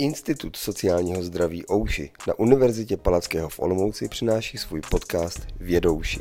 Institut 0.00 0.56
sociálního 0.56 1.22
zdraví 1.22 1.64
Ouši 1.72 2.10
na 2.28 2.38
Univerzitě 2.38 2.96
Palackého 2.96 3.48
v 3.48 3.60
Olomouci 3.60 4.08
přináší 4.08 4.58
svůj 4.58 4.80
podcast 4.90 5.46
Vědouši. 5.56 6.20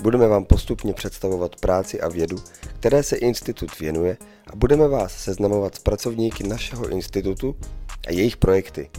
Budeme 0.00 0.26
vám 0.26 0.44
postupně 0.44 0.94
představovat 0.94 1.56
práci 1.56 2.00
a 2.00 2.08
vědu, 2.08 2.36
které 2.80 3.02
se 3.02 3.16
institut 3.16 3.80
věnuje 3.80 4.16
a 4.46 4.56
budeme 4.56 4.88
vás 4.88 5.24
seznamovat 5.24 5.74
s 5.74 5.78
pracovníky 5.78 6.48
našeho 6.48 6.88
institutu 6.88 7.56
a 8.08 8.12
jejich 8.12 8.36
projekty. 8.36 8.90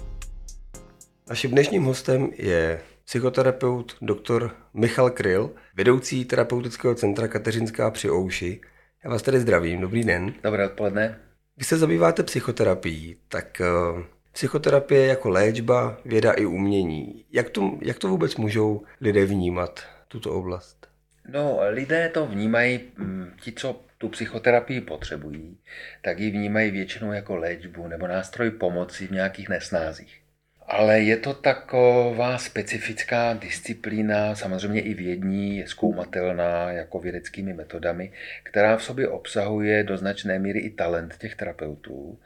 Naším 1.30 1.52
dnešním 1.52 1.84
hostem 1.84 2.30
je 2.38 2.82
psychoterapeut 3.06 3.96
dr. 4.02 4.50
Michal 4.74 5.10
Kryl, 5.10 5.52
vedoucí 5.76 6.26
terapeutického 6.26 6.96
centra 6.96 7.28
Kateřinská 7.28 7.92
při 7.92 8.12
Ouši. 8.12 8.62
Já 9.04 9.10
vás 9.10 9.22
tady 9.22 9.40
zdravím, 9.40 9.82
dobrý 9.82 10.04
den. 10.04 10.34
Dobré 10.44 10.66
odpoledne. 10.66 11.27
Vy 11.58 11.64
se 11.64 11.78
zabýváte 11.78 12.24
psychoterapií, 12.24 13.18
tak 13.28 13.62
uh, 13.96 14.04
psychoterapie 14.32 15.08
jako 15.08 15.30
léčba, 15.30 15.98
věda 16.06 16.32
i 16.32 16.46
umění. 16.46 17.26
Jak 17.32 17.50
to, 17.50 17.78
jak 17.82 18.00
to 18.00 18.08
vůbec 18.08 18.36
můžou 18.36 18.84
lidé 19.02 19.26
vnímat, 19.26 19.84
tuto 20.08 20.32
oblast? 20.32 20.88
No, 21.28 21.60
lidé 21.70 22.10
to 22.10 22.26
vnímají, 22.26 22.80
mm, 22.98 23.32
ti, 23.42 23.52
co 23.52 23.82
tu 23.98 24.10
psychoterapii 24.10 24.82
potřebují, 24.82 25.58
tak 26.02 26.20
ji 26.20 26.32
vnímají 26.32 26.72
většinou 26.72 27.12
jako 27.12 27.36
léčbu 27.36 27.88
nebo 27.88 28.08
nástroj 28.08 28.52
pomoci 28.52 29.08
v 29.08 29.12
nějakých 29.12 29.50
nesnázích. 29.50 30.22
Ale 30.70 31.00
je 31.00 31.18
to 31.18 31.34
taková 31.34 32.38
specifická 32.38 33.34
disciplína, 33.34 34.36
samozřejmě 34.36 34.82
i 34.82 34.94
vědní, 34.94 35.64
zkoumatelná 35.68 36.72
jako 36.72 37.00
vědeckými 37.00 37.54
metodami, 37.54 38.12
která 38.44 38.78
v 38.78 38.84
sobě 38.84 39.08
obsahuje 39.08 39.84
do 39.84 39.98
značné 39.98 40.40
míry 40.40 40.60
i 40.60 40.70
talent 40.70 41.18
těch 41.18 41.36
terapeutů. 41.36 42.20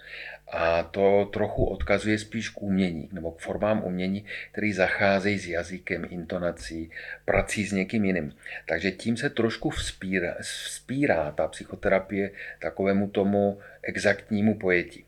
A 0.51 0.83
to 0.83 1.29
trochu 1.33 1.65
odkazuje 1.65 2.19
spíš 2.19 2.49
k 2.49 2.61
umění, 2.61 3.09
nebo 3.11 3.31
k 3.31 3.39
formám 3.39 3.83
umění, 3.83 4.25
který 4.51 4.73
zacházejí 4.73 5.39
s 5.39 5.47
jazykem, 5.47 6.05
intonací, 6.09 6.91
prací 7.25 7.65
s 7.65 7.71
někým 7.71 8.05
jiným. 8.05 8.33
Takže 8.67 8.91
tím 8.91 9.17
se 9.17 9.29
trošku 9.29 9.69
vzpírá, 9.69 10.35
vzpírá 10.41 11.31
ta 11.31 11.47
psychoterapie 11.47 12.31
takovému 12.59 13.07
tomu 13.07 13.59
exaktnímu 13.83 14.55
pojetí. 14.55 15.05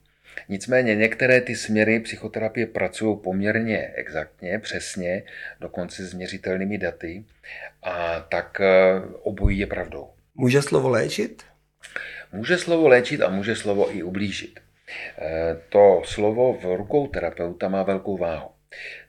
Nicméně 0.49 0.95
některé 0.95 1.41
ty 1.41 1.55
směry 1.55 1.99
psychoterapie 1.99 2.67
pracují 2.67 3.17
poměrně 3.23 3.91
exaktně, 3.95 4.59
přesně, 4.59 5.23
dokonce 5.59 6.05
s 6.05 6.13
měřitelnými 6.13 6.77
daty 6.77 7.23
a 7.83 8.19
tak 8.19 8.61
eh, 8.61 9.01
obojí 9.21 9.59
je 9.59 9.67
pravdou. 9.67 10.09
Může 10.35 10.61
slovo 10.61 10.89
léčit? 10.89 11.43
Může 12.31 12.57
slovo 12.57 12.87
léčit 12.87 13.21
a 13.21 13.29
může 13.29 13.55
slovo 13.55 13.95
i 13.95 14.03
ublížit. 14.03 14.59
Eh, 15.17 15.57
to 15.69 16.01
slovo 16.05 16.53
v 16.53 16.77
rukou 16.77 17.07
terapeuta 17.07 17.69
má 17.69 17.83
velkou 17.83 18.17
váhu. 18.17 18.49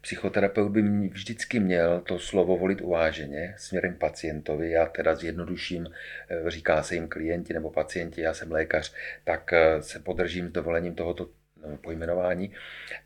Psychoterapeut 0.05 0.73
by 0.73 0.83
vždycky 1.09 1.61
měl 1.61 2.01
to 2.01 2.19
slovo 2.19 2.57
volit 2.57 2.81
uváženě 2.81 3.55
směrem 3.59 3.95
k 3.95 3.99
pacientovi. 3.99 4.71
Já 4.71 4.87
teda 4.87 5.15
zjednoduším, 5.15 5.87
eh, 6.29 6.51
říká 6.51 6.83
se 6.83 6.95
jim 6.95 7.09
klienti 7.09 7.55
nebo 7.55 7.71
pacienti, 7.71 8.21
já 8.21 8.35
jsem 8.35 8.53
lékař, 8.53 8.95
tak 9.25 9.53
eh, 9.53 9.83
se 9.83 9.99
podržím 9.99 10.49
s 10.49 10.53
dovolením 10.53 10.95
tohoto 10.95 11.29
eh, 11.29 11.77
pojmenování, 11.77 12.53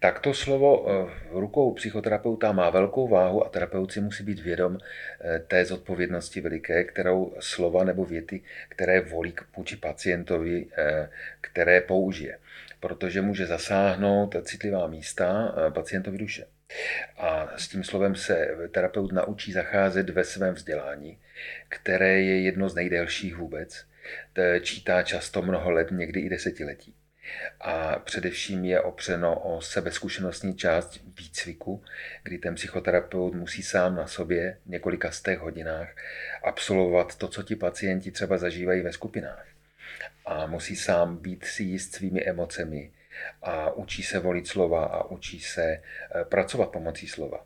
tak 0.00 0.20
to 0.20 0.34
slovo 0.34 0.86
v 1.30 1.38
rukou 1.38 1.74
psychoterapeuta 1.74 2.52
má 2.52 2.70
velkou 2.70 3.08
váhu 3.08 3.46
a 3.46 3.48
terapeut 3.48 3.92
si 3.92 4.00
musí 4.00 4.24
být 4.24 4.40
vědom 4.40 4.78
té 5.48 5.64
zodpovědnosti 5.64 6.40
veliké, 6.40 6.84
kterou 6.84 7.34
slova 7.40 7.84
nebo 7.84 8.04
věty, 8.04 8.40
které 8.68 9.00
volí 9.00 9.32
k 9.32 9.56
vůči 9.56 9.76
pacientovi, 9.76 10.66
které 11.40 11.80
použije 11.80 12.38
protože 12.80 13.22
může 13.22 13.46
zasáhnout 13.46 14.36
citlivá 14.42 14.86
místa 14.86 15.54
pacientovi 15.74 16.18
duše. 16.18 16.44
A 17.16 17.58
s 17.58 17.68
tím 17.68 17.84
slovem 17.84 18.14
se 18.14 18.48
terapeut 18.70 19.12
naučí 19.12 19.52
zacházet 19.52 20.10
ve 20.10 20.24
svém 20.24 20.54
vzdělání, 20.54 21.18
které 21.68 22.20
je 22.20 22.42
jedno 22.42 22.68
z 22.68 22.74
nejdelších 22.74 23.36
vůbec. 23.36 23.86
Čítá 24.60 25.02
často 25.02 25.42
mnoho 25.42 25.70
let, 25.70 25.90
někdy 25.90 26.20
i 26.20 26.28
desetiletí. 26.28 26.94
A 27.60 27.98
především 27.98 28.64
je 28.64 28.80
opřeno 28.80 29.40
o 29.40 29.60
sebezkušenostní 29.60 30.56
část 30.56 31.00
výcviku, 31.18 31.84
kdy 32.22 32.38
ten 32.38 32.54
psychoterapeut 32.54 33.34
musí 33.34 33.62
sám 33.62 33.96
na 33.96 34.06
sobě 34.06 34.58
v 34.66 34.70
několika 34.70 35.10
stech 35.10 35.38
hodinách 35.38 35.88
absolvovat 36.42 37.16
to, 37.16 37.28
co 37.28 37.42
ti 37.42 37.56
pacienti 37.56 38.10
třeba 38.10 38.38
zažívají 38.38 38.82
ve 38.82 38.92
skupinách 38.92 39.46
a 40.26 40.46
musí 40.46 40.76
sám 40.76 41.16
být 41.16 41.44
si 41.44 41.62
jist 41.62 41.94
svými 41.94 42.24
emocemi 42.24 42.90
a 43.42 43.70
učí 43.70 44.02
se 44.02 44.18
volit 44.18 44.46
slova 44.46 44.84
a 44.84 45.04
učí 45.04 45.40
se 45.40 45.62
eh, 45.62 46.24
pracovat 46.24 46.70
pomocí 46.70 47.08
slova. 47.08 47.44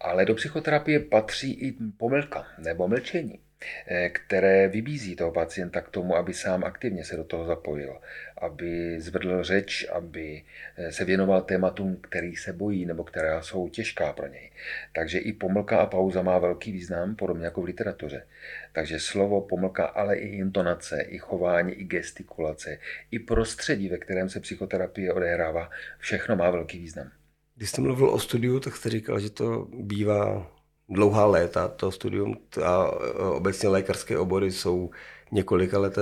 Ale 0.00 0.24
do 0.24 0.34
psychoterapie 0.34 1.00
patří 1.00 1.52
i 1.52 1.72
pomlka 1.98 2.46
nebo 2.58 2.88
mlčení. 2.88 3.40
Eh, 3.86 4.08
které 4.08 4.68
vybízí 4.68 5.16
toho 5.16 5.32
pacienta 5.32 5.80
k 5.80 5.88
tomu, 5.88 6.16
aby 6.16 6.34
sám 6.34 6.64
aktivně 6.64 7.04
se 7.04 7.16
do 7.16 7.24
toho 7.24 7.46
zapojil, 7.46 8.00
aby 8.38 9.00
zvedl 9.00 9.42
řeč, 9.42 9.88
aby 9.92 10.42
eh, 10.76 10.92
se 10.92 11.04
věnoval 11.04 11.42
tématům, 11.42 11.96
který 11.96 12.36
se 12.36 12.52
bojí 12.52 12.86
nebo 12.86 13.04
která 13.04 13.42
jsou 13.42 13.68
těžká 13.68 14.12
pro 14.12 14.26
něj. 14.26 14.50
Takže 14.94 15.18
i 15.18 15.32
pomlka 15.32 15.78
a 15.78 15.86
pauza 15.86 16.22
má 16.22 16.38
velký 16.38 16.72
význam, 16.72 17.16
podobně 17.16 17.44
jako 17.44 17.62
v 17.62 17.64
literatuře. 17.64 18.26
Takže 18.72 19.00
slovo, 19.00 19.40
pomlka, 19.40 19.84
ale 19.86 20.16
i 20.16 20.28
intonace, 20.28 21.02
i 21.02 21.18
chování, 21.18 21.72
i 21.72 21.84
gestikulace, 21.84 22.78
i 23.10 23.18
prostředí, 23.18 23.88
ve 23.88 23.98
kterém 23.98 24.28
se 24.28 24.40
psychoterapie 24.40 25.12
odehrává, 25.12 25.70
všechno 25.98 26.36
má 26.36 26.50
velký 26.50 26.78
význam. 26.78 27.10
Když 27.56 27.70
jste 27.70 27.82
mluvil 27.82 28.10
o 28.10 28.18
studiu, 28.18 28.60
tak 28.60 28.76
jste 28.76 28.90
říkal, 28.90 29.20
že 29.20 29.30
to 29.30 29.68
bývá 29.72 30.55
dlouhá 30.88 31.26
léta, 31.26 31.68
to 31.68 31.90
studium 31.90 32.36
a 32.64 32.90
obecně 33.30 33.68
lékařské 33.68 34.18
obory 34.18 34.52
jsou 34.52 34.90
několika 35.32 35.78
leté 35.78 36.00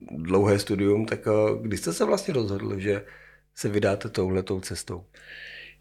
dlouhé 0.00 0.58
studium, 0.58 1.06
tak 1.06 1.20
kdy 1.62 1.76
jste 1.76 1.92
se 1.92 2.04
vlastně 2.04 2.34
rozhodl, 2.34 2.78
že 2.78 3.04
se 3.54 3.68
vydáte 3.68 4.08
touhletou 4.08 4.60
cestou? 4.60 5.04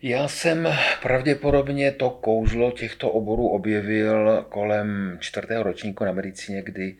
Já 0.01 0.27
jsem 0.27 0.67
pravděpodobně 1.01 1.91
to 1.91 2.09
kouzlo 2.09 2.71
těchto 2.71 3.11
oborů 3.11 3.47
objevil 3.47 4.45
kolem 4.49 5.17
čtvrtého 5.19 5.63
ročníku 5.63 6.05
na 6.05 6.11
medicíně, 6.11 6.61
kdy 6.61 6.97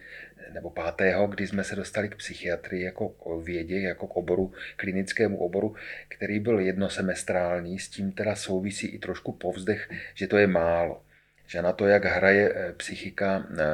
nebo 0.54 0.70
pátého, 0.70 1.28
kdy 1.28 1.48
jsme 1.48 1.64
se 1.64 1.76
dostali 1.76 2.10
k 2.10 2.16
psychiatrii 2.16 2.84
jako 2.84 3.10
k 3.10 3.46
vědě, 3.46 3.80
jako 3.80 4.08
k 4.08 4.18
oboru, 4.18 4.52
klinickému 4.76 5.38
oboru, 5.38 5.76
který 6.08 6.40
byl 6.40 6.60
jednosemestrální, 6.60 7.80
s 7.80 7.90
tím 7.90 8.12
teda 8.12 8.36
souvisí 8.36 8.88
i 8.88 9.00
trošku 9.00 9.32
povzdech, 9.32 9.90
že 10.14 10.28
to 10.28 10.38
je 10.38 10.48
málo 10.48 11.02
že 11.48 11.62
na 11.62 11.74
to, 11.74 11.88
jak 11.88 12.06
hraje 12.06 12.54
eh, 12.56 12.74
psychika 12.74 13.48
eh, 13.52 13.66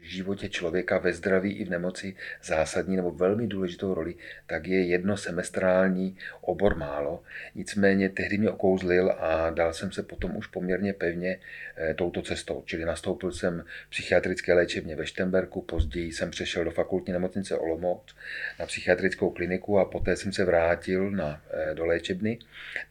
v 0.00 0.08
životě 0.08 0.48
člověka 0.48 0.98
ve 0.98 1.12
zdraví 1.12 1.52
i 1.52 1.64
v 1.64 1.70
nemoci 1.70 2.16
zásadní 2.42 2.96
nebo 2.96 3.10
velmi 3.10 3.46
důležitou 3.46 3.94
roli, 3.94 4.14
tak 4.46 4.66
je 4.66 4.86
jednosemestrální 4.86 6.18
obor 6.40 6.76
málo. 6.76 7.22
Nicméně 7.54 8.08
tehdy 8.08 8.38
mě 8.38 8.50
okouzlil 8.50 9.10
a 9.10 9.50
dal 9.50 9.72
jsem 9.72 9.92
se 9.92 10.02
potom 10.02 10.36
už 10.36 10.46
poměrně 10.46 10.92
pevně 10.92 11.38
eh, 11.76 11.94
touto 11.94 12.22
cestou. 12.22 12.62
Čili 12.66 12.84
nastoupil 12.84 13.32
jsem 13.32 13.64
psychiatrické 13.90 14.54
léčebně 14.54 14.96
ve 14.96 15.06
Štemberku, 15.06 15.62
později 15.62 16.12
jsem 16.12 16.30
přešel 16.30 16.64
do 16.64 16.70
fakultní 16.70 17.12
nemocnice 17.12 17.56
Olomouc 17.56 18.16
na 18.58 18.66
psychiatrickou 18.66 19.30
kliniku 19.30 19.78
a 19.78 19.84
poté 19.84 20.16
jsem 20.16 20.32
se 20.32 20.44
vrátil 20.44 21.10
na, 21.10 21.42
do 21.74 21.86
léčebny. 21.86 22.38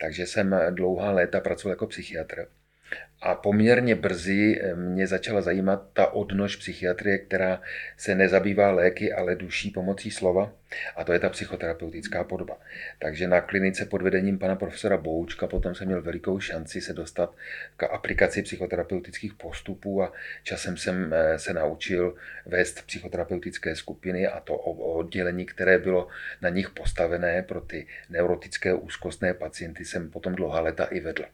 Takže 0.02 0.25
jsem 0.25 0.56
dlouhá 0.69 1.12
léta 1.12 1.40
pracoval 1.40 1.72
jako 1.72 1.88
psychiatr. 1.88 2.47
A 3.22 3.35
poměrně 3.35 3.95
brzy 3.95 4.61
eh, 4.61 4.75
mě 4.75 5.07
začala 5.07 5.41
zajímat 5.41 5.88
ta 5.94 6.07
odnož 6.07 6.56
psychiatrie, 6.56 7.17
která 7.17 7.61
se 7.97 8.16
nezabývá 8.16 8.72
léky, 8.72 9.13
ale 9.13 9.35
duší 9.35 9.72
pomocí 9.72 10.11
slova. 10.11 10.53
A 10.95 11.03
to 11.03 11.13
je 11.13 11.19
ta 11.19 11.29
psychoterapeutická 11.29 12.23
podoba. 12.23 12.57
Takže 12.99 13.28
na 13.28 13.41
klinice 13.41 13.85
pod 13.85 14.02
vedením 14.02 14.40
pana 14.40 14.55
profesora 14.55 14.97
Boučka 14.97 15.47
potom 15.47 15.75
jsem 15.75 15.87
měl 15.87 16.02
velikou 16.02 16.40
šanci 16.40 16.81
se 16.81 16.93
dostat 16.93 17.35
k 17.78 17.84
aplikaci 17.84 18.41
psychoterapeutických 18.41 19.34
postupů 19.34 20.03
a 20.03 20.14
časem 20.43 20.78
jsem 20.78 21.14
eh, 21.14 21.40
se 21.40 21.53
naučil 21.53 22.16
vést 22.46 22.85
psychoterapeutické 22.85 23.75
skupiny 23.75 24.28
a 24.28 24.40
to 24.40 24.58
oddělení, 24.58 25.46
které 25.46 25.78
bylo 25.78 26.08
na 26.41 26.49
nich 26.49 26.70
postavené 26.70 27.43
pro 27.43 27.61
ty 27.61 27.87
neurotické 28.09 28.73
úzkostné 28.73 29.34
pacienty, 29.34 29.85
jsem 29.85 30.11
potom 30.11 30.35
dlouhá 30.35 30.59
leta 30.59 30.85
i 30.85 30.99
vedl. 30.99 31.25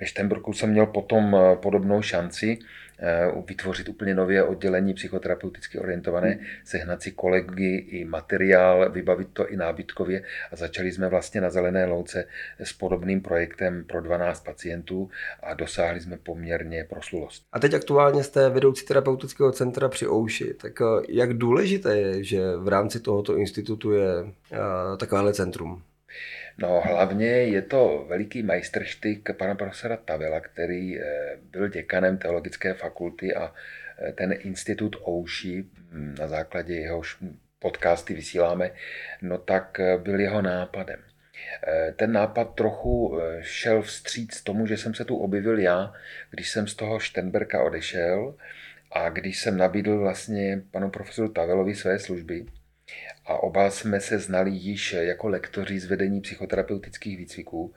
Ve 0.00 0.06
Štemburku 0.06 0.52
jsem 0.52 0.70
měl 0.70 0.86
potom 0.86 1.36
eh, 1.36 1.56
podobnou 1.56 2.02
šanci 2.02 2.58
eh, 2.98 3.42
vytvořit 3.48 3.88
úplně 3.88 4.14
nové 4.14 4.42
oddělení 4.44 4.94
psychoterapeuticky 4.94 5.78
orientované, 5.78 6.38
sehnat 6.64 7.02
si 7.02 7.10
kolegy 7.10 7.76
i 7.76 8.04
materiál, 8.04 8.90
vybavit 8.90 9.28
to 9.32 9.48
i 9.48 9.56
nábytkově 9.56 10.22
a 10.52 10.56
začali 10.56 10.92
jsme 10.92 11.08
vlastně 11.08 11.40
na 11.40 11.50
Zelené 11.50 11.84
louce 11.84 12.24
s 12.58 12.72
podobným 12.72 13.20
projektem 13.20 13.84
pro 13.84 14.00
12 14.00 14.44
pacientů 14.44 15.10
a 15.42 15.54
dosáhli 15.54 16.00
jsme 16.00 16.16
poměrně 16.16 16.84
proslulost. 16.84 17.42
A 17.52 17.58
teď 17.58 17.74
aktuálně 17.74 18.24
jste 18.24 18.48
vedoucí 18.48 18.86
terapeutického 18.86 19.52
centra 19.52 19.88
při 19.88 20.08
Ouši, 20.08 20.54
tak 20.54 20.80
eh, 20.80 21.06
jak 21.08 21.32
důležité 21.32 21.98
je, 21.98 22.24
že 22.24 22.56
v 22.56 22.68
rámci 22.68 23.00
tohoto 23.00 23.36
institutu 23.36 23.92
je 23.92 24.06
takovéhle 24.98 25.34
centrum? 25.34 25.82
No 26.58 26.80
hlavně 26.80 27.26
je 27.26 27.62
to 27.62 28.06
veliký 28.08 28.42
majstrštyk 28.42 29.28
pana 29.36 29.54
profesora 29.54 29.96
Tavela, 29.96 30.40
který 30.40 31.00
byl 31.50 31.68
děkanem 31.68 32.18
teologické 32.18 32.74
fakulty 32.74 33.34
a 33.34 33.54
ten 34.14 34.34
institut 34.38 34.96
Ouši, 35.08 35.64
hm, 35.90 36.14
na 36.18 36.28
základě 36.28 36.74
jehož 36.74 37.16
podcasty 37.58 38.14
vysíláme, 38.14 38.70
no 39.22 39.38
tak 39.38 39.80
byl 40.02 40.20
jeho 40.20 40.42
nápadem. 40.42 41.00
Eh, 41.66 41.92
ten 41.96 42.12
nápad 42.12 42.54
trochu 42.54 43.20
eh, 43.20 43.38
šel 43.42 43.82
vstříc 43.82 44.42
tomu, 44.42 44.66
že 44.66 44.76
jsem 44.76 44.94
se 44.94 45.04
tu 45.04 45.16
objevil 45.16 45.58
já, 45.58 45.92
když 46.30 46.50
jsem 46.50 46.66
z 46.66 46.74
toho 46.74 46.98
Štenberka 46.98 47.62
odešel 47.62 48.34
a 48.92 49.08
když 49.08 49.40
jsem 49.40 49.56
nabídl 49.56 49.98
vlastně 49.98 50.62
panu 50.70 50.90
profesoru 50.90 51.28
Tavelovi 51.28 51.74
své 51.74 51.98
služby 51.98 52.46
a 53.26 53.42
oba 53.42 53.70
jsme 53.70 54.00
se 54.00 54.18
znali 54.18 54.50
již 54.50 54.92
jako 54.92 55.28
lektoři 55.28 55.80
z 55.80 55.86
vedení 55.86 56.20
psychoterapeutických 56.20 57.18
výcviků, 57.18 57.74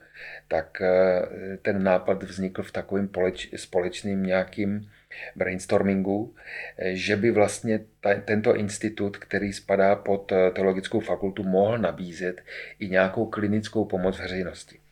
tak 0.48 0.80
eh, 0.80 1.22
ten 1.62 1.82
nápad 1.82 2.22
vznikl 2.22 2.62
v 2.62 2.72
takovém 2.72 3.08
společným 3.56 4.22
nějakým 4.22 4.90
brainstormingu, 5.36 6.34
eh, 6.78 6.94
že 6.94 7.16
by 7.16 7.30
vlastně 7.30 7.80
ta, 8.00 8.14
tento 8.14 8.56
institut, 8.56 9.16
který 9.16 9.52
spadá 9.52 9.96
pod 9.96 10.32
eh, 10.32 10.50
teologickou 10.50 11.00
fakultu, 11.00 11.42
mohl 11.42 11.78
nabízet 11.78 12.42
i 12.78 12.88
nějakou 12.88 13.26
klinickou 13.26 13.84
pomoc 13.84 14.18
veřejnosti. 14.18 14.83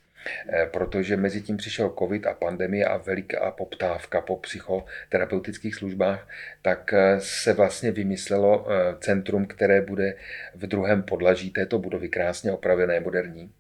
Eh, 0.49 0.67
protože 0.67 1.17
mezi 1.17 1.43
tím 1.43 1.57
přišel 1.57 1.95
covid 1.99 2.27
a 2.27 2.35
pandemie 2.35 2.85
a 2.85 2.97
veliká 2.97 3.51
poptávka 3.51 4.21
po 4.21 4.37
psychoterapeutických 4.37 5.75
službách, 5.75 6.29
tak 6.63 6.95
se 7.19 7.53
vlastně 7.53 7.91
vymyslelo 7.91 8.67
centrum, 9.01 9.47
které 9.47 9.81
bude 9.81 10.15
v 10.55 10.67
druhém 10.67 11.03
podlaží 11.03 11.51
této 11.51 11.79
budovy 11.79 12.09
krásně 12.09 12.53
opravené, 12.53 13.01
moderní 13.01 13.53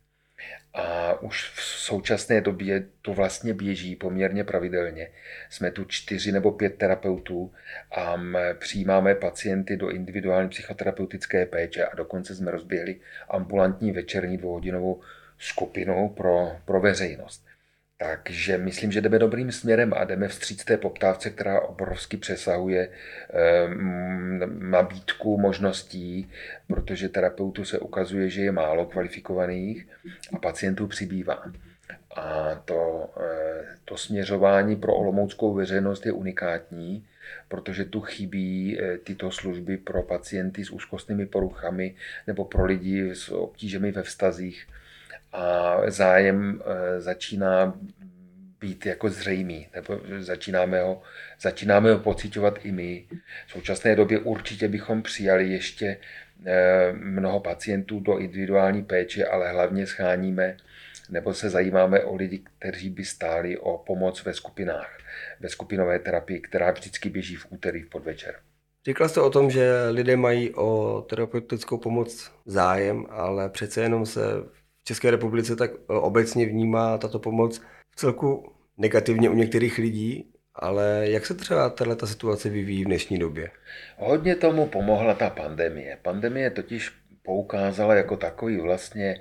a 0.74 1.20
už 1.22 1.50
v 1.54 1.60
současné 1.62 2.40
době 2.40 2.84
to 3.02 3.14
vlastně 3.14 3.54
běží 3.54 3.96
poměrně 3.96 4.44
pravidelně. 4.44 5.10
Jsme 5.50 5.70
tu 5.70 5.84
čtyři 5.84 6.32
nebo 6.32 6.52
pět 6.52 6.78
terapeutů 6.78 7.52
a 7.96 8.20
přijímáme 8.58 9.14
pacienty 9.14 9.76
do 9.76 9.90
individuální 9.90 10.48
psychoterapeutické 10.48 11.46
péče 11.46 11.84
a 11.84 11.96
dokonce 11.96 12.34
jsme 12.34 12.50
rozběhli 12.50 13.00
ambulantní 13.28 13.92
večerní 13.92 14.38
dvouhodinovou 14.38 15.00
skupinu 15.42 16.08
pro, 16.08 16.56
pro 16.64 16.80
veřejnost. 16.80 17.44
Takže 17.96 18.58
myslím, 18.58 18.92
že 18.92 19.00
jdeme 19.00 19.18
dobrým 19.18 19.52
směrem 19.52 19.94
a 19.96 20.04
jdeme 20.04 20.28
vstříc 20.28 20.64
té 20.64 20.76
poptávce, 20.76 21.30
která 21.30 21.60
obrovsky 21.60 22.16
přesahuje 22.16 22.88
ehm, 23.30 24.70
nabídku 24.70 25.38
možností, 25.38 26.30
protože 26.66 27.08
terapeutů 27.08 27.64
se 27.64 27.78
ukazuje, 27.78 28.30
že 28.30 28.42
je 28.42 28.52
málo 28.52 28.86
kvalifikovaných 28.86 29.88
a 30.32 30.38
pacientů 30.38 30.86
přibývá. 30.86 31.52
A 32.16 32.54
to, 32.64 33.10
eh, 33.20 33.64
to 33.84 33.96
směřování 33.96 34.76
pro 34.76 34.94
olomouckou 34.94 35.54
veřejnost 35.54 36.06
je 36.06 36.12
unikátní, 36.12 37.06
protože 37.48 37.84
tu 37.84 38.00
chybí 38.00 38.78
eh, 38.80 38.98
tyto 38.98 39.30
služby 39.30 39.76
pro 39.76 40.02
pacienty 40.02 40.64
s 40.64 40.70
úzkostnými 40.70 41.26
poruchami 41.26 41.94
nebo 42.26 42.44
pro 42.44 42.64
lidi 42.64 43.10
s 43.14 43.28
obtížemi 43.28 43.92
ve 43.92 44.02
vztazích 44.02 44.66
a 45.32 45.76
zájem 45.88 46.62
eh, 46.64 47.00
začíná 47.00 47.74
být 48.60 48.86
jako 48.86 49.10
zřejmý, 49.10 49.68
nebo 49.74 50.00
začínáme 50.18 50.82
ho, 50.82 51.02
začínáme 51.40 51.92
ho 51.92 51.98
pocitovat 51.98 52.58
i 52.64 52.72
my. 52.72 53.06
V 53.46 53.52
současné 53.52 53.96
době 53.96 54.18
určitě 54.18 54.68
bychom 54.68 55.02
přijali 55.02 55.48
ještě 55.48 55.98
eh, 56.46 56.92
mnoho 56.92 57.40
pacientů 57.40 58.00
do 58.00 58.18
individuální 58.18 58.84
péče, 58.84 59.26
ale 59.26 59.52
hlavně 59.52 59.86
scháníme 59.86 60.56
nebo 61.10 61.34
se 61.34 61.50
zajímáme 61.50 62.00
o 62.00 62.14
lidi, 62.14 62.42
kteří 62.58 62.90
by 62.90 63.04
stáli 63.04 63.58
o 63.58 63.78
pomoc 63.78 64.24
ve 64.24 64.34
skupinách, 64.34 64.98
ve 65.40 65.48
skupinové 65.48 65.98
terapii, 65.98 66.40
která 66.40 66.70
vždycky 66.70 67.10
běží 67.10 67.36
v 67.36 67.46
úterý 67.50 67.82
v 67.82 67.88
podvečer. 67.88 68.34
Říkal 68.86 69.08
jste 69.08 69.20
o 69.20 69.30
tom, 69.30 69.50
že 69.50 69.88
lidé 69.90 70.16
mají 70.16 70.54
o 70.54 71.00
terapeutickou 71.08 71.78
pomoc 71.78 72.32
zájem, 72.46 73.06
ale 73.10 73.48
přece 73.48 73.80
jenom 73.80 74.06
se 74.06 74.20
v 74.82 74.84
České 74.84 75.10
republice 75.10 75.56
tak 75.56 75.70
eh, 75.70 75.92
obecně 75.92 76.46
vnímá 76.46 76.98
tato 76.98 77.18
pomoc 77.18 77.62
v 77.90 77.96
celku 77.96 78.52
negativně 78.78 79.30
u 79.30 79.34
některých 79.34 79.78
lidí, 79.78 80.32
ale 80.54 81.04
jak 81.08 81.26
se 81.26 81.34
třeba 81.34 81.70
tato 81.70 82.06
situace 82.06 82.48
vyvíjí 82.48 82.84
v 82.84 82.86
dnešní 82.86 83.18
době? 83.18 83.50
Hodně 83.96 84.36
tomu 84.36 84.66
pomohla 84.66 85.14
ta 85.14 85.30
pandemie. 85.30 85.98
Pandemie 86.02 86.50
totiž 86.50 86.92
poukázala 87.22 87.94
jako 87.94 88.16
takový 88.16 88.56
vlastně 88.56 89.20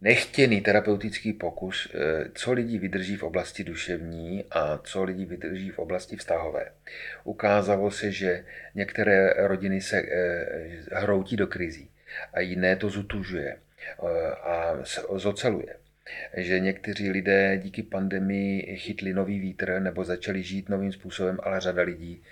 nechtěný 0.00 0.60
terapeutický 0.60 1.32
pokus, 1.32 1.88
eh, 1.94 2.24
co 2.34 2.52
lidi 2.52 2.78
vydrží 2.78 3.16
v 3.16 3.22
oblasti 3.22 3.64
duševní 3.64 4.44
a 4.50 4.78
co 4.78 5.04
lidi 5.04 5.24
vydrží 5.24 5.70
v 5.70 5.78
oblasti 5.78 6.16
vztahové. 6.16 6.72
Ukázalo 7.24 7.90
se, 7.90 8.12
že 8.12 8.44
některé 8.74 9.34
rodiny 9.36 9.80
se 9.80 9.98
eh, 9.98 10.82
hroutí 10.92 11.36
do 11.36 11.46
krizí 11.46 11.90
a 12.34 12.40
jiné 12.40 12.76
to 12.76 12.88
zutužuje. 12.88 13.56
Eh, 14.02 14.30
a 14.30 14.76
zoceluje. 15.16 15.76
Že 16.36 16.60
někteří 16.60 17.10
lidé 17.10 17.58
díky 17.58 17.82
pandemii 17.82 18.76
chytli 18.76 19.14
nový 19.14 19.40
vítr 19.40 19.80
nebo 19.80 20.04
začali 20.04 20.42
žít 20.42 20.68
novým 20.68 20.92
způsobem, 20.92 21.38
ale 21.42 21.60
řada 21.60 21.82
lidí 21.82 22.22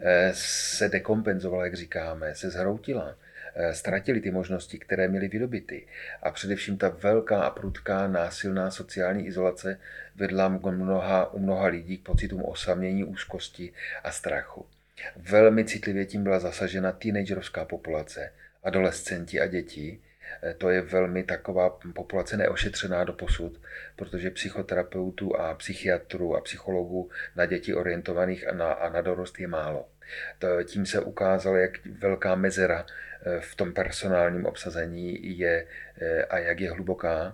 eh, 0.00 0.30
se 0.34 0.88
dekompenzovala, 0.88 1.64
jak 1.64 1.74
říkáme, 1.74 2.34
se 2.34 2.50
zhroutila 2.50 3.14
eh, 3.54 3.74
ztratili 3.74 4.20
ty 4.20 4.30
možnosti, 4.30 4.78
které 4.78 5.08
měli 5.08 5.28
vydobity. 5.28 5.86
A 6.22 6.30
především 6.30 6.78
ta 6.78 6.88
velká 6.88 7.42
a 7.42 7.50
prudká 7.50 8.06
násilná 8.06 8.70
sociální 8.70 9.26
izolace 9.26 9.80
vedla 10.16 10.48
mnoha, 10.48 11.32
u 11.32 11.38
mnoha 11.38 11.66
lidí 11.66 11.98
k 11.98 12.02
pocitům 12.02 12.44
osamění, 12.44 13.04
úzkosti 13.04 13.72
a 14.04 14.10
strachu. 14.12 14.66
Velmi 15.16 15.64
citlivě 15.64 16.06
tím 16.06 16.22
byla 16.22 16.38
zasažena 16.38 16.92
teenagerovská 16.92 17.64
populace, 17.64 18.32
adolescenti 18.64 19.40
a 19.40 19.46
děti, 19.46 20.00
to 20.58 20.70
je 20.70 20.80
velmi 20.80 21.24
taková 21.24 21.78
populace 21.94 22.36
neošetřená 22.36 23.04
do 23.04 23.12
posud, 23.12 23.60
protože 23.96 24.30
psychoterapeutů 24.30 25.36
a 25.36 25.54
psychiatrů 25.54 26.36
a 26.36 26.40
psychologů 26.40 27.10
na 27.36 27.46
děti 27.46 27.74
orientovaných 27.74 28.48
a 28.48 28.54
na, 28.54 28.72
a 28.72 28.88
na 28.88 29.00
dorost 29.00 29.40
je 29.40 29.48
málo. 29.48 29.88
To, 30.38 30.62
tím 30.64 30.86
se 30.86 31.00
ukázalo, 31.00 31.56
jak 31.56 31.86
velká 31.86 32.34
mezera 32.34 32.86
eh, 32.86 33.40
v 33.40 33.54
tom 33.54 33.72
personálním 33.72 34.46
obsazení 34.46 35.38
je 35.38 35.66
eh, 36.00 36.24
a 36.24 36.38
jak 36.38 36.60
je 36.60 36.70
hluboká 36.70 37.32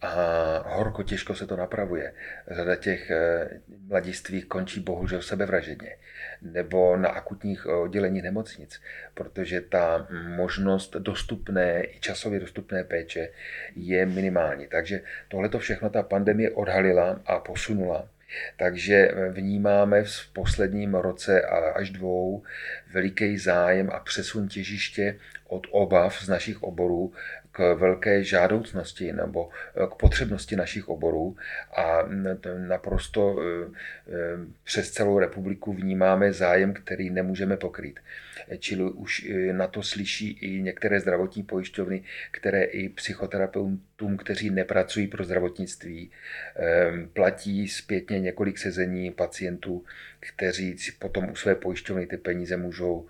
a 0.00 0.74
horko 0.76 1.02
těžko 1.02 1.34
se 1.34 1.46
to 1.46 1.56
napravuje. 1.56 2.12
Řada 2.50 2.76
těch 2.76 3.10
eh, 3.10 3.48
mladistvých 3.88 4.44
končí 4.44 4.80
bohužel 4.80 5.22
sebevražedně 5.22 5.96
nebo 6.42 6.96
na 6.96 7.08
akutních 7.08 7.66
odděleních 7.66 8.22
nemocnic, 8.22 8.80
protože 9.14 9.60
ta 9.60 10.08
možnost 10.36 10.96
dostupné, 10.96 11.84
i 11.84 12.00
časově 12.00 12.40
dostupné 12.40 12.84
péče 12.84 13.28
je 13.76 14.06
minimální. 14.06 14.66
Takže 14.66 15.00
tohle 15.28 15.48
to 15.48 15.58
všechno 15.58 15.90
ta 15.90 16.02
pandemie 16.02 16.50
odhalila 16.50 17.20
a 17.26 17.38
posunula. 17.38 18.08
Takže 18.56 19.10
vnímáme 19.30 20.04
v 20.04 20.32
posledním 20.32 20.94
roce 20.94 21.42
až 21.74 21.90
dvou 21.90 22.42
veliký 22.92 23.38
zájem 23.38 23.90
a 23.92 24.00
přesun 24.00 24.48
těžiště 24.48 25.16
od 25.48 25.66
obav 25.70 26.24
z 26.24 26.28
našich 26.28 26.62
oborů 26.62 27.12
k 27.54 27.74
velké 27.74 28.24
žádoucnosti 28.24 29.12
nebo 29.12 29.48
eh, 29.50 29.86
k 29.86 29.94
potřebnosti 29.94 30.56
našich 30.56 30.88
oborů 30.88 31.36
a 31.76 31.98
naprosto 32.68 33.36
eh, 33.38 33.70
eh, 34.08 34.12
přes 34.64 34.90
celou 34.90 35.18
republiku 35.18 35.72
vnímáme 35.72 36.32
zájem, 36.32 36.74
který 36.74 37.10
nemůžeme 37.10 37.56
pokrýt. 37.56 38.00
Čili 38.58 38.82
už 38.82 39.26
na 39.52 39.66
to 39.66 39.82
slyší 39.82 40.38
i 40.40 40.62
některé 40.62 41.00
zdravotní 41.00 41.42
pojišťovny, 41.42 42.04
které 42.30 42.62
i 42.62 42.88
psychoterapeutům, 42.88 44.16
kteří 44.16 44.50
nepracují 44.50 45.06
pro 45.06 45.24
zdravotnictví, 45.24 46.10
platí 47.12 47.68
zpětně 47.68 48.20
několik 48.20 48.58
sezení 48.58 49.10
pacientů, 49.10 49.84
kteří 50.20 50.78
si 50.78 50.92
potom 50.92 51.30
u 51.30 51.36
své 51.36 51.54
pojišťovny 51.54 52.06
ty 52.06 52.16
peníze 52.16 52.56
můžou 52.56 53.08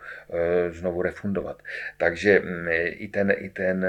znovu 0.70 1.02
refundovat. 1.02 1.62
Takže 1.98 2.40
mm, 2.40 2.68
i 2.98 3.08
ten, 3.08 3.32
i 3.38 3.50
ten 3.50 3.86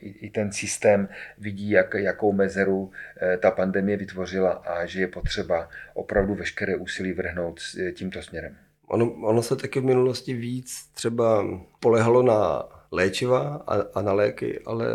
i 0.00 0.30
ten 0.30 0.52
systém 0.52 1.08
vidí, 1.38 1.70
jak, 1.70 1.94
jakou 1.94 2.32
mezeru 2.32 2.92
eh, 3.16 3.36
ta 3.36 3.50
pandemie 3.50 3.96
vytvořila 3.96 4.50
a 4.52 4.86
že 4.86 5.00
je 5.00 5.08
potřeba 5.08 5.68
opravdu 5.94 6.34
veškeré 6.34 6.76
úsilí 6.76 7.12
vrhnout 7.12 7.60
tímto 7.94 8.22
směrem. 8.22 8.56
Ono, 8.88 9.10
ono 9.12 9.42
se 9.42 9.56
taky 9.56 9.80
v 9.80 9.84
minulosti 9.84 10.34
víc 10.34 10.90
třeba 10.94 11.44
polehalo 11.80 12.22
na 12.22 12.64
léčiva 12.92 13.62
a, 13.66 13.98
a 13.98 14.02
na 14.02 14.12
léky, 14.12 14.60
ale 14.66 14.86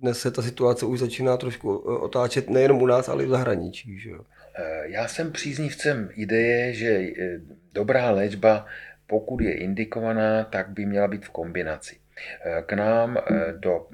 dnes 0.00 0.18
se 0.18 0.30
ta 0.30 0.42
situace 0.42 0.86
už 0.86 0.98
začíná 0.98 1.36
trošku 1.36 1.76
otáčet 1.76 2.50
nejenom 2.50 2.82
u 2.82 2.86
nás, 2.86 3.08
ale 3.08 3.22
i 3.22 3.26
v 3.26 3.30
zahraničí. 3.30 3.98
Že? 3.98 4.10
Eh, 4.10 4.82
já 4.84 5.08
jsem 5.08 5.32
příznivcem 5.32 6.10
ideje, 6.14 6.74
že 6.74 7.02
dobrá 7.72 8.10
léčba, 8.10 8.66
pokud 9.06 9.40
je 9.40 9.54
indikovaná, 9.54 10.44
tak 10.44 10.68
by 10.68 10.86
měla 10.86 11.08
být 11.08 11.24
v 11.24 11.30
kombinaci. 11.30 11.96
K 12.66 12.72
nám 12.72 13.18
do 13.56 13.86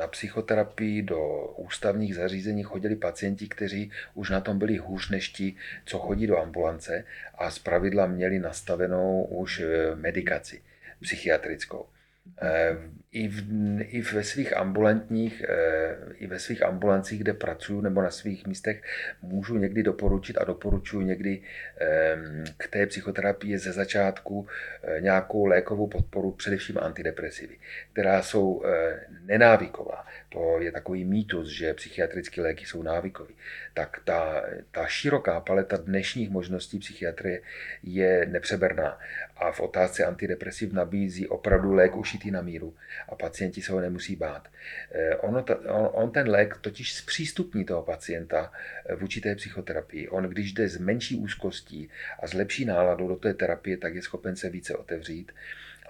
na 0.00 0.06
psychoterapii 0.06 1.02
do 1.02 1.46
ústavních 1.56 2.14
zařízení 2.14 2.62
chodili 2.62 2.96
pacienti, 2.96 3.48
kteří 3.48 3.90
už 4.14 4.30
na 4.30 4.40
tom 4.40 4.58
byli 4.58 4.76
hůř 4.76 5.10
než 5.10 5.28
ti, 5.28 5.56
co 5.84 5.98
chodí 5.98 6.26
do 6.26 6.38
ambulance 6.38 7.04
a 7.34 7.50
zpravidla 7.50 8.06
měli 8.06 8.38
nastavenou 8.38 9.24
už 9.24 9.60
eh, 9.60 9.94
medikaci 9.94 10.62
psychiatrickou. 11.00 11.86
Eh, 12.42 12.76
I, 13.12 13.28
v, 13.28 13.42
i 13.82 14.02
ve 14.02 14.24
svých 14.24 14.56
ambulantních, 14.56 15.42
eh, 15.48 15.96
i 16.14 16.26
ve 16.26 16.38
svých 16.38 16.62
ambulancích, 16.62 17.20
kde 17.20 17.32
pracuju 17.32 17.80
nebo 17.80 18.02
na 18.02 18.10
svých 18.10 18.46
místech, 18.46 18.82
můžu 19.22 19.58
někdy 19.58 19.82
doporučit 19.82 20.38
a 20.38 20.44
doporučuji 20.44 21.00
někdy 21.06 21.42
ehm, 21.78 22.44
k 22.56 22.68
té 22.68 22.86
psychoterapii 22.86 23.58
ze 23.58 23.72
začátku 23.72 24.46
eh, 24.82 25.00
nějakou 25.00 25.46
lékovou 25.46 25.86
podporu, 25.86 26.32
především 26.32 26.78
antidepresivy, 26.78 27.56
která 27.92 28.22
jsou 28.22 28.62
nenávyková. 29.24 30.06
To 30.28 30.60
je 30.60 30.72
takový 30.72 31.04
mýtus, 31.04 31.48
že 31.48 31.74
psychiatrické 31.74 32.42
léky 32.42 32.66
jsou 32.66 32.82
návykový. 32.82 33.34
Tak 33.74 34.00
ta, 34.04 34.42
ta 34.70 34.86
široká 34.86 35.40
paleta 35.40 35.76
dnešních 35.76 36.30
možností 36.30 36.78
psychiatrie 36.78 37.40
je 37.82 38.26
nepřeberná. 38.26 38.98
A 39.40 39.52
v 39.52 39.60
otázce 39.60 40.04
antidepresiv 40.04 40.72
nabízí 40.72 41.28
opravdu 41.28 41.72
lék 41.72 41.96
ušitý 41.96 42.30
na 42.30 42.42
míru 42.42 42.74
a 43.08 43.14
pacienti 43.14 43.62
se 43.62 43.72
ho 43.72 43.80
nemusí 43.80 44.16
bát. 44.16 44.48
Eh, 44.92 45.16
ono, 45.16 45.44
on, 45.68 45.88
on 45.92 46.10
ten 46.10 46.28
lék 46.28 46.56
totiž 46.56 46.94
zpřístupní 46.94 47.64
toho 47.64 47.82
pacienta 47.82 48.52
eh, 48.86 48.96
v 48.96 49.02
určité 49.02 49.34
psychoterapii. 49.34 50.08
On, 50.08 50.24
když 50.24 50.52
jde 50.52 50.68
z 50.68 50.76
menší 50.76 51.16
úzkostí 51.16 51.90
a 52.22 52.26
z 52.26 52.32
lepší 52.32 52.64
náladu 52.64 53.08
do 53.08 53.16
té 53.16 53.34
terapie, 53.34 53.76
tak 53.76 53.94
je 53.94 54.02
schopen 54.02 54.36
se 54.36 54.50
více 54.50 54.76
otevřít 54.76 55.32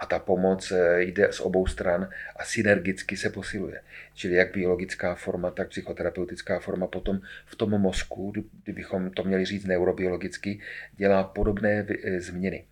a 0.01 0.07
ta 0.07 0.19
pomoc 0.19 0.73
eh, 0.73 1.03
jde 1.03 1.33
z 1.33 1.41
obou 1.41 1.67
stran 1.67 2.09
a 2.37 2.45
synergicky 2.45 3.17
se 3.17 3.31
posiluje. 3.31 3.81
Čili 4.15 4.35
jak 4.35 4.53
biologická 4.53 5.15
forma, 5.15 5.51
tak 5.51 5.69
psychoterapeutická 5.69 6.61
forma 6.61 6.87
potom 6.87 7.21
v 7.47 7.57
tom 7.57 7.71
mozku, 7.71 8.33
kdybychom 8.65 9.11
to 9.11 9.25
měli 9.25 9.45
říct 9.45 9.65
neurobiologicky, 9.65 10.61
dělá 10.97 11.25
podobné 11.25 11.87
změny. 12.19 12.65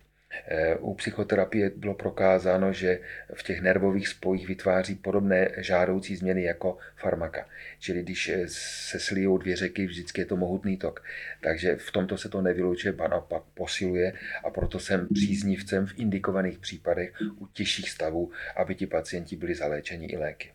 Eh, 0.47 0.75
u 0.75 0.93
psychoterapie 0.93 1.71
bylo 1.75 1.93
prokázáno, 1.93 2.73
že 2.73 2.99
v 3.33 3.43
těch 3.43 3.61
nervových 3.61 4.07
spojích 4.07 4.47
vytváří 4.47 4.95
podobné 4.95 5.49
žádoucí 5.57 6.15
změny 6.15 6.43
jako 6.43 6.77
farmaka. 6.95 7.45
Čili 7.79 8.03
když 8.03 8.29
eh, 8.29 8.43
se 8.47 8.99
slijou 8.99 9.37
dvě 9.37 9.55
řeky, 9.55 9.85
vždycky 9.85 10.21
je 10.21 10.25
to 10.25 10.37
mohutný 10.37 10.77
tok. 10.77 11.03
Takže 11.41 11.75
v 11.75 11.91
tomto 11.91 12.17
se 12.17 12.29
to 12.29 12.41
nevylučuje, 12.41 12.93
ba 12.93 13.07
naopak 13.07 13.43
posiluje 13.53 14.13
a 14.43 14.49
proto 14.49 14.79
jsem 14.79 15.07
příznivcem 15.13 15.87
v 15.87 15.99
indikovaných 15.99 16.59
případech 16.59 17.13
u 17.37 17.47
těžších 17.47 17.89
stavů, 17.89 18.31
aby 18.55 18.75
ti 18.75 18.87
pacienti 18.87 19.35
byli 19.35 19.55
zaléčeni 19.55 20.07
i 20.07 20.17
léky. 20.17 20.51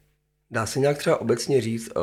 Dá 0.51 0.67
se 0.67 0.81
nějak 0.81 0.99
třeba 0.99 1.21
obecně 1.21 1.61
říct, 1.61 1.91
eh, 1.91 2.01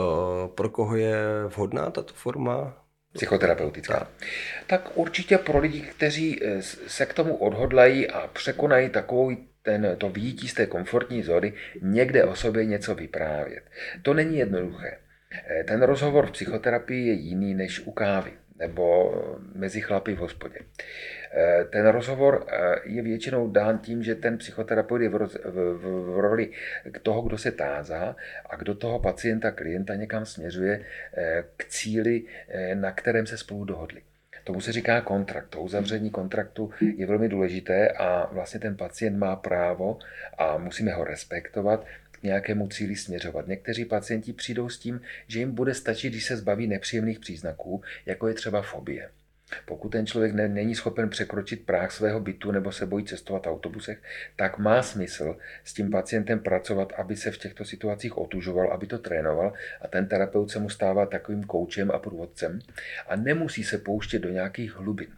pro 0.55 0.69
koho 0.69 0.95
je 0.95 1.15
vhodná 1.47 1.91
tato 1.91 2.13
forma 2.13 2.80
psychoterapeutická, 3.13 3.99
tak. 3.99 4.07
tak 4.67 4.97
určitě 4.97 5.37
pro 5.37 5.59
lidi, 5.59 5.81
kteří 5.81 6.39
eh, 6.43 6.61
se 6.87 7.05
k 7.05 7.13
tomu 7.13 7.35
odhodlají 7.35 8.07
a 8.07 8.27
překonají 8.27 8.89
takovou 8.89 9.31
ten, 9.63 9.95
to 9.97 10.09
výjití 10.09 10.47
z 10.47 10.53
té 10.53 10.65
komfortní 10.65 11.23
zóny, 11.23 11.53
někde 11.81 12.23
o 12.23 12.35
sobě 12.35 12.65
něco 12.65 12.95
vyprávět. 12.95 13.63
To 14.01 14.13
není 14.13 14.37
jednoduché. 14.37 14.97
Eh, 15.59 15.63
ten 15.63 15.81
rozhovor 15.81 16.27
v 16.27 16.31
psychoterapii 16.31 17.07
je 17.07 17.13
jiný 17.13 17.53
než 17.53 17.79
u 17.79 17.91
kávy 17.91 18.31
nebo 18.59 19.13
mezi 19.55 19.81
chlapy 19.81 20.13
v 20.13 20.17
hospodě. 20.17 20.59
Eh, 21.33 21.65
ten 21.69 21.87
rozhovor 21.87 22.45
eh, 22.47 22.75
je 22.83 23.01
většinou 23.01 23.51
dán 23.51 23.77
tím, 23.77 24.03
že 24.03 24.15
ten 24.15 24.37
psychoterapeut 24.37 25.01
je 25.01 25.09
v, 25.09 25.15
roz, 25.15 25.37
v, 25.45 25.77
v, 25.77 26.15
v 26.15 26.19
roli 26.19 26.49
toho, 27.03 27.21
kdo 27.21 27.37
se 27.37 27.51
tázá 27.51 28.15
a 28.45 28.55
kdo 28.55 28.75
toho 28.75 28.99
pacienta, 28.99 29.51
klienta 29.51 29.95
někam 29.95 30.25
směřuje 30.25 30.85
eh, 31.13 31.43
k 31.57 31.65
cíli, 31.65 32.23
na 32.73 32.91
kterém 32.91 33.27
se 33.27 33.37
spolu 33.37 33.65
dohodli. 33.65 34.01
Tomu 34.43 34.61
se 34.61 34.71
říká 34.71 35.01
kontrakt. 35.01 35.49
To 35.49 35.61
uzavření 35.61 36.09
kontraktu 36.09 36.71
je 36.97 37.05
velmi 37.05 37.29
důležité 37.29 37.89
a 37.89 38.29
vlastně 38.31 38.59
ten 38.59 38.77
pacient 38.77 39.17
má 39.17 39.35
právo 39.35 39.99
a 40.37 40.57
musíme 40.57 40.93
ho 40.93 41.03
respektovat 41.03 41.85
k 42.11 42.23
nějakému 42.23 42.67
cíli 42.67 42.95
směřovat. 42.95 43.47
Někteří 43.47 43.85
pacienti 43.85 44.33
přijdou 44.33 44.69
s 44.69 44.79
tím, 44.79 45.01
že 45.27 45.39
jim 45.39 45.51
bude 45.51 45.73
stačit, 45.73 46.09
když 46.09 46.25
se 46.25 46.37
zbaví 46.37 46.67
nepříjemných 46.67 47.19
příznaků, 47.19 47.81
jako 48.05 48.27
je 48.27 48.33
třeba 48.33 48.61
fobie. 48.61 49.09
Pokud 49.65 49.89
ten 49.89 50.05
člověk 50.05 50.33
ne, 50.33 50.47
není 50.47 50.75
schopen 50.75 51.09
překročit 51.09 51.65
práh 51.65 51.91
svého 51.91 52.19
bytu 52.19 52.51
nebo 52.51 52.71
se 52.71 52.85
bojí 52.85 53.05
cestovat 53.05 53.45
v 53.45 53.49
autobusech, 53.49 54.01
tak 54.35 54.57
má 54.57 54.81
smysl 54.81 55.37
s 55.63 55.73
tím 55.73 55.91
pacientem 55.91 56.39
pracovat, 56.39 56.93
aby 56.97 57.15
se 57.15 57.31
v 57.31 57.37
těchto 57.37 57.65
situacích 57.65 58.17
otužoval, 58.17 58.73
aby 58.73 58.87
to 58.87 58.97
trénoval 58.97 59.53
a 59.81 59.87
ten 59.87 60.07
terapeut 60.07 60.51
se 60.51 60.59
mu 60.59 60.69
stává 60.69 61.05
takovým 61.05 61.43
koučem 61.43 61.91
a 61.91 61.99
průvodcem 61.99 62.59
a 63.07 63.15
nemusí 63.15 63.63
se 63.63 63.77
pouštět 63.77 64.19
do 64.19 64.29
nějakých 64.29 64.75
hlubin. 64.75 65.09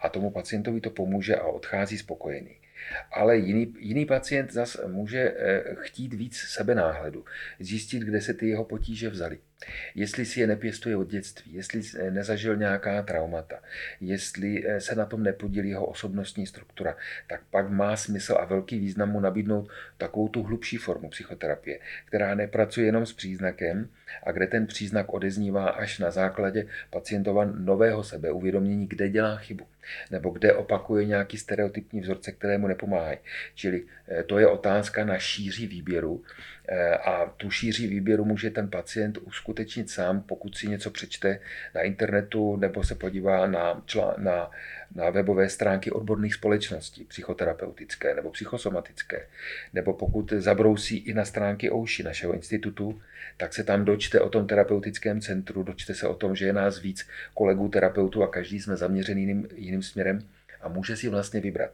A 0.00 0.08
tomu 0.08 0.30
pacientovi 0.30 0.80
to 0.80 0.90
pomůže 0.90 1.36
a 1.36 1.46
odchází 1.46 1.98
spokojený. 1.98 2.56
Ale 3.12 3.36
jiný, 3.36 3.74
jiný 3.78 4.06
pacient 4.06 4.52
zas 4.52 4.80
může 4.86 5.34
eh, 5.36 5.62
chtít 5.74 6.14
víc 6.14 6.36
sebenáhledu, 6.36 7.24
zjistit, 7.60 8.02
kde 8.02 8.20
se 8.20 8.34
ty 8.34 8.48
jeho 8.48 8.64
potíže 8.64 9.10
vzaly. 9.10 9.38
Jestli 9.94 10.24
si 10.24 10.40
je 10.40 10.46
nepěstuje 10.46 10.96
od 10.96 11.08
dětství, 11.08 11.54
jestli 11.54 11.82
nezažil 12.10 12.56
nějaká 12.56 13.02
traumata, 13.02 13.60
jestli 14.00 14.66
eh, 14.66 14.80
se 14.80 14.94
na 14.94 15.06
tom 15.06 15.22
nepodílí 15.22 15.68
jeho 15.68 15.86
osobnostní 15.86 16.46
struktura, 16.46 16.96
tak 17.26 17.40
pak 17.50 17.70
má 17.70 17.96
smysl 17.96 18.36
a 18.40 18.44
velký 18.44 18.78
význam 18.78 19.10
mu 19.10 19.20
nabídnout 19.20 19.68
takovou 19.98 20.28
tu 20.28 20.42
hlubší 20.42 20.76
formu 20.76 21.08
psychoterapie, 21.08 21.78
která 22.04 22.34
nepracuje 22.34 22.86
jenom 22.86 23.06
s 23.06 23.12
příznakem 23.12 23.88
a 24.22 24.32
kde 24.32 24.46
ten 24.46 24.66
příznak 24.66 25.12
odeznívá 25.12 25.68
až 25.68 25.98
na 25.98 26.10
základě 26.10 26.66
pacientova 26.90 27.44
nového 27.44 28.04
sebeuvědomění, 28.04 28.86
kde 28.86 29.08
dělá 29.08 29.36
chybu 29.36 29.66
nebo 30.10 30.30
kde 30.30 30.52
opakuje 30.52 31.04
nějaký 31.04 31.38
stereotypní 31.38 32.00
vzorce, 32.00 32.32
které 32.32 32.58
mu 32.58 32.68
nepomáhají. 32.68 33.18
Čili 33.54 33.82
eh, 34.08 34.22
to 34.22 34.38
je 34.38 34.46
otázka 34.46 35.04
na 35.04 35.18
šíři 35.18 35.66
výběru 35.66 36.22
eh, 36.24 36.53
a 37.04 37.26
tu 37.36 37.50
šíři 37.50 37.86
výběru 37.86 38.24
může 38.24 38.50
ten 38.50 38.68
pacient 38.68 39.18
uskutečnit 39.18 39.90
sám, 39.90 40.20
pokud 40.20 40.56
si 40.56 40.68
něco 40.68 40.90
přečte 40.90 41.40
na 41.74 41.80
internetu 41.80 42.56
nebo 42.56 42.84
se 42.84 42.94
podívá 42.94 43.46
na, 43.46 43.80
čl- 43.80 44.14
na, 44.18 44.50
na 44.94 45.10
webové 45.10 45.48
stránky 45.48 45.90
odborných 45.90 46.34
společností, 46.34 47.04
psychoterapeutické 47.04 48.14
nebo 48.14 48.30
psychosomatické, 48.30 49.26
nebo 49.72 49.92
pokud 49.92 50.32
zabrousí 50.32 50.96
i 50.96 51.14
na 51.14 51.24
stránky 51.24 51.70
OUŠI, 51.70 52.02
našeho 52.02 52.32
institutu, 52.32 53.00
tak 53.36 53.54
se 53.54 53.64
tam 53.64 53.84
dočte 53.84 54.20
o 54.20 54.28
tom 54.28 54.46
terapeutickém 54.46 55.20
centru, 55.20 55.62
dočte 55.62 55.94
se 55.94 56.08
o 56.08 56.14
tom, 56.14 56.36
že 56.36 56.46
je 56.46 56.52
nás 56.52 56.80
víc 56.80 57.08
kolegů 57.34 57.68
terapeutů 57.68 58.22
a 58.22 58.28
každý 58.28 58.60
jsme 58.60 58.76
zaměřený 58.76 59.22
jiným, 59.22 59.48
jiným 59.54 59.82
směrem 59.82 60.20
a 60.64 60.68
může 60.68 60.96
si 60.96 61.08
vlastně 61.08 61.40
vybrat. 61.40 61.70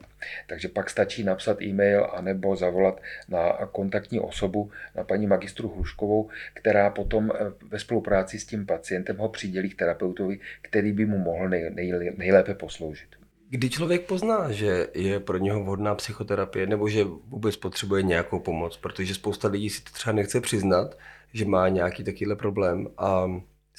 Takže 0.47 0.69
pak 0.69 0.91
stačí 0.91 1.25
napsat 1.25 1.63
e-mail 1.63 2.09
anebo 2.13 2.57
zavolat 2.57 3.01
na 3.29 3.53
kontaktní 3.73 4.21
osobu, 4.21 4.71
na 4.97 5.05
paní 5.05 5.27
magistru 5.27 5.69
Hruškovou, 5.69 6.29
která 6.55 6.91
potom 6.91 7.33
eh, 7.35 7.53
ve 7.69 7.79
spolupráci 7.79 8.39
s 8.39 8.47
tím 8.47 8.67
pacientem 8.67 9.17
ho 9.17 9.29
přidělí 9.29 9.71
k 9.71 9.79
terapeutovi, 9.79 10.39
který 10.63 10.93
by 10.93 11.07
mu 11.07 11.19
mohl 11.19 11.49
nej, 11.49 11.71
nej, 11.75 12.13
nejlépe 12.17 12.55
posloužit. 12.55 13.09
Kdy 13.53 13.71
člověk 13.71 14.07
pozná, 14.07 14.53
že 14.53 14.87
je 14.95 15.21
pro 15.21 15.39
něho 15.39 15.65
vhodná 15.65 15.95
psychoterapie 15.95 16.67
nebo 16.67 16.89
že 16.89 17.05
vůbec 17.05 17.57
potřebuje 17.57 18.03
nějakou 18.03 18.39
pomoc, 18.39 18.77
protože 18.77 19.15
spousta 19.15 19.49
lidí 19.49 19.71
si 19.71 19.83
to 19.83 19.91
třeba 19.91 20.13
nechce 20.13 20.41
přiznat, 20.41 20.99
že 21.33 21.45
má 21.45 21.69
nějaký 21.69 22.05
takovýhle 22.05 22.37
problém 22.37 22.89
a 22.99 23.27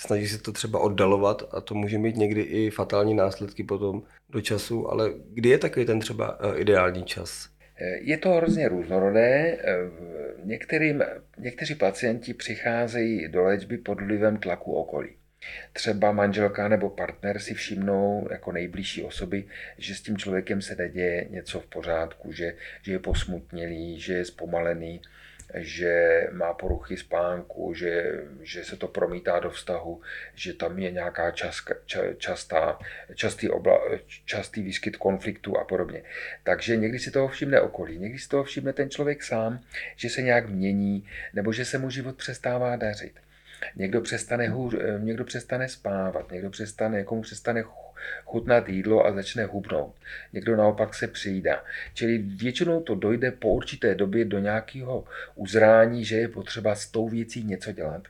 snaží 0.01 0.27
se 0.27 0.37
to 0.37 0.51
třeba 0.51 0.79
oddalovat 0.79 1.49
a 1.51 1.61
to 1.61 1.75
může 1.75 1.97
mít 1.97 2.17
někdy 2.17 2.41
i 2.41 2.69
fatální 2.69 3.13
následky 3.13 3.63
potom 3.63 4.03
do 4.29 4.41
času, 4.41 4.91
ale 4.91 5.09
kdy 5.33 5.49
je 5.49 5.57
takový 5.57 5.85
ten 5.85 5.99
třeba 5.99 6.39
eh, 6.41 6.59
ideální 6.59 7.03
čas? 7.03 7.49
Eh, 7.81 7.97
je 8.01 8.17
to 8.17 8.29
hrozně 8.29 8.67
různorodé. 8.69 9.57
Eh, 9.61 9.77
některým, 10.43 11.03
někteří 11.37 11.75
pacienti 11.75 12.33
přicházejí 12.33 13.27
do 13.27 13.43
léčby 13.43 13.77
pod 13.77 14.01
vlivem 14.01 14.37
tlaku 14.37 14.73
okolí. 14.73 15.09
Třeba 15.73 16.11
manželka 16.11 16.67
nebo 16.67 16.89
partner 16.89 17.39
si 17.39 17.53
všimnou 17.53 18.27
jako 18.31 18.51
nejbližší 18.51 19.03
osoby, 19.03 19.43
že 19.77 19.95
s 19.95 20.01
tím 20.01 20.17
člověkem 20.17 20.61
se 20.61 20.75
neděje 20.75 21.27
něco 21.29 21.59
v 21.59 21.65
pořádku, 21.65 22.31
že, 22.31 22.53
že 22.81 22.91
je 22.91 22.99
posmutnělý, 22.99 23.99
že 23.99 24.13
je 24.13 24.25
zpomalený, 24.25 25.01
že 25.55 26.23
má 26.31 26.53
poruchy 26.53 26.97
spánku, 26.97 27.73
že, 27.73 28.11
že 28.41 28.63
se 28.63 28.77
to 28.77 28.87
promítá 28.87 29.39
do 29.39 29.49
vztahu, 29.49 30.01
že 30.35 30.53
tam 30.53 30.79
je 30.79 30.91
nějaká 30.91 31.31
čas, 31.31 31.55
ča, 31.85 32.01
častá, 32.17 32.79
častý, 33.15 33.49
obla, 33.49 33.81
častý 34.25 34.63
výskyt 34.63 34.97
konfliktu 34.97 35.57
a 35.57 35.63
podobně. 35.63 36.03
Takže 36.43 36.75
někdy 36.77 36.99
si 36.99 37.11
toho 37.11 37.27
všimne 37.27 37.61
okolí, 37.61 37.97
někdy 37.99 38.19
si 38.19 38.29
toho 38.29 38.43
všimne 38.43 38.73
ten 38.73 38.89
člověk 38.89 39.23
sám, 39.23 39.59
že 39.95 40.09
se 40.09 40.21
nějak 40.21 40.49
mění, 40.49 41.07
nebo 41.33 41.53
že 41.53 41.65
se 41.65 41.77
mu 41.77 41.89
život 41.89 42.15
přestává 42.15 42.75
dařit. 42.75 43.13
Někdo 43.75 44.01
přestane, 44.01 44.49
hůř, 44.49 44.75
někdo 44.99 45.23
přestane 45.23 45.69
spávat, 45.69 46.31
někdo 46.31 46.49
přestane, 46.49 46.97
někomu 46.97 47.21
přestane 47.21 47.63
chutnat 48.25 48.69
jídlo 48.69 49.05
a 49.05 49.13
začne 49.13 49.45
hubnout. 49.45 49.95
Někdo 50.33 50.55
naopak 50.55 50.93
se 50.93 51.07
přijídá. 51.07 51.63
Čili 51.93 52.17
většinou 52.17 52.81
to 52.81 52.95
dojde 52.95 53.31
po 53.31 53.49
určité 53.49 53.95
době 53.95 54.25
do 54.25 54.39
nějakého 54.39 55.05
uzrání, 55.35 56.05
že 56.05 56.15
je 56.15 56.27
potřeba 56.27 56.75
s 56.75 56.87
tou 56.87 57.09
věcí 57.09 57.43
něco 57.43 57.71
dělat. 57.71 58.03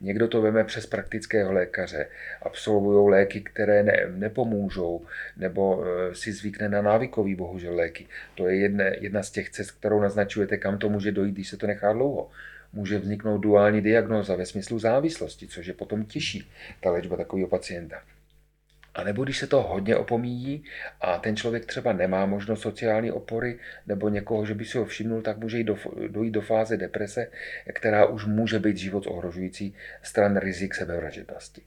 Někdo 0.00 0.28
to 0.28 0.42
veme 0.42 0.64
přes 0.64 0.86
praktického 0.86 1.52
lékaře, 1.52 2.06
absolvují 2.42 3.10
léky, 3.10 3.40
které 3.40 3.82
ne, 3.82 4.06
nepomůžou, 4.08 5.06
nebo 5.36 5.84
e, 5.84 6.14
si 6.14 6.32
zvykne 6.32 6.68
na 6.68 6.82
návykový 6.82 7.34
bohužel 7.34 7.74
léky. 7.74 8.06
To 8.34 8.48
je 8.48 8.56
jedna, 8.56 8.84
jedna 8.84 9.22
z 9.22 9.30
těch 9.30 9.50
cest, 9.50 9.70
kterou 9.70 10.00
naznačujete, 10.00 10.56
kam 10.56 10.78
to 10.78 10.88
může 10.88 11.12
dojít, 11.12 11.32
když 11.32 11.48
se 11.48 11.56
to 11.56 11.66
nechá 11.66 11.92
dlouho. 11.92 12.30
Může 12.72 12.98
vzniknout 12.98 13.38
duální 13.38 13.80
diagnóza 13.80 14.36
ve 14.36 14.46
smyslu 14.46 14.78
závislosti, 14.78 15.46
což 15.46 15.66
je 15.66 15.74
potom 15.74 16.04
těžší, 16.04 16.50
ta 16.80 16.90
léčba 16.90 17.16
takového 17.16 17.48
pacienta. 17.48 18.02
A 18.94 19.04
nebo 19.04 19.24
když 19.24 19.38
se 19.38 19.46
to 19.46 19.62
hodně 19.62 19.96
opomíjí 19.96 20.64
a 21.00 21.18
ten 21.18 21.36
člověk 21.36 21.66
třeba 21.66 21.92
nemá 21.92 22.26
možnost 22.26 22.60
sociální 22.60 23.12
opory 23.12 23.58
nebo 23.86 24.08
někoho, 24.08 24.46
že 24.46 24.54
by 24.54 24.64
si 24.64 24.78
ho 24.78 24.84
všimnul, 24.84 25.22
tak 25.22 25.38
může 25.38 25.58
jít 25.58 25.64
do, 25.64 25.76
dojít 26.08 26.30
do 26.30 26.40
fáze 26.40 26.76
deprese, 26.76 27.30
která 27.72 28.06
už 28.06 28.26
může 28.26 28.58
být 28.58 28.76
život 28.76 29.06
ohrožující 29.06 29.74
stran 30.02 30.36
rizik 30.36 30.74
sebevražednosti. 30.74 31.62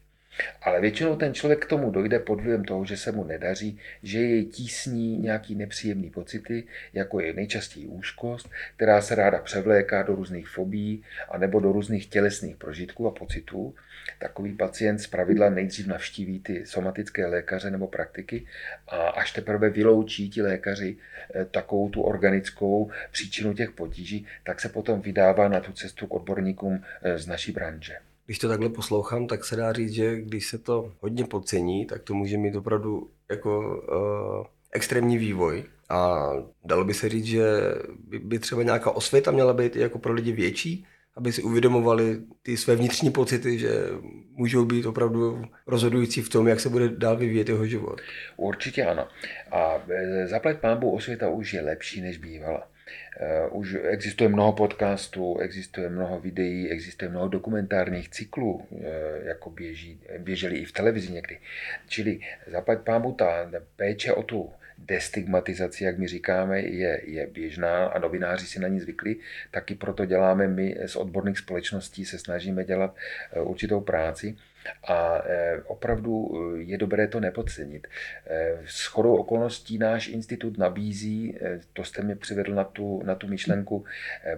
Ale 0.62 0.82
většinou 0.82 1.16
ten 1.16 1.34
člověk 1.34 1.66
k 1.66 1.70
tomu 1.70 1.92
dojde 1.92 2.20
pod 2.20 2.42
vlivem 2.42 2.66
toho, 2.66 2.86
že 2.86 2.98
se 2.98 3.12
mu 3.12 3.24
nedaří, 3.24 3.80
že 4.04 4.20
jej 4.20 4.46
tísní 4.46 5.18
nějaký 5.18 5.56
nepříjemný 5.56 6.10
pocity, 6.10 6.64
jako 6.94 7.20
je 7.20 7.34
nejčastěji 7.34 7.88
úzkost, 7.88 8.50
která 8.76 9.02
se 9.02 9.16
ráda 9.16 9.40
převléká 9.40 10.04
do 10.04 10.16
různých 10.16 10.48
fobí 10.48 11.04
a 11.30 11.38
nebo 11.38 11.60
do 11.60 11.72
různých 11.72 12.08
tělesných 12.08 12.56
prožitků 12.56 13.08
a 13.08 13.12
pocitů. 13.12 13.76
Takový 14.20 14.54
pacient 14.54 15.00
z 15.00 15.08
pravidla 15.08 15.50
nejdřív 15.50 15.88
navštíví 15.88 16.40
ty 16.40 16.66
somatické 16.66 17.26
lékaře 17.26 17.72
nebo 17.72 17.88
praktiky 17.88 18.48
a 18.88 18.98
až 18.98 19.32
teprve 19.32 19.70
vyloučí 19.70 20.30
ti 20.30 20.42
lékaři 20.42 20.98
eh, 21.36 21.46
takovou 21.46 21.90
tu 21.90 22.02
organickou 22.02 22.92
příčinu 23.12 23.54
těch 23.54 23.72
potíží, 23.72 24.28
tak 24.44 24.62
se 24.62 24.70
potom 24.70 25.02
vydává 25.02 25.48
na 25.48 25.60
tu 25.60 25.72
cestu 25.72 26.08
k 26.08 26.14
odborníkům 26.14 26.84
eh, 27.02 27.18
z 27.18 27.28
naší 27.28 27.52
branže. 27.52 27.94
Když 28.26 28.40
to 28.40 28.48
takhle 28.48 28.70
poslouchám, 28.70 29.28
tak 29.28 29.46
se 29.46 29.56
dá 29.56 29.74
říct, 29.74 29.92
že 29.92 30.22
když 30.22 30.48
se 30.48 30.58
to 30.58 30.94
hodně 31.00 31.26
podcení, 31.26 31.86
tak 31.86 32.02
to 32.02 32.14
může 32.14 32.38
mít 32.38 32.56
opravdu 32.56 33.10
jako 33.30 33.60
uh, 33.60 34.46
extrémní 34.72 35.18
vývoj. 35.18 35.64
A 35.90 36.30
dalo 36.66 36.84
by 36.84 36.94
se 36.94 37.10
říct, 37.10 37.26
že 37.26 37.44
by, 38.08 38.20
by 38.20 38.40
třeba 38.40 38.64
nějaká 38.64 38.92
osvěta 38.92 39.32
měla 39.32 39.54
být 39.54 39.76
jako 39.76 40.00
pro 40.00 40.14
lidi 40.14 40.32
větší, 40.32 40.86
aby 41.16 41.32
si 41.32 41.44
uvědomovali 41.44 42.22
ty 42.44 42.58
své 42.58 42.76
vnitřní 42.76 43.12
pocity, 43.12 43.60
že 43.60 43.70
můžou 44.32 44.66
být 44.66 44.86
opravdu 44.86 45.46
rozhodující 45.68 46.22
v 46.22 46.30
tom, 46.30 46.48
jak 46.48 46.60
se 46.60 46.70
bude 46.70 46.90
dál 46.90 47.18
vyvíjet 47.18 47.50
jeho 47.50 47.66
život. 47.66 48.02
Určitě 48.38 48.86
ano. 48.86 49.08
A 49.52 49.84
e, 49.90 50.28
zaplať 50.28 50.58
pámbu 50.58 50.92
osvěta 50.92 51.30
už 51.30 51.54
je 51.54 51.62
lepší, 51.62 52.02
než 52.02 52.18
bývala. 52.18 52.68
Uh, 53.50 53.60
už 53.60 53.78
existuje 53.84 54.30
mnoho 54.30 54.54
podcastů, 54.54 55.38
existuje 55.38 55.90
mnoho 55.90 56.20
videí, 56.20 56.70
existuje 56.70 57.10
mnoho 57.10 57.28
dokumentárních 57.28 58.10
cyklů, 58.10 58.54
uh, 58.54 58.80
jako 59.24 59.50
běží, 59.50 60.02
běželi 60.18 60.58
i 60.58 60.66
v 60.66 60.72
televizi 60.72 61.12
někdy. 61.12 61.40
Čili 61.88 62.20
zaplať 62.48 62.80
pámu 62.80 63.14
ta 63.14 63.52
péče 63.76 64.14
o 64.14 64.24
tu 64.24 64.52
destigmatizaci, 64.86 65.84
jak 65.84 65.98
my 65.98 66.08
říkáme, 66.08 66.62
je, 66.62 67.02
je 67.04 67.28
běžná 67.28 67.86
a 67.86 68.00
novináři 68.00 68.46
si 68.46 68.60
na 68.60 68.68
ní 68.68 68.80
zvykli. 68.80 69.16
Taky 69.52 69.76
proto 69.76 70.06
děláme 70.06 70.48
my 70.48 70.76
z 70.86 70.96
odborných 70.96 71.38
společností, 71.38 72.06
se 72.06 72.20
snažíme 72.20 72.64
dělat 72.64 72.96
určitou 73.42 73.82
práci. 73.82 74.36
A 74.88 75.22
e, 75.26 75.62
opravdu 75.62 76.32
e, 76.58 76.62
je 76.62 76.78
dobré 76.78 77.08
to 77.08 77.20
nepodcenit. 77.20 77.88
E, 78.28 78.58
s 78.66 78.86
chodou 78.86 79.16
okolností 79.16 79.78
náš 79.78 80.08
institut 80.08 80.58
nabízí, 80.58 81.38
to 81.74 81.84
jste 81.84 82.02
mě 82.02 82.16
přivedl 82.16 82.56
na 82.56 82.64
tu, 82.64 83.02
na 83.06 83.16
tu 83.16 83.28
myšlenku, 83.28 83.86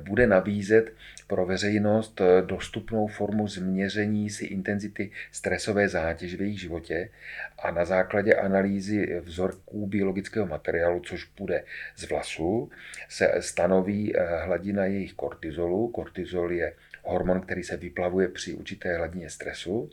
bude 0.01 0.27
nabízet 0.27 0.93
pro 1.27 1.45
veřejnost 1.45 2.21
dostupnou 2.45 3.07
formu 3.07 3.47
změření 3.47 4.29
si 4.29 4.45
intenzity 4.45 5.11
stresové 5.31 5.89
zátěže 5.89 6.37
v 6.37 6.41
jejich 6.41 6.59
životě 6.59 7.09
a 7.59 7.71
na 7.71 7.85
základě 7.85 8.33
analýzy 8.33 9.19
vzorků 9.19 9.87
biologického 9.87 10.45
materiálu, 10.45 10.99
což 10.99 11.25
bude 11.37 11.63
z 11.95 12.09
vlasu, 12.09 12.69
se 13.09 13.33
stanoví 13.39 14.13
hladina 14.43 14.85
jejich 14.85 15.13
kortizolu. 15.13 15.87
Kortizol 15.87 16.51
je 16.51 16.73
hormon, 17.03 17.41
který 17.41 17.63
se 17.63 17.77
vyplavuje 17.77 18.27
při 18.27 18.53
určité 18.53 18.97
hladině 18.97 19.29
stresu. 19.29 19.89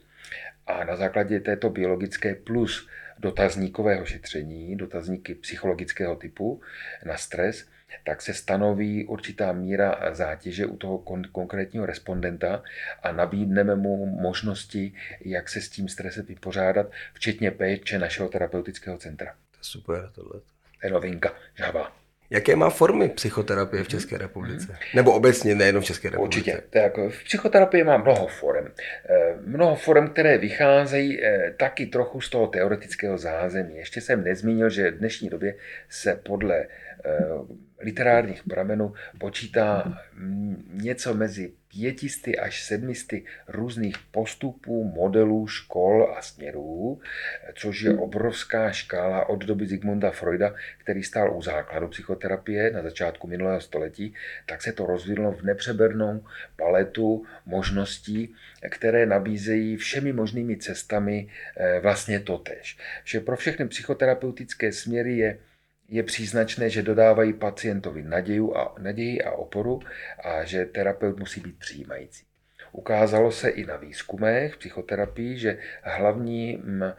A 0.66 0.84
na 0.84 0.96
základě 0.96 1.40
této 1.40 1.70
biologické 1.70 2.34
plus 2.34 2.88
dotazníkového 3.18 4.04
šetření, 4.04 4.76
dotazníky 4.76 5.34
psychologického 5.34 6.16
typu 6.16 6.60
na 7.04 7.16
stres, 7.16 7.68
tak 8.04 8.22
se 8.22 8.34
stanoví 8.34 9.04
určitá 9.06 9.52
míra 9.52 10.00
zátěže 10.12 10.66
u 10.66 10.76
toho 10.76 10.98
kon- 10.98 11.30
konkrétního 11.32 11.86
respondenta 11.86 12.62
a 13.02 13.12
nabídneme 13.12 13.74
mu 13.74 14.06
možnosti, 14.06 14.94
jak 15.20 15.48
se 15.48 15.60
s 15.60 15.68
tím 15.68 15.88
stresem 15.88 16.26
vypořádat, 16.26 16.90
včetně 17.14 17.50
péče 17.50 17.98
našeho 17.98 18.28
terapeutického 18.28 18.98
centra. 18.98 19.34
To 19.50 19.58
je 19.58 19.64
super 19.64 20.10
tohle. 20.14 20.40
To 20.80 20.86
je 20.86 20.90
novinka, 20.90 21.34
žába. 21.54 22.01
Jaké 22.32 22.56
má 22.56 22.70
formy 22.70 23.08
psychoterapie 23.08 23.84
v 23.84 23.88
České 23.88 24.18
republice? 24.18 24.76
Nebo 24.94 25.12
obecně, 25.12 25.54
nejenom 25.54 25.82
v 25.82 25.84
České 25.84 26.10
republice? 26.10 26.38
Určitě. 26.38 26.62
Tak 26.70 26.96
v 26.96 27.24
psychoterapii 27.24 27.84
má 27.84 27.96
mnoho 27.96 28.26
forem. 28.26 28.72
Eh, 29.08 29.34
mnoho 29.46 29.76
forem, 29.76 30.08
které 30.08 30.38
vycházejí 30.38 31.24
eh, 31.24 31.54
taky 31.56 31.86
trochu 31.86 32.20
z 32.20 32.30
toho 32.30 32.46
teoretického 32.46 33.18
zázemí. 33.18 33.76
Ještě 33.76 34.00
jsem 34.00 34.24
nezmínil, 34.24 34.70
že 34.70 34.90
v 34.90 34.98
dnešní 34.98 35.28
době 35.28 35.54
se 35.88 36.20
podle 36.22 36.56
eh, 36.56 36.68
literárních 37.80 38.42
pramenů 38.44 38.94
počítá 39.18 39.98
něco 40.72 41.14
mezi 41.14 41.52
pětisty 41.72 42.38
až 42.38 42.64
sedmisty 42.64 43.24
různých 43.48 43.98
postupů, 43.98 44.84
modelů, 44.84 45.46
škol 45.46 46.14
a 46.18 46.22
směrů, 46.22 47.00
což 47.54 47.80
je 47.80 47.94
obrovská 47.94 48.72
škála 48.72 49.28
od 49.28 49.44
doby 49.44 49.66
Zigmunda 49.66 50.10
Freuda, 50.10 50.54
který 50.78 51.02
stál 51.02 51.36
u 51.36 51.42
základu 51.42 51.88
psychoterapie 51.88 52.70
na 52.70 52.82
začátku 52.82 53.26
minulého 53.26 53.60
století, 53.60 54.14
tak 54.46 54.62
se 54.62 54.72
to 54.72 54.86
rozvinulo 54.86 55.32
v 55.32 55.42
nepřebernou 55.42 56.24
paletu 56.56 57.24
možností, 57.46 58.34
které 58.70 59.06
nabízejí 59.06 59.76
všemi 59.76 60.12
možnými 60.12 60.56
cestami 60.56 61.28
eh, 61.56 61.80
vlastně 61.80 62.20
totež. 62.20 62.78
Vše 63.04 63.20
pro 63.20 63.36
všechny 63.36 63.68
psychoterapeutické 63.68 64.72
směry 64.72 65.16
je 65.16 65.38
je 65.92 66.02
příznačné, 66.02 66.70
že 66.70 66.82
dodávají 66.82 67.32
pacientovi 67.32 68.02
naději 68.02 68.48
a, 68.56 68.74
naději 68.78 69.22
a 69.22 69.30
oporu 69.30 69.80
a 70.24 70.44
že 70.44 70.66
terapeut 70.66 71.18
musí 71.18 71.40
být 71.40 71.58
přijímající. 71.58 72.24
Ukázalo 72.72 73.32
se 73.32 73.48
i 73.48 73.66
na 73.66 73.76
výzkumech 73.76 74.56
psychoterapii, 74.56 75.38
že 75.38 75.58
hlavním 75.82 76.82
e, 76.82 76.94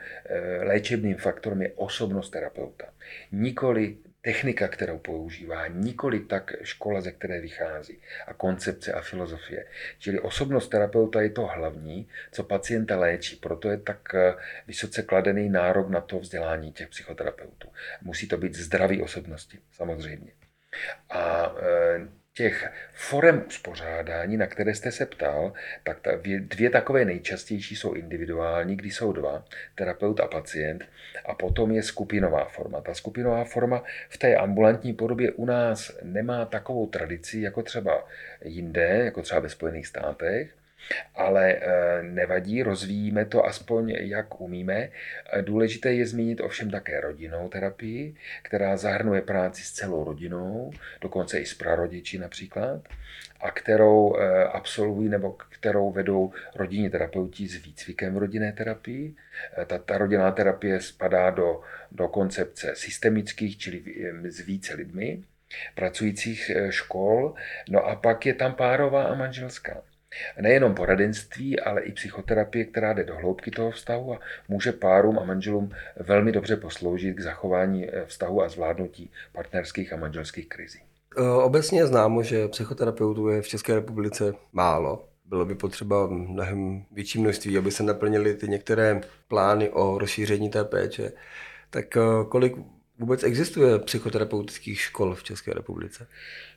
léčebným 0.64 1.18
faktorem 1.18 1.62
je 1.62 1.72
osobnost 1.76 2.30
terapeuta. 2.30 2.86
Nikoli 3.32 3.98
technika, 4.24 4.68
kterou 4.68 4.98
používá, 4.98 5.68
nikoli 5.68 6.20
tak 6.20 6.54
škola, 6.64 7.02
ze 7.02 7.12
které 7.12 7.42
vychází 7.42 8.00
a 8.28 8.34
koncepce 8.34 8.94
a 8.94 9.02
filozofie. 9.02 9.66
Čili 10.00 10.20
osobnost 10.20 10.68
terapeuta 10.68 11.22
je 11.22 11.30
to 11.30 11.46
hlavní, 11.46 12.08
co 12.32 12.44
pacienta 12.44 13.00
léčí. 13.00 13.36
Proto 13.36 13.70
je 13.70 13.78
tak 13.78 14.16
eh, 14.16 14.36
vysoce 14.68 15.04
kladený 15.04 15.50
nárok 15.50 15.90
na 15.90 16.02
to 16.02 16.20
vzdělání 16.20 16.72
těch 16.72 16.90
psychoterapeutů. 16.90 17.68
Musí 18.02 18.28
to 18.28 18.38
být 18.38 18.56
zdraví 18.56 19.02
osobnosti, 19.02 19.60
samozřejmě. 19.72 20.32
A 21.10 21.56
eh, 21.62 22.08
těch 22.34 22.72
forem 22.94 23.44
uspořádání, 23.48 24.38
na 24.38 24.48
které 24.48 24.76
jste 24.76 24.92
se 24.92 25.06
ptal, 25.06 25.54
tak 25.84 26.00
ta, 26.00 26.12
dvě 26.40 26.70
takové 26.70 27.06
nejčastější 27.06 27.76
jsou 27.76 27.94
individuální, 27.94 28.76
kdy 28.76 28.92
jsou 28.92 29.12
dva, 29.12 29.46
terapeut 29.76 30.20
a 30.20 30.28
pacient, 30.28 30.86
a 31.26 31.34
potom 31.34 31.72
je 31.72 31.84
skupinová 31.84 32.46
forma. 32.46 32.82
Ta 32.82 32.94
skupinová 32.94 33.44
forma 33.44 33.84
v 34.10 34.18
té 34.18 34.36
ambulantní 34.36 34.94
podobě 34.94 35.32
u 35.32 35.46
nás 35.46 35.98
nemá 36.04 36.46
takovou 36.46 36.88
tradici, 36.88 37.42
jako 37.42 37.64
třeba 37.64 38.08
jinde, 38.46 39.02
jako 39.06 39.22
třeba 39.22 39.40
ve 39.40 39.50
Spojených 39.50 39.88
státech, 39.88 40.56
ale 41.16 41.54
eh, 41.54 42.04
nevadí, 42.04 42.64
rozvíjíme 42.64 43.26
to 43.26 43.46
aspoň 43.46 43.90
jak 43.90 44.42
umíme. 44.42 44.90
Eh, 45.34 45.42
důležité 45.42 45.94
je 45.94 46.08
zmínit 46.08 46.42
ovšem 46.42 46.72
také 46.72 47.02
rodinnou 47.02 47.50
terapii, 47.50 48.16
která 48.42 48.78
zahrnuje 48.78 49.22
práci 49.22 49.64
s 49.64 49.72
celou 49.72 50.04
rodinou, 50.04 50.72
dokonce 51.02 51.40
i 51.40 51.46
s 51.46 51.54
prarodiči 51.54 52.18
například, 52.18 52.82
a 53.42 53.52
kterou 53.52 54.16
eh, 54.18 54.44
absolvují 54.44 55.10
nebo 55.10 55.32
kterou 55.32 55.92
vedou 55.92 56.32
rodinní 56.56 56.90
terapeuti 56.90 57.48
s 57.48 57.66
výcvikem 57.66 58.14
v 58.14 58.18
rodinné 58.18 58.52
terapii. 58.52 59.16
Ta, 59.66 59.78
ta 59.78 59.98
rodinná 59.98 60.32
terapie 60.32 60.82
spadá 60.82 61.30
do, 61.30 61.62
do 61.92 62.08
koncepce 62.08 62.76
systemických, 62.76 63.58
čili 63.58 63.84
s 64.24 64.40
více 64.40 64.74
lidmi, 64.74 65.24
pracujících 65.76 66.52
škol, 66.70 67.34
no 67.70 67.86
a 67.86 67.96
pak 67.96 68.26
je 68.26 68.34
tam 68.34 68.56
párová 68.56 69.04
a 69.04 69.16
manželská. 69.16 69.82
Nejenom 70.42 70.76
poradenství, 70.76 71.60
ale 71.60 71.82
i 71.82 71.92
psychoterapie, 71.92 72.66
která 72.66 72.94
jde 72.94 73.04
do 73.04 73.16
hloubky 73.16 73.52
toho 73.52 73.72
vztahu 73.72 74.14
a 74.14 74.20
může 74.48 74.72
párům 74.72 75.20
a 75.20 75.24
manželům 75.24 75.72
velmi 76.00 76.32
dobře 76.32 76.56
posloužit 76.58 77.18
k 77.18 77.22
zachování 77.22 77.90
eh, 77.90 78.06
vztahu 78.06 78.44
a 78.44 78.50
zvládnutí 78.50 79.12
partnerských 79.32 79.94
a 79.94 79.98
manželských 79.98 80.50
krizí. 80.50 80.80
Eh, 81.18 81.22
obecně 81.22 81.80
je 81.80 81.88
známo, 81.88 82.24
že 82.24 82.48
psychoterapeutů 82.48 83.30
je 83.30 83.42
v 83.42 83.48
České 83.48 83.76
republice 83.76 84.34
málo. 84.54 85.08
Bylo 85.26 85.46
by 85.46 85.56
potřeba 85.56 86.08
mnohem 86.08 86.86
větší 86.92 87.20
množství, 87.20 87.58
aby 87.58 87.72
se 87.72 87.84
naplnily 87.84 88.34
ty 88.34 88.48
některé 88.48 89.02
plány 89.28 89.70
o 89.70 89.98
rozšíření 89.98 90.50
té 90.50 90.64
péče. 90.64 91.12
Tak 91.70 91.98
eh, 91.98 92.02
kolik 92.30 92.56
vůbec 93.00 93.24
existuje 93.24 93.80
psychoterapeutických 93.80 94.80
škol 94.80 95.16
v 95.16 95.24
České 95.24 95.54
republice? 95.54 96.08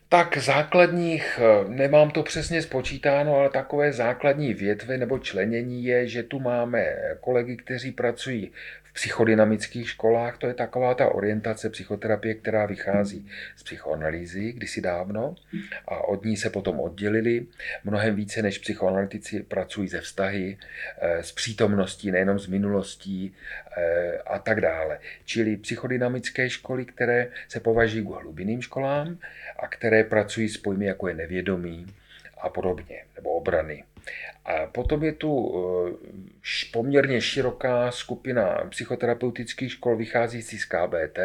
Tak 0.09 0.39
základních, 0.39 1.41
eh, 1.43 1.69
nemám 1.69 2.11
to 2.11 2.23
přesně 2.23 2.63
spočítáno, 2.63 3.37
ale 3.37 3.51
takové 3.51 3.93
základní 3.93 4.55
větvy 4.55 4.99
nebo 4.99 5.19
členění 5.19 5.85
je, 5.85 6.09
že 6.09 6.23
tu 6.23 6.41
máme 6.41 6.87
kolegy, 7.21 7.57
kteří 7.57 7.93
pracují 7.93 8.53
psychodynamických 8.97 9.91
školách, 9.91 10.39
to 10.39 10.47
je 10.47 10.55
taková 10.55 10.95
ta 10.95 11.07
orientace 11.07 11.71
psychoterapie, 11.71 12.35
která 12.35 12.67
vychází 12.67 13.29
z 13.57 13.63
psychoanalýzy 13.63 14.53
kdysi 14.53 14.81
dávno 14.81 15.35
a 15.89 16.09
od 16.09 16.25
ní 16.25 16.37
se 16.37 16.51
potom 16.51 16.81
oddělili. 16.81 17.47
Mnohem 17.85 18.17
více 18.17 18.43
než 18.43 18.59
psychoanalytici 18.59 19.43
pracují 19.43 19.89
ze 19.89 20.01
vztahy, 20.01 20.59
eh, 20.99 21.23
s 21.23 21.33
přítomností, 21.33 22.11
nejenom 22.11 22.39
z 22.39 22.47
minulostí 22.47 23.35
eh, 23.77 24.19
a 24.19 24.39
tak 24.39 24.61
dále. 24.61 24.99
Čili 25.25 25.57
psychodynamické 25.57 26.51
školy, 26.51 26.85
které 26.85 27.29
se 27.49 27.61
považují 27.61 28.05
k 28.05 28.09
hlubinným 28.09 28.63
školám 28.63 29.19
a 29.59 29.69
které 29.69 30.05
pracují 30.05 30.49
s 30.49 30.57
pojmy 30.57 30.87
jako 30.87 31.09
je 31.09 31.15
nevědomí 31.15 31.87
a 32.41 32.49
podobně, 32.49 33.05
nebo 33.17 33.31
obrany. 33.31 33.85
A 34.47 34.67
potom 34.67 35.05
je 35.05 35.13
tu 35.13 35.33
eh, 35.33 36.71
poměrně 36.73 37.21
široká 37.21 37.91
skupina 37.91 38.65
psychoterapeutických 38.69 39.73
škol 39.73 39.97
vycházící 39.97 40.59
z 40.59 40.65
KBT, 40.65 41.19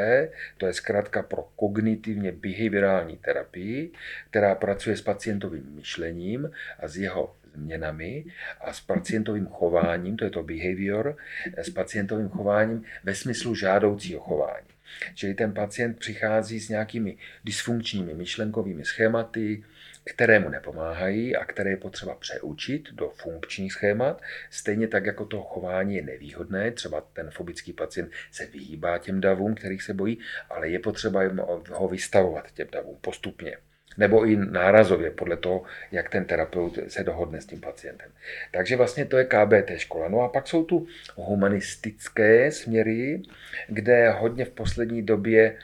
to 0.57 0.65
je 0.65 0.73
zkrátka 0.73 1.23
pro 1.23 1.47
kognitivně 1.55 2.31
behaviorální 2.31 3.17
terapii, 3.17 3.91
která 4.29 4.55
pracuje 4.55 4.97
s 4.97 5.01
pacientovým 5.01 5.63
myšlením 5.75 6.51
a 6.79 6.87
s 6.87 6.97
jeho 6.97 7.35
změnami 7.53 8.25
a 8.61 8.73
s 8.73 8.81
pacientovým 8.81 9.45
chováním, 9.45 10.17
to 10.17 10.25
je 10.25 10.31
to 10.31 10.43
behavior, 10.43 11.17
s 11.57 11.69
pacientovým 11.69 12.29
chováním 12.29 12.83
ve 13.03 13.15
smyslu 13.15 13.55
žádoucího 13.55 14.21
chování. 14.21 14.67
Čili 15.15 15.33
ten 15.33 15.53
pacient 15.53 15.99
přichází 15.99 16.59
s 16.59 16.69
nějakými 16.69 17.17
dysfunkčními 17.43 18.13
myšlenkovými 18.13 18.85
schématy, 18.85 19.63
které 20.05 20.39
mu 20.39 20.49
nepomáhají 20.49 21.35
a 21.35 21.45
které 21.45 21.69
je 21.69 21.77
potřeba 21.77 22.15
přeučit 22.15 22.89
do 22.91 23.09
funkčních 23.09 23.73
schémat. 23.73 24.21
Stejně 24.49 24.87
tak, 24.87 25.05
jako 25.05 25.25
to 25.25 25.41
chování 25.41 25.95
je 25.95 26.01
nevýhodné, 26.01 26.71
třeba 26.71 27.01
ten 27.01 27.31
fobický 27.31 27.73
pacient 27.73 28.11
se 28.31 28.45
vyhýbá 28.45 28.97
těm 28.97 29.21
davům, 29.21 29.55
kterých 29.55 29.83
se 29.83 29.93
bojí, 29.93 30.19
ale 30.49 30.69
je 30.69 30.79
potřeba 30.79 31.21
ho 31.71 31.87
vystavovat 31.87 32.51
těm 32.51 32.67
davům 32.71 32.97
postupně. 33.01 33.57
Nebo 33.97 34.25
i 34.25 34.35
nárazově, 34.35 35.11
podle 35.11 35.37
toho, 35.37 35.63
jak 35.91 36.09
ten 36.09 36.25
terapeut 36.25 36.79
se 36.87 37.03
dohodne 37.03 37.41
s 37.41 37.45
tím 37.45 37.61
pacientem. 37.61 38.11
Takže 38.51 38.75
vlastně 38.75 39.05
to 39.05 39.17
je 39.17 39.25
KBT 39.25 39.71
škola. 39.77 40.09
No 40.09 40.21
a 40.21 40.29
pak 40.29 40.47
jsou 40.47 40.63
tu 40.63 40.87
humanistické 41.15 42.51
směry, 42.51 43.21
kde 43.67 44.09
hodně 44.09 44.45
v 44.45 44.49
poslední 44.49 45.01
době 45.01 45.57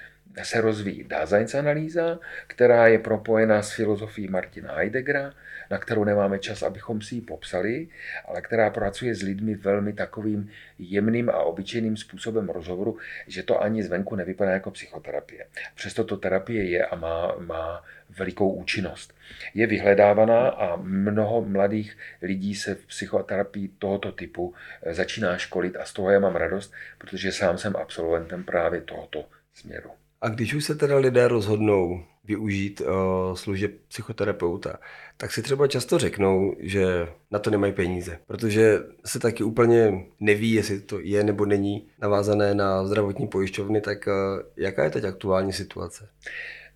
se 0.46 0.62
rozvíjí 0.62 1.04
Daseinsanalýza, 1.04 2.20
která 2.48 2.88
je 2.88 3.00
propojená 3.00 3.62
s 3.62 3.72
filozofií 3.72 4.28
Martina 4.28 4.74
Heideggera, 4.74 5.34
na 5.72 5.78
kterou 5.78 6.04
nemáme 6.04 6.40
čas, 6.40 6.64
abychom 6.64 7.02
si 7.02 7.16
ji 7.16 7.22
popsali, 7.22 7.88
ale 8.26 8.42
která 8.42 8.70
pracuje 8.70 9.16
s 9.16 9.22
lidmi 9.22 9.56
velmi 9.56 9.94
takovým 9.94 10.50
jemným 10.80 11.30
a 11.30 11.38
obyčejným 11.38 11.98
způsobem 11.98 12.50
rozhovoru, 12.50 12.98
že 13.28 13.44
to 13.44 13.62
ani 13.62 13.84
zvenku 13.84 14.16
nevypadá 14.16 14.52
jako 14.52 14.72
psychoterapie. 14.72 15.46
Přesto 15.76 16.04
to 16.04 16.18
terapie 16.18 16.70
je 16.70 16.86
a 16.86 16.96
má, 16.96 17.36
má 17.40 17.84
velikou 18.10 18.52
účinnost. 18.52 19.14
Je 19.54 19.68
vyhledávaná 19.68 20.50
a 20.50 20.76
mnoho 20.76 21.42
mladých 21.42 21.98
lidí 22.22 22.56
se 22.56 22.76
v 22.76 22.86
psychoterapii 22.86 23.68
tohoto 23.80 24.12
typu 24.12 24.54
začíná 24.92 25.38
školit 25.38 25.76
a 25.76 25.86
z 25.86 25.94
toho 25.94 26.12
já 26.12 26.20
mám 26.20 26.36
radost, 26.36 26.74
protože 26.98 27.32
sám 27.32 27.58
jsem 27.58 27.76
absolventem 27.76 28.44
právě 28.44 28.82
tohoto 28.82 29.26
směru. 29.54 29.97
A 30.22 30.30
když 30.30 30.54
už 30.54 30.66
se 30.66 30.76
teda 30.76 30.98
lidé 30.98 31.28
rozhodnou 31.28 32.04
využít 32.24 32.82
uh, 32.82 32.88
služeb 33.36 33.72
psychoterapeuta, 33.88 34.80
tak 35.18 35.32
si 35.32 35.42
třeba 35.42 35.68
často 35.68 35.98
řeknou, 35.98 36.56
že 36.60 37.08
na 37.32 37.40
to 37.40 37.50
nemají 37.50 37.74
peníze, 37.74 38.20
protože 38.28 38.80
se 39.06 39.20
taky 39.20 39.44
úplně 39.44 40.06
neví, 40.20 40.52
jestli 40.52 40.82
to 40.82 41.00
je 41.00 41.24
nebo 41.24 41.46
není 41.46 41.88
navázané 42.02 42.56
na 42.56 42.86
zdravotní 42.86 43.28
pojišťovny, 43.28 43.82
tak 43.82 44.08
uh, 44.08 44.14
jaká 44.58 44.84
je 44.84 44.90
teď 44.90 45.04
aktuální 45.04 45.54
situace? 45.54 46.10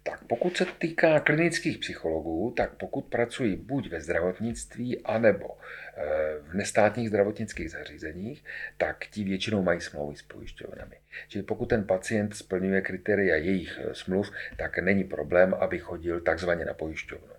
Tak 0.03 0.23
pokud 0.23 0.57
se 0.57 0.65
týká 0.65 1.19
klinických 1.19 1.77
psychologů, 1.77 2.53
tak 2.57 2.73
pokud 2.73 3.05
pracují 3.05 3.55
buď 3.55 3.89
ve 3.89 4.01
zdravotnictví, 4.01 5.03
anebo 5.03 5.57
eh, 5.97 6.37
v 6.41 6.53
nestátních 6.53 7.09
zdravotnických 7.09 7.71
zařízeních, 7.71 8.43
tak 8.77 9.05
ti 9.11 9.23
většinou 9.23 9.63
mají 9.63 9.81
smlouvy 9.81 10.15
s 10.15 10.21
pojišťovnami. 10.21 10.95
Čili 11.27 11.43
pokud 11.43 11.65
ten 11.65 11.83
pacient 11.83 12.35
splňuje 12.35 12.81
kritéria 12.81 13.35
jejich 13.35 13.79
eh, 13.79 13.95
smluv, 13.95 14.31
tak 14.57 14.79
není 14.79 15.03
problém, 15.03 15.53
aby 15.53 15.79
chodil 15.79 16.21
takzvaně 16.21 16.65
na 16.65 16.73
pojišťovnu. 16.73 17.33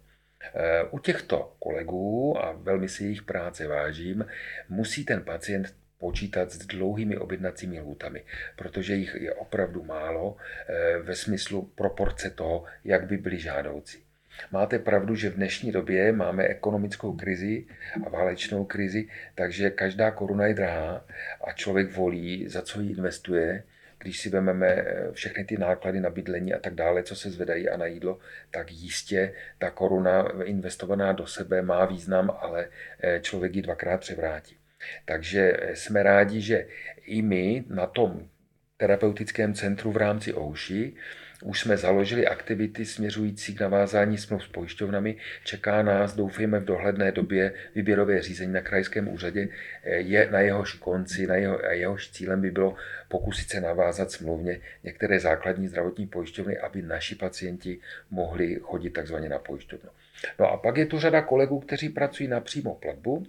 Eh, 0.55 0.85
u 0.91 0.99
těchto 0.99 1.57
kolegů, 1.59 2.39
a 2.45 2.53
velmi 2.53 2.89
si 2.89 3.05
jejich 3.05 3.23
práce 3.23 3.67
vážím, 3.67 4.27
musí 4.69 5.05
ten 5.05 5.23
pacient 5.23 5.75
počítat 5.99 6.51
s 6.51 6.67
dlouhými 6.67 7.17
objednacími 7.17 7.81
lhůtami, 7.81 8.25
protože 8.57 8.95
jich 8.95 9.15
je 9.21 9.35
opravdu 9.35 9.83
málo 9.83 10.37
eh, 10.37 10.99
ve 10.99 11.15
smyslu 11.15 11.63
proporce 11.75 12.31
toho, 12.31 12.65
jak 12.85 13.07
by 13.07 13.17
byly 13.17 13.39
žádoucí. 13.39 14.05
Máte 14.51 14.79
pravdu, 14.79 15.15
že 15.15 15.31
v 15.31 15.35
dnešní 15.35 15.73
době 15.73 16.13
máme 16.13 16.45
ekonomickou 16.45 17.13
krizi 17.13 17.67
a 18.07 18.09
válečnou 18.09 18.65
krizi, 18.65 19.09
takže 19.35 19.71
každá 19.71 20.11
koruna 20.11 20.47
je 20.47 20.55
drahá 20.55 21.05
a 21.45 21.53
člověk 21.53 21.93
volí, 21.93 22.49
za 22.49 22.63
co 22.63 22.81
ji 22.81 22.91
investuje. 22.91 23.63
Když 23.99 24.21
si 24.21 24.29
vezmeme 24.29 24.67
eh, 24.67 25.13
všechny 25.13 25.45
ty 25.45 25.59
náklady 25.59 26.01
na 26.01 26.11
bydlení 26.11 26.55
a 26.55 26.59
tak 26.59 26.75
dále, 26.75 27.03
co 27.03 27.17
se 27.17 27.31
zvedají 27.31 27.69
a 27.69 27.77
na 27.77 27.87
jídlo, 27.87 28.19
tak 28.51 28.73
jistě 28.73 29.35
ta 29.59 29.71
koruna 29.71 30.29
investovaná 30.45 31.13
do 31.13 31.27
sebe 31.27 31.63
má 31.63 31.85
význam, 31.85 32.39
ale 32.41 32.69
eh, 33.01 33.21
člověk 33.21 33.57
ji 33.57 33.63
dvakrát 33.63 34.01
převrátí. 34.01 34.57
Takže 35.05 35.57
jsme 35.75 36.03
rádi, 36.03 36.41
že 36.41 36.67
i 37.05 37.23
my 37.23 37.65
na 37.69 37.87
tom 37.87 38.29
terapeutickém 38.77 39.55
centru 39.55 39.93
v 39.93 39.97
rámci 39.97 40.35
OUŠI 40.35 40.95
už 41.43 41.61
jsme 41.61 41.77
založili 41.77 42.27
aktivity 42.27 42.85
směřující 42.85 43.55
k 43.55 43.61
navázání 43.61 44.19
smluv 44.19 44.45
s 44.45 44.49
pojišťovnami. 44.49 45.17
Čeká 45.45 45.83
nás, 45.83 46.15
doufejme, 46.15 46.61
v 46.61 46.65
dohledné 46.65 47.13
době 47.13 47.55
výběrové 47.75 48.23
řízení 48.23 48.53
na 48.53 48.61
krajském 48.61 49.09
úřadě. 49.09 49.49
Je 49.85 50.29
na 50.31 50.41
jehož 50.41 50.73
konci, 50.73 51.27
na 51.27 51.37
jeho, 51.37 51.61
jehož 51.71 52.11
cílem 52.11 52.41
by 52.41 52.51
bylo 52.51 52.77
pokusit 53.09 53.49
se 53.49 53.61
navázat 53.61 54.11
smluvně 54.13 54.61
některé 54.85 55.21
základní 55.21 55.69
zdravotní 55.69 56.07
pojišťovny, 56.07 56.59
aby 56.59 56.83
naši 56.83 57.15
pacienti 57.15 57.79
mohli 58.11 58.59
chodit 58.63 58.91
takzvaně 58.91 59.29
na 59.29 59.39
pojišťovnu. 59.39 59.91
No 60.39 60.51
a 60.53 60.57
pak 60.57 60.77
je 60.77 60.87
tu 60.87 60.99
řada 60.99 61.23
kolegů, 61.23 61.61
kteří 61.61 61.89
pracují 61.89 62.29
na 62.29 62.41
přímo 62.41 62.75
platbu. 62.75 63.27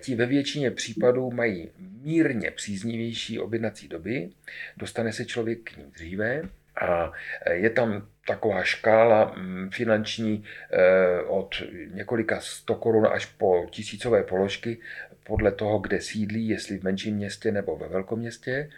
Ti 0.00 0.14
ve 0.14 0.26
většině 0.26 0.70
případů 0.70 1.30
mají 1.30 1.70
mírně 2.02 2.50
příznivější 2.50 3.38
objednací 3.38 3.88
doby, 3.88 4.28
dostane 4.76 5.12
se 5.12 5.24
člověk 5.24 5.58
k 5.64 5.76
ním 5.76 5.90
dříve 5.90 6.42
a 6.80 7.12
e, 7.46 7.54
je 7.54 7.70
tam 7.70 8.06
taková 8.26 8.62
škála 8.62 9.34
mm, 9.36 9.70
finanční 9.70 10.44
e, 10.70 11.22
od 11.22 11.62
několika 11.92 12.40
100 12.40 12.74
korun 12.74 13.06
až 13.06 13.26
po 13.26 13.66
tisícové 13.70 14.22
položky 14.22 14.78
podle 15.24 15.52
toho, 15.52 15.78
kde 15.78 16.00
sídlí, 16.00 16.48
jestli 16.48 16.78
v 16.78 16.82
menším 16.82 17.16
městě 17.16 17.52
nebo 17.52 17.76
ve 17.76 17.88
velkom 17.88 18.18
městě. 18.18 18.70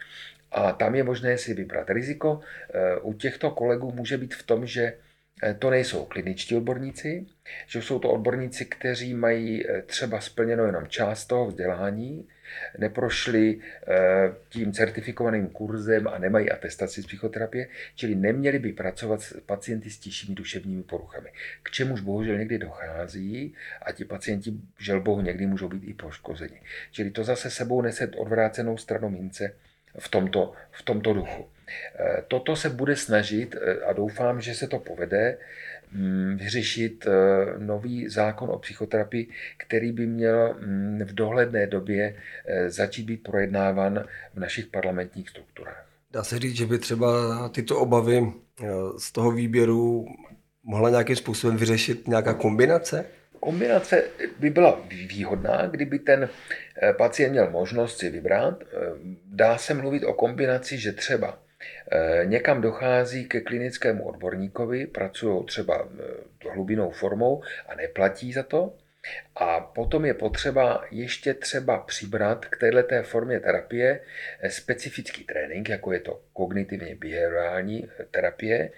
A 0.53 0.73
tam 0.73 0.95
je 0.95 1.05
možné 1.05 1.39
si 1.39 1.55
vybrat 1.55 1.91
riziko. 1.91 2.41
U 3.03 3.15
těchto 3.15 3.51
kolegů 3.51 3.93
může 3.93 4.19
být 4.19 4.35
v 4.35 4.43
tom, 4.43 4.67
že 4.67 4.93
to 5.59 5.71
nejsou 5.71 6.05
kliničtí 6.05 6.57
odborníci, 6.57 7.27
že 7.67 7.83
jsou 7.83 7.99
to 7.99 8.11
odborníci, 8.11 8.65
kteří 8.65 9.15
mají 9.15 9.67
eh, 9.67 9.83
třeba 9.83 10.21
splněno 10.21 10.65
jenom 10.65 10.87
část 10.87 11.27
toho 11.27 11.47
vzdělání, 11.47 12.29
neprošli 12.79 13.59
eh, 13.59 13.95
tím 14.49 14.73
certifikovaným 14.73 15.49
kurzem 15.49 16.09
a 16.09 16.19
nemají 16.19 16.51
atestaci 16.51 17.03
z 17.03 17.07
psychoterapie, 17.07 17.69
čili 17.95 18.15
neměli 18.15 18.59
by 18.59 18.73
pracovat 18.73 19.23
s 19.23 19.41
pacienty 19.41 19.91
s 19.91 19.99
těžšími 19.99 20.35
duševními 20.35 20.83
poruchami. 20.83 21.33
K 21.63 21.71
čemuž 21.71 22.01
bohužel 22.01 22.39
někdy 22.39 22.59
dochází 22.59 23.55
a 23.83 23.93
ti 23.93 24.05
pacienti 24.05 24.53
želbohu 24.79 25.21
někdy 25.21 25.47
můžou 25.47 25.69
být 25.69 25.85
i 25.85 25.95
poškozeni. 25.95 26.61
Čili 26.91 27.11
to 27.11 27.25
zase 27.25 27.51
sebou 27.51 27.83
nese 27.83 28.09
odvrácenou 28.09 28.77
stranu 28.77 29.11
mince 29.11 29.57
v 29.99 30.09
tomto, 30.09 30.53
v 30.71 30.83
tomto 30.83 31.13
duchu. 31.13 31.49
Eh, 31.99 32.23
toto 32.29 32.57
se 32.57 32.71
bude 32.71 32.97
snažit, 32.97 33.57
eh, 33.57 33.85
a 33.85 33.93
doufám, 33.93 34.41
že 34.41 34.55
se 34.55 34.69
to 34.69 34.79
povede, 34.79 35.39
mm, 35.93 36.37
vyřešit 36.37 37.07
eh, 37.07 37.11
nový 37.59 38.09
zákon 38.09 38.51
o 38.51 38.59
psychoterapii, 38.59 39.29
který 39.57 39.93
by 39.93 40.07
měl 40.07 40.55
mm, 40.61 41.01
v 41.05 41.13
dohledné 41.13 41.67
době 41.67 42.17
začít 42.67 43.03
být 43.03 43.23
projednáván 43.23 44.05
v 44.35 44.39
našich 44.41 44.67
parlamentních 44.67 45.29
strukturách. 45.29 45.87
Dá 46.13 46.25
se 46.25 46.39
říct, 46.39 46.57
že 46.57 46.67
by 46.67 46.79
třeba 46.79 47.09
tyto 47.49 47.79
obavy 47.79 48.33
z 48.99 49.13
toho 49.13 49.31
výběru 49.31 50.07
mohla 50.65 50.91
nějakým 50.91 51.17
způsobem 51.17 51.57
vyřešit 51.57 52.09
nějaká 52.09 52.35
kombinace? 52.35 53.05
Kombinace 53.41 54.05
by 54.39 54.51
byla 54.51 54.81
výhodná, 54.89 55.67
kdyby 55.67 55.99
ten 55.99 56.29
pacient 56.97 57.33
měl 57.33 57.51
možnost 57.51 57.99
si 57.99 58.11
vybrat. 58.11 58.65
Dá 59.27 59.59
se 59.59 59.75
mluvit 59.75 60.05
o 60.05 60.13
kombinaci, 60.13 60.79
že 60.79 60.93
třeba 60.93 61.39
někam 62.25 62.61
dochází 62.61 63.29
ke 63.29 63.41
klinickému 63.41 64.05
odborníkovi, 64.05 64.87
pracují 64.87 65.45
třeba 65.45 65.89
hlubinou 66.53 66.91
formou 66.91 67.43
a 67.69 67.75
neplatí 67.75 68.33
za 68.33 68.43
to, 68.43 68.73
a 69.37 69.61
potom 69.61 70.05
je 70.05 70.15
potřeba 70.15 70.85
ještě 70.91 71.35
třeba 71.35 71.79
přibrat 71.79 72.47
k 72.47 72.57
této 72.57 73.03
formě 73.03 73.41
terapie 73.41 74.01
eh, 74.41 74.51
specifický 74.51 75.25
trénink, 75.25 75.69
jako 75.69 75.93
je 75.93 76.01
to 76.01 76.21
kognitivně 76.33 76.95
behaviorální 76.95 77.89
eh, 77.99 78.05
terapie, 78.11 78.71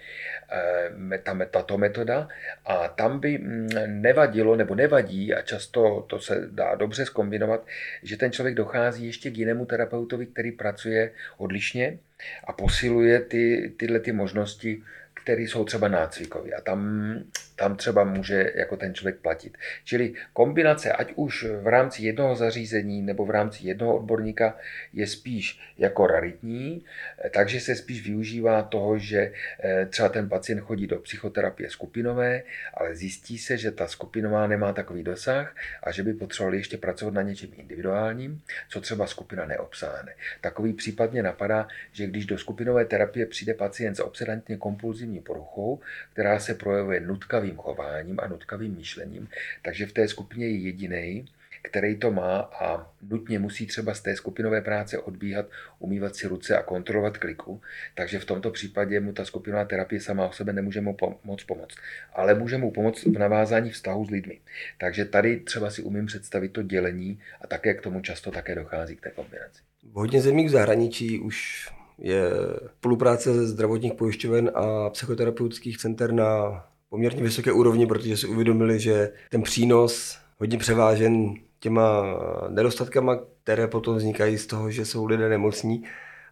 eh, 1.11 1.47
tato 1.51 1.77
metoda. 1.77 2.27
A 2.65 2.87
tam 2.87 3.19
by 3.19 3.37
mm, 3.37 3.69
nevadilo 3.85 4.55
nebo 4.55 4.75
nevadí, 4.75 5.33
a 5.33 5.41
často 5.41 6.05
to 6.09 6.19
se 6.19 6.47
dá 6.51 6.75
dobře 6.75 7.05
skombinovat, 7.05 7.67
že 8.03 8.17
ten 8.17 8.31
člověk 8.31 8.55
dochází 8.55 9.05
ještě 9.05 9.31
k 9.31 9.37
jinému 9.37 9.65
terapeutovi, 9.65 10.25
který 10.25 10.51
pracuje 10.51 11.11
odlišně 11.37 11.99
a 12.43 12.53
posiluje 12.53 13.19
ty, 13.19 13.73
tyhle 13.77 13.99
ty 13.99 14.11
možnosti 14.11 14.83
které 15.23 15.41
jsou 15.41 15.65
třeba 15.65 15.87
nácvikové 15.87 16.51
a 16.51 16.61
tam, 16.61 17.13
tam 17.55 17.75
třeba 17.75 18.03
může 18.03 18.51
jako 18.55 18.77
ten 18.77 18.93
člověk 18.93 19.17
platit. 19.17 19.57
Čili 19.83 20.13
kombinace, 20.33 20.91
ať 20.91 21.13
už 21.15 21.45
v 21.61 21.67
rámci 21.67 22.03
jednoho 22.03 22.35
zařízení 22.35 23.01
nebo 23.01 23.25
v 23.25 23.29
rámci 23.29 23.67
jednoho 23.67 23.97
odborníka, 23.97 24.57
je 24.93 25.07
spíš 25.07 25.59
jako 25.77 26.07
raritní, 26.07 26.85
takže 27.31 27.59
se 27.59 27.75
spíš 27.75 28.07
využívá 28.07 28.63
toho, 28.63 28.97
že 28.97 29.31
eh, 29.63 29.85
třeba 29.85 30.09
ten 30.09 30.29
pacient 30.29 30.59
chodí 30.59 30.87
do 30.87 30.99
psychoterapie 30.99 31.69
skupinové, 31.69 32.43
ale 32.73 32.95
zjistí 32.95 33.37
se, 33.37 33.57
že 33.57 33.71
ta 33.71 33.87
skupinová 33.87 34.47
nemá 34.47 34.73
takový 34.73 35.03
dosah 35.03 35.55
a 35.83 35.91
že 35.91 36.03
by 36.03 36.13
potřebovali 36.13 36.57
ještě 36.57 36.77
pracovat 36.77 37.13
na 37.13 37.21
něčem 37.21 37.49
individuálním, 37.57 38.41
co 38.69 38.81
třeba 38.81 39.07
skupina 39.07 39.45
neobsáhne. 39.45 40.13
Takový 40.41 40.73
případ 40.73 41.11
mě 41.11 41.23
napadá, 41.23 41.67
že 41.91 42.07
když 42.07 42.25
do 42.25 42.37
skupinové 42.37 42.85
terapie 42.85 43.25
přijde 43.25 43.53
pacient 43.53 43.95
s 43.95 43.99
obsedantně 43.99 44.57
kompulzivní 44.57 45.12
kompulzivní 45.13 45.19
poruchou, 45.21 45.79
která 46.13 46.39
se 46.39 46.53
projevuje 46.53 46.99
nutkavým 46.99 47.57
chováním 47.57 48.19
a 48.19 48.27
nutkavým 48.27 48.75
myšlením, 48.75 49.27
takže 49.61 49.85
v 49.85 49.91
té 49.91 50.07
skupině 50.07 50.47
je 50.47 50.57
jediný, 50.57 51.25
který 51.63 51.95
to 51.95 52.11
má 52.11 52.39
a 52.39 52.91
nutně 53.01 53.39
musí 53.39 53.67
třeba 53.67 53.93
z 53.93 54.01
té 54.01 54.15
skupinové 54.15 54.61
práce 54.61 54.97
odbíhat, 54.99 55.45
umývat 55.79 56.15
si 56.15 56.27
ruce 56.27 56.57
a 56.57 56.63
kontrolovat 56.63 57.17
kliku. 57.17 57.61
Takže 57.95 58.19
v 58.19 58.25
tomto 58.25 58.51
případě 58.51 58.99
mu 58.99 59.13
ta 59.13 59.25
skupinová 59.25 59.65
terapie 59.65 60.01
sama 60.01 60.27
o 60.27 60.31
sebe 60.31 60.53
nemůže 60.53 60.81
mu 60.81 60.97
moc 61.23 61.43
pomoct. 61.43 61.75
Ale 62.13 62.33
může 62.33 62.57
mu 62.57 62.71
pomoct 62.71 63.03
v 63.03 63.19
navázání 63.19 63.71
vztahu 63.71 64.05
s 64.05 64.09
lidmi. 64.09 64.39
Takže 64.77 65.05
tady 65.05 65.39
třeba 65.39 65.69
si 65.69 65.81
umím 65.83 66.05
představit 66.05 66.49
to 66.49 66.63
dělení 66.63 67.19
a 67.41 67.47
také 67.47 67.73
k 67.73 67.81
tomu 67.81 68.01
často 68.01 68.31
také 68.31 68.55
dochází 68.55 68.95
k 68.95 69.01
té 69.01 69.11
kombinaci. 69.11 69.61
V 69.83 69.95
hodně 69.95 70.21
zemích 70.21 70.47
v 70.47 70.51
zahraničí 70.51 71.19
už 71.19 71.69
je 71.97 72.31
spolupráce 72.77 73.33
ze 73.33 73.47
zdravotních 73.47 73.93
pojišťoven 73.93 74.51
a 74.53 74.89
psychoterapeutických 74.89 75.77
center 75.77 76.11
na 76.11 76.63
poměrně 76.89 77.23
vysoké 77.23 77.51
úrovni, 77.51 77.87
protože 77.87 78.17
si 78.17 78.27
uvědomili, 78.27 78.79
že 78.79 79.11
ten 79.29 79.41
přínos 79.41 80.17
hodně 80.39 80.57
převážen 80.57 81.33
těma 81.59 82.03
nedostatkama, 82.49 83.19
které 83.43 83.67
potom 83.67 83.95
vznikají 83.95 84.37
z 84.37 84.47
toho, 84.47 84.71
že 84.71 84.85
jsou 84.85 85.05
lidé 85.05 85.29
nemocní 85.29 85.83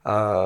a 0.06 0.46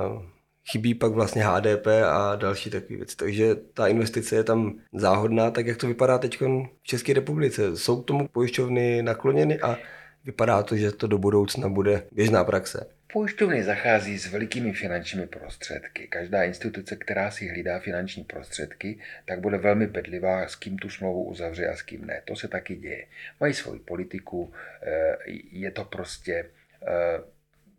chybí 0.72 0.94
pak 0.94 1.12
vlastně 1.12 1.44
HDP 1.46 1.88
a 2.10 2.36
další 2.36 2.70
takové 2.70 2.96
věci. 2.98 3.16
Takže 3.16 3.56
ta 3.74 3.88
investice 3.88 4.36
je 4.36 4.44
tam 4.44 4.74
záhodná, 4.94 5.52
tak 5.52 5.68
jak 5.68 5.78
to 5.78 5.88
vypadá 5.88 6.18
teď 6.18 6.42
v 6.42 6.68
České 6.84 7.14
republice. 7.14 7.78
Jsou 7.78 8.02
k 8.02 8.06
tomu 8.06 8.28
pojišťovny 8.28 9.02
nakloněny 9.02 9.60
a 9.60 9.78
vypadá 10.26 10.64
to, 10.64 10.78
že 10.78 10.92
to 10.92 11.08
do 11.08 11.18
budoucna 11.18 11.70
bude 11.70 12.04
běžná 12.12 12.44
praxe. 12.44 12.88
Pojišťovny 13.14 13.64
zachází 13.64 14.20
s 14.20 14.32
velikými 14.32 14.74
finančními 14.74 15.28
prostředky. 15.28 16.08
Každá 16.08 16.44
instituce, 16.44 16.96
která 16.96 17.32
si 17.32 17.48
hlídá 17.48 17.80
finanční 17.80 18.24
prostředky, 18.24 19.00
tak 19.26 19.40
bude 19.40 19.58
velmi 19.58 19.88
bedlivá, 19.88 20.48
s 20.48 20.56
kým 20.56 20.78
tu 20.78 20.90
smlouvu 20.90 21.24
uzavře 21.24 21.68
a 21.68 21.76
s 21.76 21.82
kým 21.82 22.06
ne. 22.06 22.22
To 22.26 22.36
se 22.36 22.48
taky 22.48 22.76
děje. 22.76 23.06
Mají 23.40 23.54
svoji 23.54 23.80
politiku, 23.80 24.54
eh, 24.82 25.16
je 25.52 25.72
to 25.72 25.84
prostě, 25.86 26.46
eh, 26.88 27.22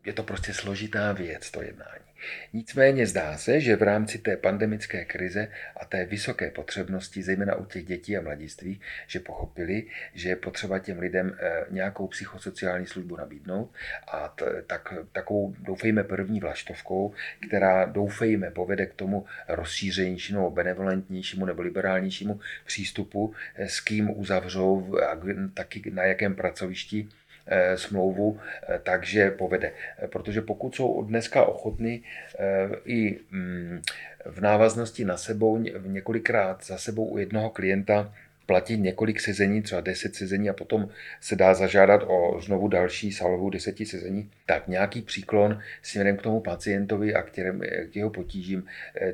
je 0.06 0.12
to 0.12 0.22
prostě 0.22 0.54
složitá 0.54 1.12
věc, 1.12 1.50
to 1.50 1.62
jednání. 1.62 2.05
Nicméně 2.52 3.06
zdá 3.06 3.38
se, 3.38 3.60
že 3.60 3.76
v 3.76 3.82
rámci 3.82 4.18
té 4.18 4.36
pandemické 4.36 5.04
krize 5.04 5.48
a 5.76 5.84
té 5.84 6.04
vysoké 6.04 6.50
potřebnosti, 6.50 7.22
zejména 7.22 7.54
u 7.54 7.64
těch 7.64 7.84
dětí 7.84 8.16
a 8.16 8.20
mladiství, 8.20 8.80
že 9.06 9.20
pochopili, 9.20 9.86
že 10.14 10.28
je 10.28 10.36
potřeba 10.36 10.78
těm 10.78 10.98
lidem 10.98 11.36
eh, 11.38 11.64
nějakou 11.70 12.06
psychosociální 12.06 12.86
službu 12.86 13.16
nabídnout 13.16 13.70
a 14.08 14.28
t, 14.28 14.62
tak, 14.66 14.94
takovou, 15.12 15.54
doufejme, 15.58 16.04
první 16.04 16.40
vlaštovkou, 16.40 17.14
která, 17.48 17.84
doufejme, 17.84 18.50
povede 18.50 18.86
k 18.86 18.94
tomu 18.94 19.26
rozšířenějšímu, 19.48 20.50
benevolentnějšímu 20.50 21.46
nebo 21.46 21.62
liberálnějšímu 21.62 22.40
přístupu, 22.64 23.34
eh, 23.54 23.68
s 23.68 23.80
kým 23.80 24.18
uzavřou 24.18 24.98
a 24.98 25.20
taky 25.54 25.90
na 25.90 26.02
jakém 26.02 26.34
pracovišti 26.34 27.08
smlouvu, 27.74 28.40
eh, 28.68 28.80
takže 28.82 29.30
povede. 29.30 29.72
Eh, 29.98 30.08
protože 30.08 30.40
pokud 30.40 30.76
jsou 30.76 30.92
od 30.92 31.02
dneska 31.02 31.44
ochotny 31.44 32.02
i 32.84 33.18
mm, 33.30 33.82
v 34.24 34.40
návaznosti 34.40 35.04
na 35.04 35.16
sebou 35.16 35.58
několikrát 35.86 36.64
za 36.64 36.78
sebou 36.78 37.06
u 37.06 37.18
jednoho 37.18 37.50
klienta 37.50 38.14
platit 38.46 38.76
několik 38.76 39.20
sezení, 39.20 39.62
třeba 39.62 39.80
10 39.80 40.14
sezení 40.14 40.50
a 40.50 40.52
potom 40.52 40.88
se 41.20 41.36
dá 41.36 41.54
zažádat 41.54 42.02
o 42.06 42.40
znovu 42.40 42.68
další 42.68 43.12
salvu 43.12 43.50
10 43.50 43.76
sezení, 43.86 44.30
tak 44.46 44.68
nějaký 44.68 45.02
příklon 45.02 45.60
směrem 45.82 46.16
k 46.16 46.22
tomu 46.22 46.40
pacientovi 46.40 47.14
a 47.14 47.22
k, 47.22 47.30
těm, 47.30 47.60
k 47.90 47.96
jeho 47.96 48.10
potížím 48.10 48.64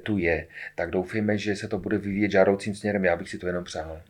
tu 0.03 0.19
je. 0.19 0.47
Tak 0.75 0.91
doufejme, 0.91 1.39
že 1.39 1.57
se 1.57 1.69
to 1.69 1.79
bude 1.79 1.99
vyvíjet 1.99 2.31
žádoucím 2.31 2.75
směrem, 2.75 3.05
já 3.05 3.17
bych 3.17 3.29
si 3.29 3.39
to 3.39 3.47
jenom 3.47 3.65
přál. 3.65 4.03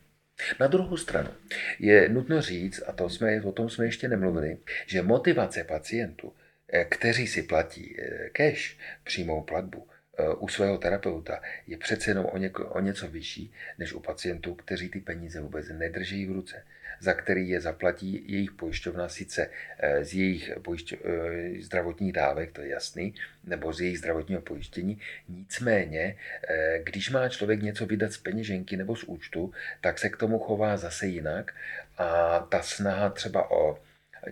Na 0.61 0.67
druhou 0.67 0.97
stranu 0.97 1.31
je 1.79 2.09
nutno 2.09 2.43
říct, 2.43 2.83
a 2.87 2.93
to 2.93 3.09
jsme, 3.09 3.43
o 3.43 3.53
tom 3.53 3.71
jsme 3.71 3.85
ještě 3.85 4.09
nemluvili, 4.09 4.59
že 4.87 5.03
motivace 5.03 5.65
pacientů, 5.65 6.33
eh, 6.73 6.85
kteří 6.85 7.27
si 7.27 7.43
platí 7.43 7.97
eh, 8.01 8.31
cash, 8.31 8.77
přímou 9.05 9.43
platbu, 9.43 9.89
eh, 10.19 10.35
u 10.35 10.49
svého 10.49 10.79
terapeuta 10.79 11.43
je 11.67 11.79
přece 11.79 12.11
jenom 12.11 12.27
o, 12.27 12.39
něko, 12.39 12.69
o 12.69 12.81
něco 12.81 13.09
vyšší 13.09 13.53
než 13.79 13.93
u 13.93 14.01
pacientů, 14.01 14.55
kteří 14.55 14.89
ty 14.89 15.01
peníze 15.01 15.41
vůbec 15.41 15.69
nedrží 15.69 16.27
v 16.27 16.33
ruce 16.33 16.65
za 17.03 17.15
který 17.15 17.49
je 17.49 17.61
zaplatí 17.61 18.25
jejich 18.27 18.53
pojišťovna 18.53 19.09
sice 19.09 19.51
eh, 19.79 20.05
z 20.05 20.15
jejich 20.15 20.51
pojišťo, 20.63 20.97
eh, 21.05 21.61
zdravotních 21.61 22.13
dávek, 22.13 22.53
to 22.53 22.61
je 22.61 22.69
jasný, 22.69 23.15
nebo 23.45 23.73
z 23.73 23.81
jejich 23.81 23.99
zdravotního 23.99 24.41
pojištění. 24.41 25.01
Nicméně, 25.29 26.17
eh, 26.49 26.81
když 26.85 27.11
má 27.11 27.29
člověk 27.29 27.63
něco 27.63 27.87
vydat 27.87 28.13
z 28.13 28.19
peněženky 28.19 28.77
nebo 28.77 28.97
z 28.97 29.05
účtu, 29.05 29.53
tak 29.81 29.99
se 29.99 30.09
k 30.09 30.17
tomu 30.17 30.39
chová 30.39 30.77
zase 30.77 31.07
jinak 31.07 31.55
a 31.99 32.39
ta 32.39 32.63
snaha 32.63 33.11
třeba 33.11 33.51
o 33.51 33.79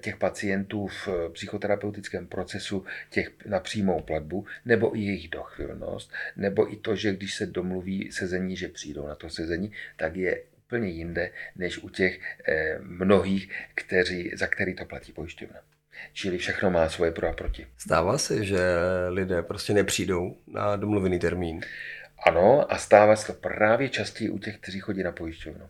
těch 0.00 0.16
pacientů 0.16 0.87
v 0.87 1.09
psychoterapeutickém 1.33 2.26
procesu 2.26 2.85
těch 3.11 3.30
na 3.46 3.61
přímou 3.61 4.00
platbu, 4.00 4.46
nebo 4.64 4.96
i 4.96 5.00
jejich 5.00 5.28
dochvilnost, 5.28 6.12
nebo 6.37 6.72
i 6.72 6.76
to, 6.76 6.96
že 6.96 7.12
když 7.12 7.35
se 7.35 7.46
domluví 7.46 8.12
sezení, 8.12 8.56
že 8.56 8.68
přijdou 8.68 9.06
na 9.06 9.14
to 9.14 9.30
sezení, 9.30 9.72
tak 9.96 10.16
je 10.16 10.42
úplně 10.70 10.88
jinde, 10.88 11.30
než 11.56 11.78
u 11.78 11.88
těch 11.88 12.20
eh, 12.48 12.78
mnohých, 12.80 13.52
kteří, 13.74 14.30
za 14.35 14.46
který 14.46 14.74
to 14.74 14.85
platí 14.85 15.12
pojišťovna. 15.12 15.61
Čili 16.12 16.38
všechno 16.38 16.70
má 16.70 16.88
svoje 16.88 17.11
pro 17.11 17.28
a 17.28 17.33
proti. 17.33 17.66
Stává 17.78 18.18
se, 18.18 18.44
že 18.44 18.59
lidé 19.09 19.42
prostě 19.42 19.72
nepřijdou 19.72 20.37
na 20.46 20.76
domluvený 20.76 21.18
termín? 21.18 21.61
Ano, 22.26 22.72
a 22.72 22.78
stává 22.78 23.16
se 23.16 23.26
to 23.26 23.33
právě 23.33 23.88
častěji 23.88 24.30
u 24.30 24.38
těch, 24.38 24.59
kteří 24.59 24.80
chodí 24.80 25.02
na 25.02 25.12
pojišťovnu. 25.12 25.68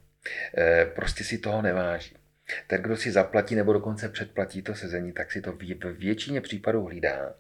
Eh, 0.59 0.87
prostě 0.95 1.25
si 1.25 1.39
toho 1.39 1.63
neváží. 1.63 2.20
Ten, 2.67 2.83
kdo 2.83 2.97
si 2.97 3.13
zaplatí 3.13 3.55
nebo 3.55 3.73
dokonce 3.73 4.09
předplatí 4.09 4.63
to 4.63 4.75
sezení, 4.75 5.13
tak 5.13 5.33
si 5.33 5.41
to 5.41 5.53
v 5.53 5.93
většině 5.99 6.41
případů 6.41 6.85
hlídá 6.85 7.35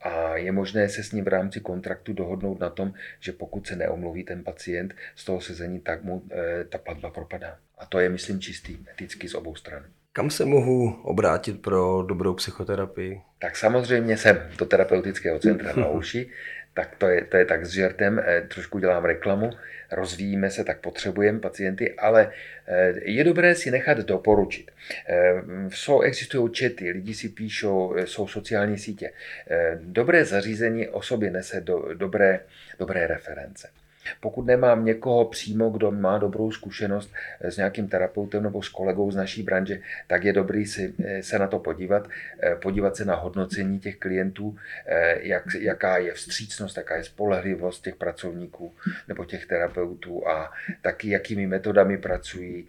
a 0.00 0.36
je 0.36 0.52
možné 0.52 0.88
se 0.88 1.02
s 1.02 1.12
ním 1.12 1.24
v 1.24 1.28
rámci 1.28 1.60
kontraktu 1.60 2.12
dohodnout 2.12 2.60
na 2.60 2.70
tom, 2.70 2.92
že 3.20 3.32
pokud 3.32 3.66
se 3.66 3.76
neomluví 3.76 4.24
ten 4.24 4.44
pacient 4.44 4.94
z 5.14 5.24
toho 5.24 5.40
sezení, 5.40 5.80
tak 5.80 6.04
mu 6.04 6.22
e, 6.30 6.64
ta 6.64 6.78
platba 6.78 7.10
propadá. 7.10 7.58
A 7.78 7.86
to 7.86 7.98
je, 7.98 8.08
myslím, 8.08 8.40
čistý 8.40 8.78
eticky 8.92 9.28
z 9.28 9.34
obou 9.34 9.54
stran. 9.54 9.84
Kam 10.12 10.30
se 10.30 10.44
mohu 10.44 11.02
obrátit 11.02 11.62
pro 11.62 12.02
dobrou 12.02 12.34
psychoterapii? 12.34 13.20
Tak 13.38 13.56
samozřejmě 13.56 14.16
jsem 14.16 14.48
do 14.58 14.66
terapeutického 14.66 15.38
centra 15.38 15.72
na 15.72 15.88
uši. 15.88 16.30
Tak 16.76 16.96
to 16.96 17.08
je, 17.08 17.24
to 17.24 17.36
je 17.36 17.44
tak 17.44 17.66
s 17.66 17.70
žertem, 17.70 18.18
eh, 18.18 18.40
trošku 18.48 18.78
dělám 18.78 19.04
reklamu, 19.04 19.50
rozvíjíme 19.90 20.50
se, 20.50 20.64
tak 20.64 20.80
potřebujeme 20.80 21.40
pacienty, 21.40 21.94
ale 21.94 22.32
eh, 22.66 22.92
je 23.02 23.24
dobré 23.24 23.54
si 23.54 23.70
nechat 23.70 23.98
doporučit. 23.98 24.70
Jsou, 25.68 26.00
existují 26.00 26.52
čety, 26.52 26.90
lidi 26.90 27.14
si 27.14 27.28
píšou, 27.28 27.96
jsou 28.04 28.28
sociální 28.28 28.78
sítě. 28.78 29.12
Dobré 29.80 30.24
zařízení 30.24 30.88
o 30.88 31.02
sobě 31.02 31.30
nese 31.30 31.60
do, 31.60 31.94
dobré, 31.94 32.40
dobré 32.78 33.06
reference. 33.06 33.68
Pokud 34.20 34.46
nemám 34.46 34.84
někoho 34.84 35.24
přímo, 35.24 35.70
kdo 35.70 35.90
má 35.90 36.18
dobrou 36.18 36.50
zkušenost 36.50 37.12
s 37.40 37.56
nějakým 37.56 37.88
terapeutem 37.88 38.42
nebo 38.42 38.62
s 38.62 38.68
kolegou 38.68 39.10
z 39.10 39.16
naší 39.16 39.42
branže, 39.42 39.80
tak 40.06 40.24
je 40.24 40.32
dobrý 40.32 40.66
si, 40.66 40.94
eh, 41.04 41.22
se 41.22 41.38
na 41.38 41.46
to 41.46 41.58
podívat, 41.58 42.08
eh, 42.42 42.54
podívat 42.54 42.96
se 42.96 43.04
na 43.04 43.14
hodnocení 43.14 43.80
těch 43.80 43.96
klientů, 43.96 44.56
eh, 44.86 45.18
jak, 45.20 45.44
jaká 45.58 45.98
je 45.98 46.12
vstřícnost, 46.12 46.76
jaká 46.76 46.96
je 46.96 47.04
spolehlivost 47.04 47.84
těch 47.84 47.96
pracovníků 47.96 48.74
nebo 49.08 49.24
těch 49.24 49.46
terapeutů 49.46 50.28
a 50.28 50.52
taky 50.82 51.10
jakými 51.10 51.46
metodami 51.46 51.98
pracují 51.98 52.68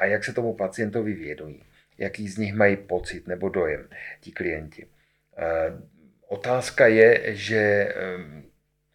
a 0.00 0.04
jak 0.04 0.24
se 0.24 0.32
tomu 0.32 0.54
pacientovi 0.54 1.12
věnují, 1.12 1.62
jaký 1.98 2.28
z 2.28 2.38
nich 2.38 2.54
mají 2.54 2.76
pocit 2.76 3.26
nebo 3.26 3.48
dojem 3.48 3.88
ti 4.20 4.30
klienti. 4.32 4.86
Otázka 6.28 6.86
je, 6.86 7.36
že 7.36 7.94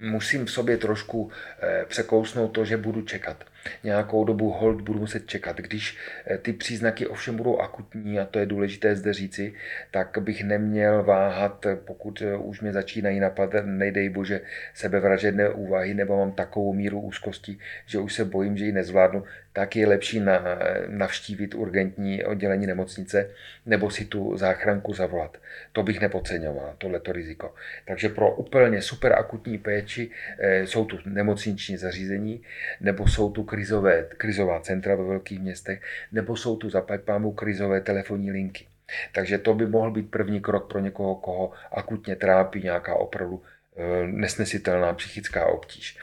musím 0.02 0.46
v 0.46 0.52
sobě 0.52 0.78
trošku 0.78 1.32
eh, 1.62 1.86
překousnout 1.88 2.52
to, 2.52 2.66
že 2.66 2.78
budu 2.78 3.02
čekat. 3.02 3.44
Nějakou 3.84 4.26
dobu 4.26 4.50
hold 4.50 4.82
budu 4.82 5.00
muset 5.00 5.28
čekat. 5.28 5.58
Když 5.58 5.98
eh, 6.26 6.38
ty 6.38 6.54
příznaky 6.54 7.08
ovšem 7.08 7.36
budou 7.36 7.58
akutní, 7.58 8.20
a 8.20 8.26
to 8.26 8.40
je 8.40 8.46
důležité 8.46 8.96
zde 8.96 9.14
říci, 9.14 9.54
tak 9.92 10.18
bych 10.20 10.44
neměl 10.44 11.04
váhat, 11.04 11.66
pokud 11.86 12.22
eh, 12.22 12.38
už 12.38 12.62
mě 12.62 12.74
začínají 12.74 13.20
napadat, 13.20 13.66
nejdej 13.66 14.10
bože, 14.10 14.42
sebevražedné 14.74 15.50
úvahy, 15.50 15.94
nebo 15.94 16.18
mám 16.18 16.32
takovou 16.32 16.74
míru 16.74 17.02
úzkosti, 17.02 17.58
že 17.86 18.00
už 18.00 18.14
se 18.14 18.26
bojím, 18.26 18.58
že 18.58 18.66
ji 18.66 18.72
nezvládnu, 18.72 19.24
tak 19.54 19.76
je 19.76 19.88
lepší 19.88 20.20
na, 20.20 20.44
navštívit 20.88 21.56
urgentní 21.56 22.24
oddělení 22.24 22.68
nemocnice 22.68 23.30
nebo 23.66 23.90
si 23.90 24.06
tu 24.06 24.38
záchranku 24.38 24.94
zavolat. 24.94 25.38
To 25.72 25.84
bych 25.84 26.02
nepodceňoval, 26.02 26.76
tohleto 26.78 27.12
riziko. 27.12 27.56
Takže 27.88 28.10
pro 28.10 28.36
úplně 28.36 28.82
super 28.82 29.14
akutní 29.14 29.58
péči 29.58 30.12
eh, 30.40 30.68
jsou 30.68 30.86
tu 30.86 31.00
nemocniční 31.06 31.78
zařízení, 31.78 32.44
nebo 32.82 33.08
jsou 33.08 33.32
tu 33.32 33.44
krizové, 33.44 34.08
krizová 34.18 34.60
centra 34.60 34.96
ve 34.96 35.04
velkých 35.04 35.40
městech, 35.40 35.82
nebo 36.12 36.36
jsou 36.36 36.56
tu 36.56 36.70
zapajpámu 36.70 37.32
krizové 37.32 37.82
telefonní 37.82 38.32
linky. 38.32 38.68
Takže 39.14 39.38
to 39.38 39.54
by 39.54 39.68
mohl 39.68 39.92
být 39.92 40.12
první 40.12 40.42
krok 40.42 40.70
pro 40.70 40.80
někoho, 40.80 41.16
koho 41.16 41.52
akutně 41.72 42.16
trápí 42.16 42.64
nějaká 42.64 42.96
opravdu 42.96 43.44
eh, 43.78 44.08
nesnesitelná 44.08 44.94
psychická 44.94 45.46
obtíž 45.46 45.98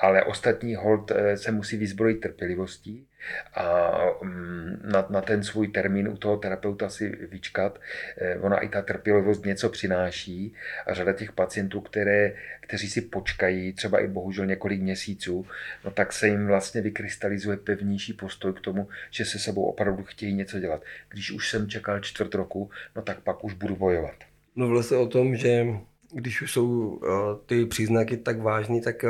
ale 0.00 0.24
ostatní 0.24 0.74
hold 0.74 1.10
eh, 1.10 1.36
se 1.36 1.52
musí 1.52 1.76
vyzbrojit 1.76 2.20
trpělivostí 2.20 3.06
a 3.54 3.90
mm, 4.22 4.80
na, 4.84 5.06
na 5.10 5.20
ten 5.20 5.42
svůj 5.44 5.68
termín 5.68 6.08
u 6.08 6.16
toho 6.16 6.36
terapeuta 6.36 6.88
si 6.88 7.08
vyčkat. 7.08 7.80
Eh, 8.18 8.38
ona 8.38 8.58
i 8.58 8.68
ta 8.68 8.82
trpělivost 8.82 9.44
něco 9.44 9.68
přináší 9.68 10.54
a 10.86 10.94
řada 10.94 11.12
těch 11.12 11.32
pacientů, 11.32 11.80
které, 11.80 12.34
kteří 12.60 12.90
si 12.90 13.00
počkají 13.00 13.72
třeba 13.72 14.00
i 14.00 14.08
bohužel 14.08 14.46
několik 14.46 14.80
měsíců, 14.80 15.46
no 15.84 15.90
tak 15.90 16.12
se 16.12 16.28
jim 16.28 16.46
vlastně 16.46 16.80
vykrystalizuje 16.80 17.56
pevnější 17.56 18.12
postoj 18.12 18.52
k 18.52 18.60
tomu, 18.60 18.88
že 19.10 19.24
se 19.24 19.38
sebou 19.38 19.64
opravdu 19.64 20.04
chtějí 20.04 20.34
něco 20.34 20.60
dělat. 20.60 20.82
Když 21.08 21.30
už 21.30 21.50
jsem 21.50 21.68
čekal 21.68 22.00
čtvrt 22.00 22.34
roku, 22.34 22.70
no 22.96 23.02
tak 23.02 23.20
pak 23.20 23.44
už 23.44 23.54
budu 23.54 23.76
bojovat. 23.76 24.14
Mluvil 24.54 24.82
se 24.82 24.96
o 24.96 25.06
tom, 25.06 25.36
že 25.36 25.66
když 26.12 26.42
už 26.42 26.52
jsou 26.52 26.68
uh, 26.68 27.00
ty 27.46 27.66
příznaky 27.66 28.16
tak 28.16 28.38
vážný, 28.40 28.80
tak 28.80 29.04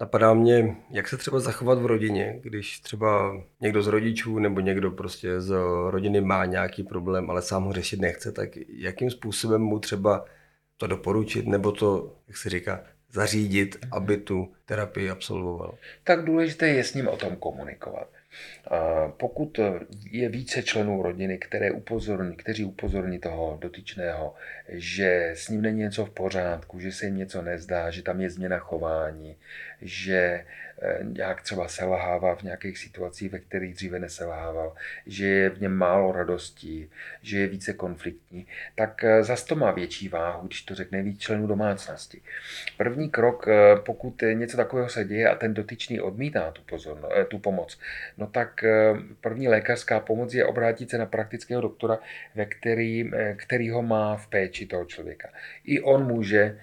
Napadá 0.00 0.34
mě, 0.34 0.76
jak 0.90 1.08
se 1.08 1.16
třeba 1.16 1.40
zachovat 1.40 1.78
v 1.78 1.86
rodině, 1.86 2.40
když 2.42 2.80
třeba 2.80 3.42
někdo 3.60 3.82
z 3.82 3.86
rodičů 3.86 4.38
nebo 4.38 4.60
někdo 4.60 4.90
prostě 4.90 5.40
z 5.40 5.56
rodiny 5.90 6.20
má 6.20 6.44
nějaký 6.44 6.82
problém, 6.82 7.30
ale 7.30 7.42
sám 7.42 7.64
ho 7.64 7.72
řešit 7.72 8.00
nechce, 8.00 8.32
tak 8.32 8.48
jakým 8.68 9.10
způsobem 9.10 9.62
mu 9.62 9.78
třeba 9.78 10.24
to 10.76 10.86
doporučit 10.86 11.46
nebo 11.46 11.72
to, 11.72 12.16
jak 12.28 12.36
se 12.36 12.50
říká, 12.50 12.84
zařídit, 13.12 13.76
aby 13.90 14.16
tu 14.16 14.52
terapii 14.64 15.10
absolvoval? 15.10 15.74
Tak 16.04 16.24
důležité 16.24 16.68
je 16.68 16.84
s 16.84 16.94
ním 16.94 17.08
o 17.08 17.16
tom 17.16 17.36
komunikovat. 17.36 18.08
Pokud 19.16 19.60
je 20.10 20.28
více 20.28 20.62
členů 20.62 21.02
rodiny, 21.02 21.38
které 21.38 21.70
upozorní, 21.70 22.36
kteří 22.36 22.64
upozorní 22.64 23.18
toho 23.18 23.58
dotyčného, 23.60 24.34
že 24.68 25.30
s 25.34 25.48
ním 25.48 25.62
není 25.62 25.78
něco 25.78 26.04
v 26.04 26.10
pořádku, 26.10 26.80
že 26.80 26.92
se 26.92 27.06
jim 27.06 27.16
něco 27.16 27.42
nezdá, 27.42 27.90
že 27.90 28.02
tam 28.02 28.20
je 28.20 28.30
změna 28.30 28.58
chování, 28.58 29.36
že 29.82 30.44
nějak 31.02 31.42
třeba 31.42 31.68
selhává 31.68 32.34
v 32.34 32.42
nějakých 32.42 32.78
situacích, 32.78 33.32
ve 33.32 33.38
kterých 33.38 33.74
dříve 33.74 33.98
neselhával, 33.98 34.74
že 35.06 35.26
je 35.26 35.50
v 35.50 35.60
něm 35.60 35.72
málo 35.72 36.12
radostí, 36.12 36.90
že 37.22 37.38
je 37.38 37.46
více 37.46 37.72
konfliktní, 37.72 38.46
tak 38.74 39.04
eh, 39.04 39.22
zas 39.22 39.44
to 39.44 39.56
má 39.56 39.70
větší 39.70 40.08
váhu, 40.08 40.46
když 40.46 40.62
to 40.62 40.74
řekne 40.74 41.02
víc 41.02 41.20
členů 41.20 41.46
domácnosti. 41.46 42.20
První 42.76 43.10
krok, 43.10 43.48
eh, 43.48 43.76
pokud 43.76 44.22
něco 44.32 44.56
takového 44.56 44.88
se 44.88 45.04
děje 45.04 45.28
a 45.28 45.34
ten 45.34 45.54
dotyčný 45.54 46.00
odmítá 46.00 46.50
tu, 46.50 46.62
pozorno, 46.62 47.08
tu 47.28 47.38
pomoc, 47.38 47.78
no 48.18 48.26
tak 48.26 48.64
první 49.20 49.48
lékařská 49.48 50.00
pomoc 50.00 50.34
je 50.34 50.44
obrátit 50.44 50.90
se 50.90 50.98
na 50.98 51.06
praktického 51.06 51.60
doktora, 51.60 51.98
ve 52.34 52.46
který, 52.46 53.10
který 53.36 53.70
ho 53.70 53.82
má 53.82 54.16
v 54.16 54.26
péči 54.26 54.66
toho 54.66 54.84
člověka. 54.84 55.28
I 55.64 55.80
on 55.80 56.06
může 56.06 56.58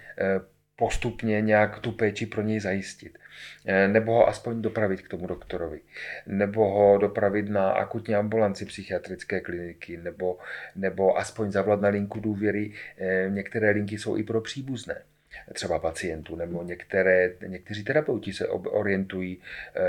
postupně 0.76 1.42
nějak 1.42 1.80
tu 1.80 1.92
péči 1.92 2.26
pro 2.26 2.42
něj 2.42 2.60
zajistit. 2.60 3.20
Eh, 3.66 3.88
nebo 3.88 4.14
ho 4.14 4.28
aspoň 4.28 4.62
dopravit 4.62 5.02
k 5.02 5.10
tomu 5.10 5.28
doktorovi. 5.28 5.82
Nebo 6.28 6.70
ho 6.72 6.98
dopravit 6.98 7.50
na 7.50 7.72
akutní 7.72 8.16
ambulanci 8.16 8.66
psychiatrické 8.66 9.42
kliniky. 9.42 9.98
Nebo, 9.98 10.38
nebo 10.76 11.18
aspoň 11.18 11.52
zavolat 11.52 11.82
na 11.82 11.90
linku 11.90 12.20
důvěry. 12.20 12.74
Eh, 12.98 13.30
některé 13.30 13.70
linky 13.70 13.98
jsou 13.98 14.18
i 14.18 14.24
pro 14.24 14.42
příbuzné 14.42 15.02
třeba 15.54 15.80
pacientů, 15.80 16.36
nebo 16.36 16.63
některé, 16.63 17.34
někteří 17.48 17.84
terapeuti 17.84 18.34
se 18.34 18.48
orientují 18.48 19.38
eh, 19.76 19.82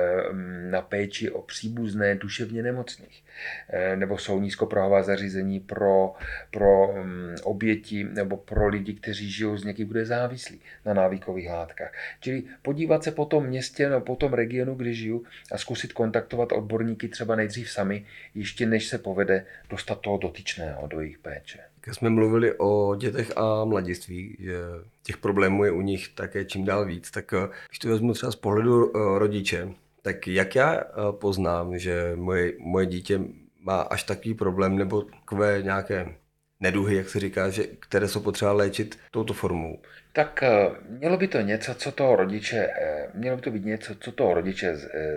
na 0.70 0.82
péči 0.82 1.30
o 1.30 1.42
příbuzné 1.42 2.14
duševně 2.14 2.62
nemocných, 2.62 3.24
eh, 3.68 3.96
nebo 3.96 4.18
jsou 4.18 4.40
nízkoprahová 4.40 5.02
zařízení 5.02 5.60
pro, 5.60 6.14
pro 6.50 6.94
mm, 7.02 7.34
oběti 7.42 8.04
nebo 8.04 8.36
pro 8.36 8.68
lidi, 8.68 8.94
kteří 8.94 9.30
žijou 9.30 9.56
z 9.56 9.64
někým, 9.64 9.86
bude 9.86 10.04
závislí 10.04 10.60
na 10.84 10.94
návykových 10.94 11.50
látkách. 11.50 11.92
Čili 12.20 12.42
podívat 12.62 13.04
se 13.04 13.10
po 13.10 13.24
tom 13.24 13.46
městě 13.46 13.88
nebo 13.88 14.00
po 14.00 14.16
tom 14.16 14.32
regionu, 14.32 14.74
kde 14.74 14.92
žiju 14.92 15.24
a 15.52 15.58
zkusit 15.58 15.92
kontaktovat 15.92 16.52
odborníky 16.52 17.08
třeba 17.08 17.36
nejdřív 17.36 17.70
sami, 17.70 18.06
ještě 18.34 18.66
než 18.66 18.86
se 18.86 18.98
povede 18.98 19.46
dostat 19.70 20.00
toho 20.00 20.18
dotyčného 20.18 20.86
do 20.86 21.00
jejich 21.00 21.18
péče. 21.18 21.73
Jsme 21.92 22.10
mluvili 22.10 22.54
o 22.58 22.94
dětech 22.96 23.32
a 23.36 23.64
mladiství, 23.64 24.36
že 24.38 24.58
těch 25.02 25.16
problémů 25.16 25.64
je 25.64 25.70
u 25.70 25.80
nich 25.80 26.08
také 26.08 26.44
čím 26.44 26.64
dál 26.64 26.84
víc, 26.84 27.10
tak 27.10 27.32
eh, 27.32 27.48
když 27.68 27.78
to 27.78 27.88
vezmu 27.88 28.12
třeba 28.12 28.32
z 28.32 28.36
pohledu 28.36 28.96
eh, 28.96 29.18
rodiče, 29.18 29.68
tak 30.02 30.28
jak 30.28 30.54
já 30.54 30.74
eh, 30.74 30.84
poznám, 31.10 31.78
že 31.78 32.12
moje, 32.14 32.52
moje 32.58 32.86
dítě 32.86 33.20
má 33.60 33.80
až 33.80 34.02
takový 34.02 34.34
problém 34.34 34.76
nebo 34.76 35.02
takové 35.02 35.62
nějaké 35.62 36.16
neduhy, 36.64 36.96
jak 36.96 37.08
se 37.08 37.20
říká, 37.20 37.50
že, 37.50 37.64
které 37.80 38.08
jsou 38.08 38.20
potřeba 38.20 38.52
léčit 38.52 38.98
touto 39.10 39.34
formou? 39.34 39.78
Tak 40.12 40.44
mělo 40.88 41.16
by 41.16 41.28
to 41.28 41.40
něco, 41.40 41.74
co 41.74 41.92
toho 41.92 42.16
rodiče, 42.16 42.68
mělo 43.14 43.36
by 43.36 43.42
to 43.42 43.50
být 43.50 43.64
něco, 43.64 43.94
co 43.94 44.12
toho 44.12 44.34
rodiče 44.34 44.76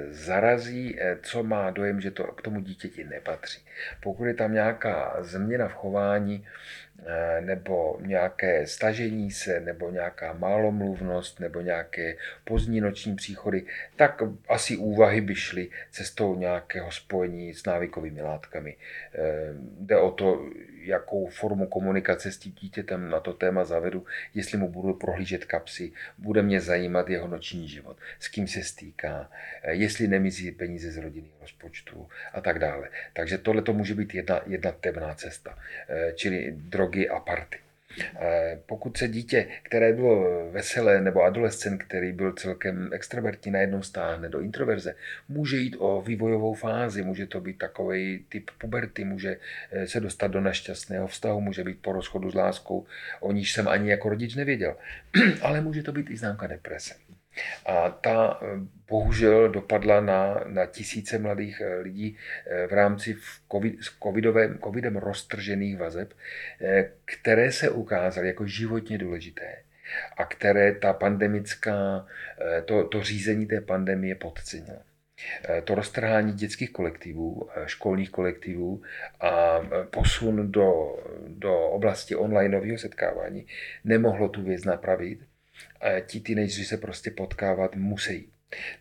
zarazí, 0.10 0.98
co 1.24 1.44
má 1.44 1.70
dojem, 1.72 2.02
že 2.02 2.12
to 2.12 2.24
k 2.24 2.42
tomu 2.42 2.60
dítěti 2.60 3.04
nepatří. 3.04 3.62
Pokud 4.04 4.26
je 4.26 4.34
tam 4.34 4.54
nějaká 4.54 5.18
změna 5.22 5.68
v 5.68 5.74
chování, 5.74 6.46
Eh, 6.46 6.87
nebo 7.40 8.00
nějaké 8.02 8.68
stažení 8.68 9.32
se, 9.32 9.60
nebo 9.60 9.92
nějaká 9.92 10.34
málomluvnost, 10.34 11.40
nebo 11.40 11.62
nějaké 11.62 12.18
pozdní 12.44 12.82
noční 12.82 13.16
příchody, 13.16 13.66
tak 13.96 14.22
asi 14.48 14.78
úvahy 14.78 15.22
by 15.22 15.36
šly 15.36 15.70
cestou 15.92 16.36
nějakého 16.36 16.92
spojení 16.92 17.54
s 17.54 17.66
návykovými 17.66 18.22
látkami. 18.22 18.76
Eh, 19.14 19.20
jde 19.80 19.98
o 19.98 20.12
to, 20.12 20.50
jakou 20.82 21.28
formu 21.28 21.68
komunikace 21.68 22.32
s 22.32 22.38
tím 22.38 22.52
dítětem 22.52 23.10
na 23.10 23.20
to 23.20 23.34
téma 23.34 23.66
zavedu, 23.66 24.06
jestli 24.34 24.58
mu 24.58 24.70
budu 24.70 24.94
prohlížet 24.94 25.46
kapsy, 25.46 25.92
bude 26.18 26.42
mě 26.42 26.62
zajímat 26.62 27.10
jeho 27.10 27.28
noční 27.28 27.68
život, 27.68 27.98
s 28.20 28.28
kým 28.28 28.48
se 28.48 28.64
stýká, 28.64 29.30
eh, 29.64 29.74
jestli 29.74 30.08
nemizí 30.08 30.52
peníze 30.52 30.92
z 30.92 30.98
rodinného 30.98 31.37
rozpočtu 31.48 32.08
a 32.34 32.42
tak 32.42 32.60
dále. 32.60 32.90
Takže 33.14 33.38
tohle 33.38 33.62
to 33.62 33.74
může 33.74 33.96
být 33.96 34.14
jedna, 34.14 34.42
jedna 34.46 34.72
temná 34.72 35.16
cesta, 35.16 35.58
čili 36.16 36.52
drogy 36.52 37.10
a 37.10 37.20
party. 37.20 37.58
Pokud 38.66 38.98
se 38.98 39.08
dítě, 39.08 39.48
které 39.64 39.94
bylo 39.94 40.50
veselé, 40.52 41.02
nebo 41.02 41.24
adolescent, 41.24 41.84
který 41.84 42.12
byl 42.12 42.34
celkem 42.34 42.90
extrovertní, 42.94 43.52
najednou 43.52 43.82
stáhne 43.82 44.30
do 44.30 44.40
introverze, 44.40 44.96
může 45.30 45.58
jít 45.58 45.76
o 45.80 46.02
vývojovou 46.02 46.54
fázi, 46.54 47.04
může 47.04 47.28
to 47.28 47.42
být 47.42 47.58
takový 47.58 48.26
typ 48.30 48.52
puberty, 48.58 49.04
může 49.06 49.38
eh, 49.72 49.88
se 49.88 50.00
dostat 50.00 50.28
do 50.28 50.42
nešťastného 50.42 51.08
vztahu, 51.08 51.42
může 51.42 51.64
být 51.64 51.82
po 51.82 51.94
rozchodu 51.94 52.32
s 52.32 52.36
láskou, 52.36 52.86
o 53.20 53.32
níž 53.32 53.54
jsem 53.54 53.68
ani 53.68 53.90
jako 53.90 54.10
rodič 54.10 54.36
nevěděl. 54.36 54.76
Ale 55.42 55.62
může 55.62 55.84
to 55.84 55.92
být 55.92 56.10
i 56.10 56.18
známka 56.18 56.48
deprese. 56.48 56.94
A 57.66 57.90
ta 57.90 58.40
eh, 58.42 58.46
bohužel 58.90 59.50
dopadla 59.50 60.02
na, 60.02 60.44
na 60.48 60.66
tisíce 60.66 61.18
mladých 61.18 61.62
eh, 61.62 61.76
lidí 61.76 62.18
eh, 62.46 62.68
v 62.68 62.74
rámci 62.74 63.18
COVID, 63.52 63.76
covidovém, 64.04 64.60
covidem 64.64 64.96
roztržených 64.96 65.78
vazeb, 65.78 66.14
které 67.06 67.52
se 67.52 67.70
ukázaly 67.70 68.28
jako 68.28 68.48
životně 68.48 68.98
důležité 68.98 69.56
a 70.18 70.26
které 70.26 70.76
ta 70.76 70.94
pandemická, 70.94 72.08
to, 72.66 72.84
to 72.84 73.04
řízení 73.04 73.46
té 73.46 73.62
pandemie 73.62 74.16
podcenilo. 74.16 74.80
To 75.64 75.76
roztrhání 75.76 76.34
dětských 76.34 76.72
kolektivů, 76.72 77.50
školních 77.66 78.10
kolektivů 78.10 78.82
a 79.22 79.60
posun 79.92 80.52
do, 80.52 80.98
do 81.28 81.60
oblasti 81.60 82.16
onlineového 82.16 82.78
setkávání 82.78 83.46
nemohlo 83.84 84.30
tu 84.30 84.42
věc 84.42 84.64
napravit 84.64 85.20
ti 86.06 86.20
teenageři 86.20 86.66
se 86.66 86.78
prostě 86.78 87.12
potkávat 87.12 87.76
musí. 87.76 88.30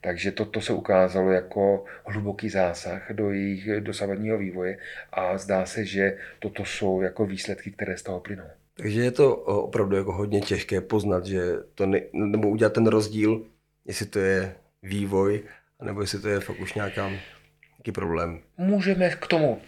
Takže 0.00 0.32
toto 0.32 0.60
se 0.60 0.72
ukázalo 0.72 1.32
jako 1.32 1.84
hluboký 2.06 2.48
zásah 2.48 3.12
do 3.12 3.30
jejich 3.30 3.80
dosavadního 3.80 4.38
vývoje 4.38 4.78
a 5.12 5.38
zdá 5.38 5.66
se, 5.66 5.84
že 5.84 6.18
toto 6.38 6.64
jsou 6.64 7.00
jako 7.00 7.26
výsledky, 7.26 7.70
které 7.70 7.96
z 7.96 8.02
toho 8.02 8.20
plynou. 8.20 8.44
Takže 8.76 9.00
je 9.00 9.10
to 9.10 9.36
opravdu 9.36 9.96
jako 9.96 10.12
hodně 10.12 10.40
těžké 10.40 10.80
poznat, 10.80 11.26
že 11.26 11.42
to 11.74 11.86
ne, 11.86 12.00
nebo 12.12 12.48
udělat 12.48 12.72
ten 12.72 12.86
rozdíl, 12.86 13.46
jestli 13.84 14.06
to 14.06 14.18
je 14.18 14.54
vývoj, 14.82 15.42
nebo 15.82 16.00
jestli 16.00 16.20
to 16.20 16.28
je 16.28 16.40
fakt 16.40 16.60
už 16.60 16.74
nějaká 16.74 17.08
nějaký 17.08 17.92
problém. 17.92 18.40
Můžeme, 18.56 19.10
k 19.10 19.26
tomu, 19.26 19.60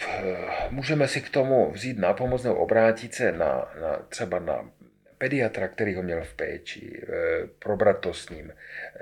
můžeme 0.71 1.09
si 1.09 1.21
k 1.21 1.31
tomu 1.31 1.71
vzít 1.71 1.99
na 1.99 2.13
pomoc 2.13 2.43
nebo 2.45 2.57
obrátit 2.57 3.15
se 3.15 3.33
na, 3.33 3.47
na 3.81 3.97
třeba 4.09 4.39
na 4.39 4.71
pediatra, 5.19 5.69
který 5.69 5.95
ho 5.95 6.03
měl 6.03 6.23
v 6.23 6.35
péči, 6.35 7.03
eh, 7.03 7.47
probrat 7.59 8.01
to 8.01 8.15
s 8.15 8.29
ním, 8.29 8.53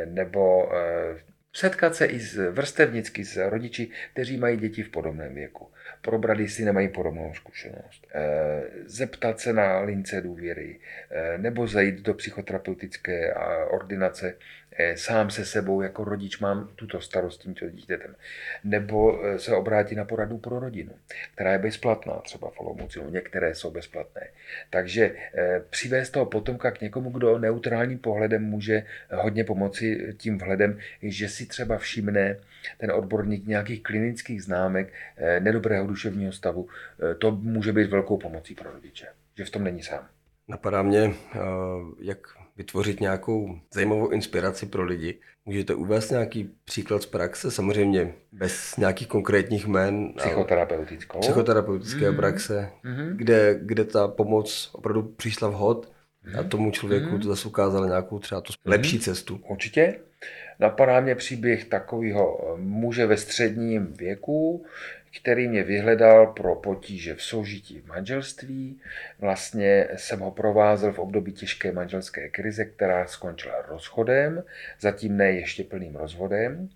nebo 0.05 0.73
eh, 0.77 1.21
setkat 1.53 1.95
se 1.95 2.07
i 2.07 2.21
s 2.21 2.51
vrstevnicky 2.51 3.25
s 3.25 3.49
rodiči, 3.49 3.91
kteří 4.13 4.37
mají 4.37 4.57
děti 4.57 4.83
v 4.83 4.89
podobném 4.89 5.35
věku. 5.35 5.71
Probrat, 6.01 6.39
jestli 6.39 6.65
nemají 6.65 6.89
podobnou 6.89 7.35
zkušenost. 7.35 8.07
Eh, 8.15 8.63
zeptat 8.85 9.41
se 9.41 9.53
na 9.53 9.81
lince 9.81 10.21
důvěry, 10.21 10.81
nebo 11.37 11.67
zajít 11.67 12.01
do 12.01 12.15
psychoterapeutické 12.15 13.35
ordinace 13.71 14.35
Eh, 14.66 14.66
sám 14.95 15.31
se 15.31 15.45
sebou 15.45 15.83
jako 15.83 16.05
rodič 16.05 16.39
mám 16.39 16.69
tuto 16.77 17.01
starost 17.01 17.41
tímto 17.41 17.71
dítětem. 17.71 18.15
Nebo 18.65 19.25
eh, 19.25 19.39
se 19.39 19.53
obrátit 19.57 19.95
na 19.95 20.05
poradu 20.05 20.39
pro 20.39 20.61
rodinu, 20.61 20.93
která 21.35 21.53
je 21.53 21.59
bezplatná, 21.59 22.13
třeba 22.13 22.51
v 22.51 22.61
Olomouci, 22.61 23.01
některé 23.11 23.55
jsou 23.55 23.71
bezplatné. 23.71 24.29
Takže 24.71 25.15
eh, 25.35 25.63
přivést 25.71 26.11
toho 26.11 26.27
potomka 26.27 26.71
k 26.71 26.81
někomu, 26.81 27.11
kdo 27.11 27.39
neutrálním 27.39 27.99
pohledem 27.99 28.45
může 28.45 28.83
hodně 29.11 29.45
pomoci 29.45 30.15
tím 30.17 30.39
vhledem, 30.39 30.79
že 31.03 31.29
si 31.29 31.47
třeba 31.47 31.79
všimne 31.79 32.37
ten 32.79 32.91
odborník 32.91 33.47
nějakých 33.47 33.83
klinických 33.83 34.43
známek 34.43 34.93
nedobrého 35.39 35.87
duševního 35.87 36.33
stavu, 36.33 36.69
to 37.19 37.31
může 37.31 37.73
být 37.73 37.91
velkou 37.91 38.17
pomocí 38.17 38.55
pro 38.55 38.71
rodiče, 38.71 39.07
že 39.37 39.45
v 39.45 39.51
tom 39.51 39.65
není 39.65 39.83
sám. 39.83 40.09
Napadá 40.49 40.83
mě, 40.83 41.15
jak 42.01 42.19
vytvořit 42.57 43.01
nějakou 43.01 43.59
zajímavou 43.75 44.09
inspiraci 44.09 44.67
pro 44.67 44.85
lidi. 44.85 45.19
Můžete 45.45 45.75
uvést 45.75 46.11
nějaký 46.11 46.51
příklad 46.65 47.03
z 47.03 47.07
praxe, 47.07 47.51
samozřejmě 47.51 48.13
bez 48.33 48.77
nějakých 48.77 49.09
konkrétních 49.09 49.67
jmen. 49.67 50.13
Psychoterapeutickou. 50.17 51.21
Psychoterapeutické 51.21 52.11
mm-hmm. 52.11 52.17
praxe, 52.17 52.71
mm-hmm. 52.85 53.17
Kde, 53.17 53.59
kde 53.63 53.85
ta 53.85 54.09
pomoc 54.09 54.71
opravdu 54.73 55.03
přišla 55.03 55.49
vhod 55.49 55.87
mm-hmm. 55.87 56.39
a 56.39 56.41
mhm. 56.41 56.51
tomu 56.51 56.71
člověku 56.71 57.07
mm-hmm. 57.07 57.23
to 57.23 57.29
zase 57.29 57.49
ukázalo 57.49 57.87
nějakou 57.87 58.19
třeba 58.19 58.41
tu 58.41 58.53
lepší 58.65 58.99
mm-hmm. 58.99 59.03
cestu. 59.03 59.41
Určitě. 59.49 59.95
Napadá 60.61 61.01
mě 61.01 61.15
příběh 61.15 61.65
takového 61.65 62.57
muže 62.61 63.07
ve 63.07 63.17
středním 63.17 63.87
věku, 63.87 64.65
který 65.21 65.49
mě 65.49 65.63
vyhledal 65.63 66.27
pro 66.27 66.55
potíže 66.55 67.15
v 67.15 67.23
soužití 67.23 67.81
v 67.81 67.87
manželství. 67.87 68.81
Vlastně 69.19 69.89
jsem 69.97 70.21
ho 70.21 70.31
provázel 70.31 70.93
v 70.93 70.99
období 70.99 71.33
těžké 71.33 71.73
manželské 71.73 72.29
krize, 72.29 72.65
která 72.65 73.07
skončila 73.07 73.63
rozchodem, 73.69 74.43
zatím 74.81 75.17
ne 75.17 75.31
ještě 75.31 75.65
plným 75.65 75.97
rozvodem 75.97 76.69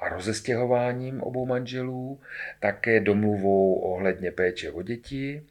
a 0.00 0.08
rozestěhováním 0.08 1.22
obou 1.22 1.46
manželů, 1.46 2.20
také 2.60 3.00
domluvou 3.00 3.74
ohledně 3.74 4.30
péče 4.30 4.70
o 4.70 4.82
děti. 4.82 5.42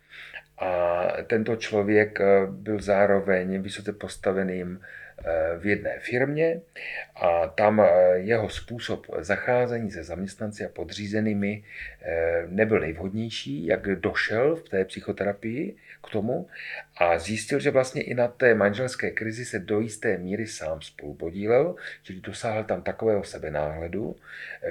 A 0.58 1.08
tento 1.28 1.56
člověk 1.56 2.20
byl 2.50 2.82
zároveň 2.82 3.62
vysoce 3.62 3.94
postaveným 3.94 4.80
Eh, 4.80 5.03
v 5.60 5.66
jedné 5.66 6.00
firmě 6.00 6.62
a 7.16 7.48
tam 7.48 7.80
eh, 7.80 8.18
jeho 8.18 8.50
způsob 8.50 9.08
zacházení 9.20 9.92
se 9.92 10.04
zaměstnanci 10.04 10.66
a 10.66 10.70
podřízenými 10.70 11.64
eh, 12.02 12.44
nebyl 12.48 12.80
nejvhodnější, 12.80 13.66
jak 13.66 13.82
došel 13.82 14.56
v 14.56 14.70
té 14.70 14.86
psychoterapii 14.86 15.76
k 16.04 16.10
tomu 16.10 16.48
a 16.98 17.20
zjistil, 17.20 17.60
že 17.60 17.72
vlastně 17.72 18.02
i 18.02 18.14
na 18.14 18.28
té 18.28 18.56
manželské 18.56 19.12
krizi 19.12 19.46
se 19.46 19.60
do 19.60 19.80
jisté 19.80 20.18
míry 20.18 20.48
sám 20.48 20.82
spolupodílel, 20.82 21.76
čili 22.04 22.20
dosáhl 22.20 22.64
tam 22.64 22.82
takového 22.82 23.24
sebenáhledu, 23.24 24.16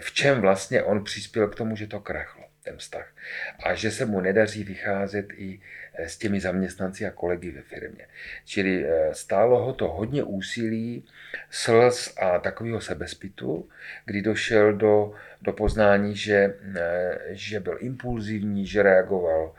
v 0.00 0.12
čem 0.12 0.40
vlastně 0.40 0.82
on 0.82 1.04
přispěl 1.04 1.48
k 1.48 1.54
tomu, 1.54 1.76
že 1.76 1.86
to 1.86 2.00
krachlo 2.00 2.51
ten 2.64 2.76
vztah. 2.76 3.14
A 3.62 3.74
že 3.74 3.90
se 3.90 4.06
mu 4.06 4.20
nedaří 4.20 4.64
vycházet 4.64 5.26
i 5.36 5.60
eh, 5.94 6.08
s 6.08 6.18
těmi 6.18 6.40
zaměstnanci 6.40 7.06
a 7.06 7.10
kolegy 7.10 7.50
ve 7.50 7.62
firmě. 7.62 8.06
Čili 8.44 8.84
eh, 8.86 9.14
stálo 9.14 9.64
ho 9.64 9.72
to 9.72 9.88
hodně 9.88 10.22
úsilí, 10.22 11.04
slz 11.50 12.14
a 12.16 12.38
takového 12.38 12.80
sebezpitu, 12.80 13.68
kdy 14.04 14.22
došel 14.22 14.72
do, 14.72 15.12
do 15.42 15.52
poznání, 15.52 16.16
že, 16.16 16.54
eh, 16.76 17.18
že 17.30 17.60
byl 17.60 17.78
impulzivní, 17.80 18.66
že 18.66 18.82
reagoval 18.82 19.54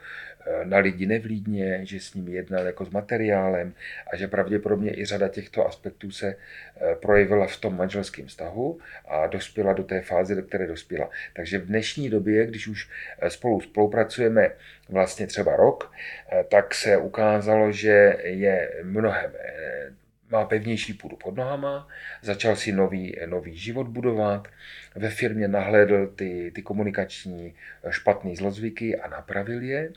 na 0.64 0.78
lidi 0.78 1.06
nevlídně, 1.06 1.80
že 1.82 2.00
s 2.00 2.14
nimi 2.14 2.32
jednal 2.32 2.66
jako 2.66 2.84
s 2.84 2.90
materiálem 2.90 3.74
a 4.12 4.16
že 4.16 4.28
pravděpodobně 4.28 4.98
i 4.98 5.04
řada 5.04 5.28
těchto 5.28 5.66
aspektů 5.66 6.10
se 6.10 6.36
eh, 6.36 6.94
projevila 6.94 7.46
v 7.46 7.56
tom 7.56 7.76
manželském 7.76 8.26
vztahu 8.26 8.78
a 9.08 9.26
dospěla 9.26 9.72
do 9.72 9.84
té 9.84 10.00
fáze, 10.00 10.34
do 10.34 10.42
které 10.42 10.66
dospěla. 10.66 11.10
Takže 11.36 11.58
v 11.58 11.66
dnešní 11.66 12.10
době, 12.10 12.46
když 12.46 12.68
už 12.68 12.88
eh, 13.18 13.30
spolu 13.30 13.60
spolupracujeme 13.60 14.50
vlastně 14.88 15.26
třeba 15.26 15.56
rok, 15.56 15.92
tak 16.48 16.74
se 16.74 16.96
ukázalo, 16.96 17.72
že 17.72 18.16
je 18.22 18.70
mnohem 18.82 19.32
má 20.34 20.44
pevnější 20.44 20.92
půdu 20.94 21.16
pod 21.16 21.36
nohama, 21.36 21.88
začal 22.22 22.56
si 22.56 22.72
nový, 22.72 23.16
nový 23.26 23.56
život 23.56 23.88
budovat, 23.88 24.48
ve 24.94 25.10
firmě 25.10 25.48
nahlédl 25.48 26.06
ty, 26.06 26.52
ty 26.54 26.62
komunikační 26.62 27.54
špatné 27.90 28.36
zlozvyky 28.36 28.96
a 28.96 29.08
napravil 29.08 29.62
je. 29.62 29.92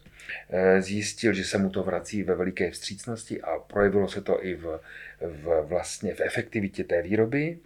Eh, 0.50 0.82
zjistil, 0.82 1.34
že 1.34 1.44
se 1.44 1.58
mu 1.58 1.70
to 1.70 1.84
vrací 1.84 2.24
ve 2.24 2.36
veliké 2.36 2.72
vstřícnosti 2.72 3.42
a 3.42 3.60
projevilo 3.60 4.08
se 4.08 4.22
to 4.22 4.46
i 4.46 4.56
v, 4.56 4.80
v, 5.22 5.62
vlastně 5.68 6.14
v 6.14 6.22
efektivitě 6.22 6.84
té 6.84 7.02
výroby 7.02 7.58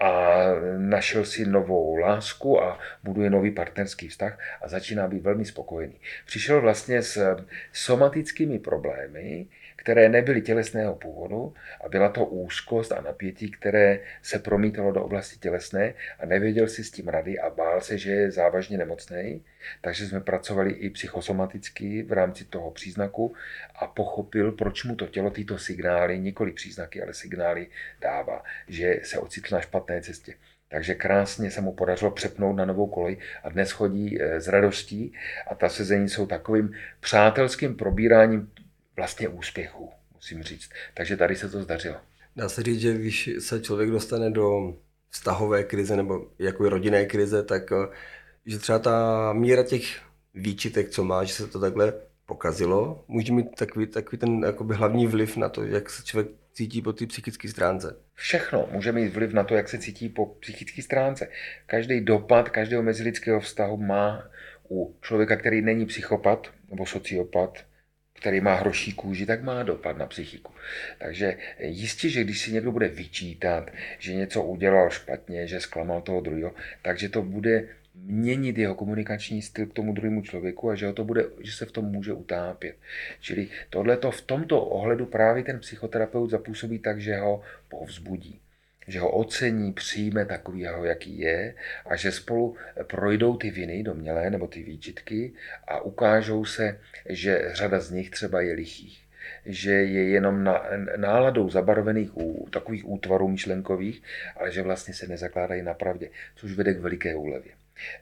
a 0.00 0.38
našel 0.78 1.24
si 1.24 1.44
novou 1.44 1.96
lásku 1.96 2.62
a 2.62 2.78
buduje 3.04 3.30
nový 3.30 3.50
partnerský 3.50 4.08
vztah 4.08 4.38
a 4.62 4.68
začíná 4.68 5.08
být 5.08 5.22
velmi 5.22 5.44
spokojený. 5.44 6.00
Přišel 6.26 6.60
vlastně 6.60 7.02
s 7.02 7.36
somatickými 7.72 8.58
problémy, 8.58 9.46
které 9.80 10.08
nebyly 10.08 10.42
tělesného 10.42 10.94
původu 10.94 11.54
a 11.84 11.88
byla 11.88 12.08
to 12.08 12.24
úzkost 12.24 12.92
a 12.92 13.00
napětí, 13.00 13.50
které 13.50 14.00
se 14.22 14.38
promítalo 14.38 14.92
do 14.92 15.04
oblasti 15.04 15.38
tělesné 15.38 15.94
a 16.18 16.26
nevěděl 16.26 16.68
si 16.68 16.84
s 16.84 16.90
tím 16.90 17.08
rady 17.08 17.38
a 17.38 17.50
bál 17.50 17.80
se, 17.80 17.98
že 17.98 18.10
je 18.10 18.30
závažně 18.30 18.78
nemocný. 18.78 19.44
Takže 19.80 20.06
jsme 20.06 20.20
pracovali 20.20 20.70
i 20.70 20.90
psychosomaticky 20.90 22.02
v 22.02 22.12
rámci 22.12 22.44
toho 22.44 22.70
příznaku 22.70 23.34
a 23.74 23.86
pochopil, 23.86 24.52
proč 24.52 24.84
mu 24.84 24.96
to 24.96 25.06
tělo 25.06 25.30
tyto 25.30 25.58
signály, 25.58 26.18
nikoli 26.18 26.52
příznaky, 26.52 27.02
ale 27.02 27.14
signály 27.14 27.66
dává, 28.00 28.42
že 28.68 29.00
se 29.02 29.18
ocitl 29.18 29.54
na 29.54 29.60
špatné 29.60 30.02
cestě. 30.02 30.34
Takže 30.68 30.94
krásně 30.94 31.50
se 31.50 31.60
mu 31.60 31.72
podařilo 31.72 32.10
přepnout 32.10 32.56
na 32.56 32.64
novou 32.64 32.86
kolej 32.86 33.16
a 33.42 33.48
dnes 33.48 33.70
chodí 33.70 34.22
eh, 34.22 34.40
s 34.40 34.48
radostí 34.48 35.12
a 35.50 35.54
ta 35.54 35.68
sezení 35.68 36.08
jsou 36.08 36.26
takovým 36.26 36.72
přátelským 37.00 37.76
probíráním 37.76 38.50
vlastně 39.00 39.28
úspěchu, 39.28 39.90
musím 40.14 40.42
říct. 40.42 40.70
Takže 40.94 41.16
tady 41.16 41.36
se 41.36 41.48
to 41.48 41.62
zdařilo. 41.62 41.96
Dá 42.36 42.48
se 42.48 42.62
říct, 42.62 42.80
že 42.80 42.94
když 42.94 43.30
se 43.38 43.60
člověk 43.60 43.90
dostane 43.90 44.30
do 44.30 44.74
vztahové 45.10 45.64
krize 45.64 45.96
nebo 45.96 46.26
jako 46.38 46.68
rodinné 46.68 47.06
krize, 47.06 47.42
tak 47.42 47.72
eh, 47.72 47.88
že 48.46 48.58
třeba 48.58 48.78
ta 48.78 49.32
míra 49.32 49.62
těch 49.62 49.84
výčitek, 50.34 50.90
co 50.90 51.04
má, 51.04 51.24
že 51.24 51.32
se 51.32 51.46
to 51.46 51.60
takhle 51.60 51.92
pokazilo, 52.26 53.04
může 53.08 53.32
mít 53.32 53.54
takový, 53.56 53.86
takový 53.86 54.18
ten 54.18 54.44
jakoby 54.44 54.74
hlavní 54.74 55.06
vliv 55.06 55.36
na 55.36 55.48
to, 55.48 55.64
jak 55.64 55.90
se 55.90 56.02
člověk 56.02 56.28
cítí 56.52 56.82
po 56.82 56.92
té 56.92 57.06
psychické 57.06 57.48
stránce. 57.48 57.96
Všechno 58.14 58.68
může 58.70 58.92
mít 58.92 59.08
vliv 59.08 59.32
na 59.32 59.44
to, 59.44 59.54
jak 59.54 59.68
se 59.68 59.78
cítí 59.78 60.08
po 60.08 60.26
psychické 60.26 60.82
stránce. 60.82 61.28
Každý 61.66 62.00
dopad 62.00 62.48
každého 62.48 62.82
mezilidského 62.82 63.40
vztahu 63.40 63.76
má 63.76 64.30
u 64.70 64.96
člověka, 65.02 65.36
který 65.36 65.62
není 65.62 65.86
psychopat 65.86 66.50
nebo 66.70 66.86
sociopat, 66.86 67.69
který 68.20 68.40
má 68.40 68.54
hroší 68.54 68.92
kůži, 68.92 69.26
tak 69.26 69.42
má 69.42 69.62
dopad 69.62 69.98
na 69.98 70.06
psychiku. 70.06 70.52
Takže 70.98 71.36
jistě, 71.58 72.08
že 72.08 72.24
když 72.24 72.40
si 72.40 72.52
někdo 72.52 72.72
bude 72.72 72.88
vyčítat, 72.88 73.70
že 73.98 74.14
něco 74.14 74.42
udělal 74.42 74.90
špatně, 74.90 75.46
že 75.46 75.60
zklamal 75.60 76.00
toho 76.00 76.20
druhého, 76.20 76.54
takže 76.82 77.08
to 77.08 77.22
bude 77.22 77.68
měnit 77.94 78.58
jeho 78.58 78.74
komunikační 78.74 79.42
styl 79.42 79.66
k 79.66 79.72
tomu 79.72 79.92
druhému 79.92 80.22
člověku 80.22 80.70
a 80.70 80.74
že, 80.74 80.86
ho 80.86 80.92
to 80.92 81.04
bude, 81.04 81.24
že 81.40 81.52
se 81.52 81.66
v 81.66 81.72
tom 81.72 81.84
může 81.84 82.12
utápět. 82.12 82.76
Čili 83.20 83.48
tohle 83.70 83.98
v 84.10 84.20
tomto 84.20 84.64
ohledu 84.64 85.06
právě 85.06 85.44
ten 85.44 85.58
psychoterapeut 85.58 86.30
zapůsobí 86.30 86.78
tak, 86.78 87.00
že 87.00 87.16
ho 87.16 87.42
povzbudí 87.68 88.40
že 88.90 89.00
ho 89.00 89.10
ocení, 89.10 89.72
přijme 89.72 90.26
takového, 90.26 90.84
jaký 90.84 91.18
je 91.18 91.54
a 91.86 91.96
že 91.96 92.12
spolu 92.12 92.56
projdou 92.82 93.36
ty 93.36 93.50
viny 93.50 93.82
domělé 93.82 94.30
nebo 94.30 94.46
ty 94.46 94.62
výčitky 94.62 95.32
a 95.68 95.80
ukážou 95.80 96.44
se, 96.44 96.80
že 97.08 97.50
řada 97.52 97.80
z 97.80 97.90
nich 97.90 98.10
třeba 98.10 98.40
je 98.40 98.54
lichých 98.54 99.10
že 99.46 99.70
je 99.70 100.08
jenom 100.08 100.44
na, 100.44 100.62
náladou 100.96 101.50
zabarvených 101.50 102.16
u 102.16 102.48
takových 102.50 102.88
útvarů 102.88 103.28
myšlenkových, 103.28 104.02
ale 104.36 104.52
že 104.52 104.62
vlastně 104.62 104.94
se 104.94 105.06
nezakládají 105.06 105.62
na 105.62 105.74
pravdě, 105.74 106.10
což 106.36 106.52
vede 106.52 106.74
k 106.74 106.80
veliké 106.80 107.16
úlevě. 107.16 107.52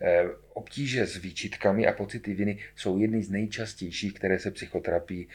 Eh, 0.00 0.24
obtíže 0.52 1.06
s 1.06 1.16
výčitkami 1.16 1.86
a 1.86 1.92
pocity 1.92 2.34
viny 2.34 2.58
jsou 2.76 2.98
jedny 2.98 3.22
z 3.22 3.30
nejčastějších, 3.30 4.14
které 4.14 4.38
se 4.38 4.50
psychoterapii, 4.50 5.28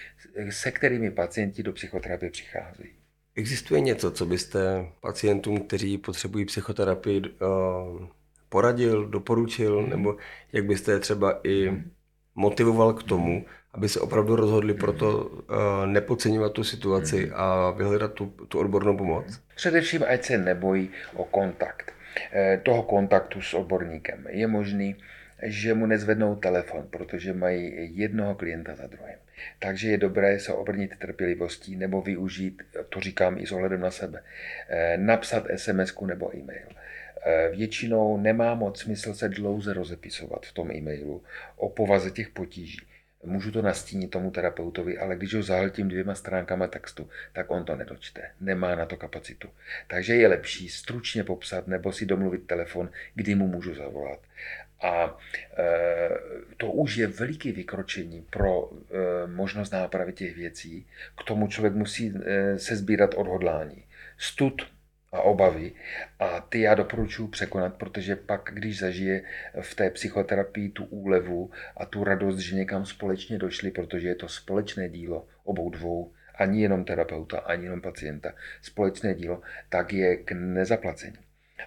se 0.50 0.72
kterými 0.72 1.12
pacienti 1.12 1.64
do 1.64 1.74
psychoterapie 1.74 2.32
přicházejí. 2.32 3.03
Existuje 3.36 3.82
něco, 3.82 4.12
co 4.12 4.26
byste 4.26 4.86
pacientům, 5.02 5.60
kteří 5.60 5.98
potřebují 5.98 6.46
psychoterapii, 6.46 7.22
eh, 7.26 8.08
poradil, 8.50 9.06
doporučil, 9.06 9.82
mm. 9.82 9.90
nebo 9.90 10.18
jak 10.54 10.66
byste 10.66 10.92
je 10.92 11.00
třeba 11.00 11.40
i 11.44 11.84
motivoval 12.36 12.94
k 12.94 13.04
tomu, 13.04 13.46
aby 13.74 13.90
se 13.90 14.00
opravdu 14.00 14.36
rozhodli 14.36 14.74
pro 14.74 14.94
to 14.94 15.26
uh, 15.26 15.46
nepodceňovat 15.86 16.52
tu 16.52 16.64
situaci 16.64 17.32
a 17.32 17.72
vyhledat 17.72 18.14
tu, 18.14 18.26
tu 18.26 18.60
odbornou 18.60 18.98
pomoc? 18.98 19.42
Především, 19.56 20.04
ať 20.10 20.24
se 20.24 20.38
nebojí 20.38 20.90
o 21.16 21.24
kontakt. 21.24 21.94
Eh, 22.32 22.62
toho 22.64 22.84
kontaktu 22.84 23.42
s 23.42 23.54
odborníkem. 23.54 24.26
Je 24.30 24.48
možný, 24.48 24.96
že 25.44 25.74
mu 25.74 25.86
nezvednou 25.86 26.36
telefon, 26.36 26.88
protože 26.90 27.34
mají 27.34 27.98
jednoho 27.98 28.36
klienta 28.36 28.76
za 28.76 28.88
druhým. 28.88 29.18
Takže 29.60 29.90
je 29.90 29.98
dobré 29.98 30.40
se 30.40 30.54
obrnit 30.54 31.00
trpělivostí 31.00 31.76
nebo 31.76 32.02
využít, 32.02 32.64
to 32.90 33.00
říkám 33.00 33.38
i 33.38 33.48
s 33.48 33.52
ohledem 33.52 33.80
na 33.80 33.92
sebe, 33.92 34.24
eh, 34.70 34.98
napsat 34.98 35.48
sms 35.56 35.94
nebo 36.02 36.36
e-mail. 36.36 36.68
Eh, 37.26 37.50
většinou 37.56 38.18
nemá 38.18 38.56
moc 38.56 38.80
smysl 38.80 39.14
se 39.14 39.30
dlouze 39.30 39.74
rozepisovat 39.74 40.46
v 40.46 40.54
tom 40.54 40.72
e-mailu 40.72 41.24
o 41.56 41.70
povaze 41.70 42.12
těch 42.12 42.30
potíží. 42.30 42.82
Můžu 43.26 43.52
to 43.52 43.62
nastínit 43.62 44.08
tomu 44.08 44.32
terapeutovi, 44.32 44.98
ale 44.98 45.16
když 45.16 45.34
ho 45.34 45.44
zahltím 45.44 45.88
dvěma 45.88 46.16
stránkama 46.16 46.68
textu, 46.68 47.10
tak 47.34 47.52
on 47.52 47.66
to 47.66 47.76
nedočte. 47.76 48.22
Nemá 48.42 48.76
na 48.76 48.86
to 48.86 48.98
kapacitu. 48.98 49.50
Takže 49.88 50.16
je 50.16 50.28
lepší 50.28 50.70
stručně 50.70 51.24
popsat 51.24 51.68
nebo 51.68 51.92
si 51.92 52.06
domluvit 52.06 52.48
telefon, 52.48 52.90
kdy 53.16 53.36
mu 53.36 53.48
můžu 53.48 53.76
zavolat. 53.76 54.20
A 54.84 55.18
e, 55.58 56.10
to 56.58 56.72
už 56.72 56.98
je 56.98 57.08
veliký 57.08 57.52
vykročení 57.52 58.26
pro 58.30 58.70
e, 58.72 59.28
možnost 59.28 59.72
nápravy 59.72 60.14
těch 60.14 60.36
věcí. 60.36 60.88
K 61.18 61.24
tomu 61.24 61.48
člověk 61.48 61.74
musí 61.74 62.14
e, 62.26 62.60
se 62.60 62.76
sbírat 62.76 63.14
odhodlání. 63.14 63.86
Stud 64.18 64.62
a 65.12 65.22
obavy. 65.22 65.72
A 66.20 66.40
ty 66.40 66.62
já 66.62 66.76
doporučuji 66.76 67.28
překonat, 67.28 67.74
protože 67.74 68.16
pak, 68.16 68.50
když 68.54 68.80
zažije 68.80 69.24
v 69.62 69.76
té 69.76 69.90
psychoterapii 69.90 70.70
tu 70.70 70.86
úlevu 70.86 71.52
a 71.78 71.86
tu 71.86 72.04
radost, 72.04 72.38
že 72.38 72.56
někam 72.56 72.86
společně 72.86 73.38
došli, 73.38 73.72
protože 73.72 74.08
je 74.08 74.16
to 74.16 74.28
společné 74.28 74.90
dílo 74.90 75.28
obou 75.44 75.70
dvou, 75.70 76.14
ani 76.36 76.62
jenom 76.62 76.86
terapeuta, 76.86 77.40
ani 77.40 77.64
jenom 77.64 77.82
pacienta, 77.82 78.34
společné 78.62 79.14
dílo, 79.14 79.42
tak 79.70 79.94
je 79.94 80.18
k 80.18 80.32
nezaplacení. 80.32 81.18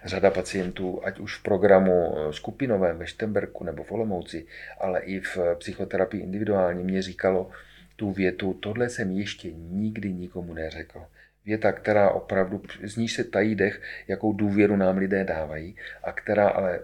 Řada 0.05 0.31
pacientů, 0.31 1.01
ať 1.03 1.19
už 1.19 1.35
v 1.35 1.43
programu 1.43 2.15
skupinovém 2.31 2.97
ve 2.97 3.07
Štemberku 3.07 3.63
nebo 3.63 3.83
v 3.83 3.91
Olomouci, 3.91 4.45
ale 4.79 4.99
i 4.99 5.19
v 5.19 5.37
psychoterapii 5.55 6.23
individuální, 6.23 6.83
mě 6.83 7.01
říkalo 7.01 7.49
tu 7.95 8.11
větu, 8.11 8.53
tohle 8.53 8.89
jsem 8.89 9.11
ještě 9.11 9.51
nikdy 9.53 10.13
nikomu 10.13 10.53
neřekl 10.53 11.05
věta, 11.47 11.71
která 11.71 12.09
opravdu, 12.09 12.61
z 12.83 12.95
níž 12.95 13.13
se 13.13 13.23
tají 13.23 13.55
dech, 13.55 13.81
jakou 14.07 14.33
důvěru 14.33 14.75
nám 14.75 14.97
lidé 14.97 15.23
dávají 15.23 15.75
a 16.03 16.11
která 16.11 16.49
ale 16.49 16.79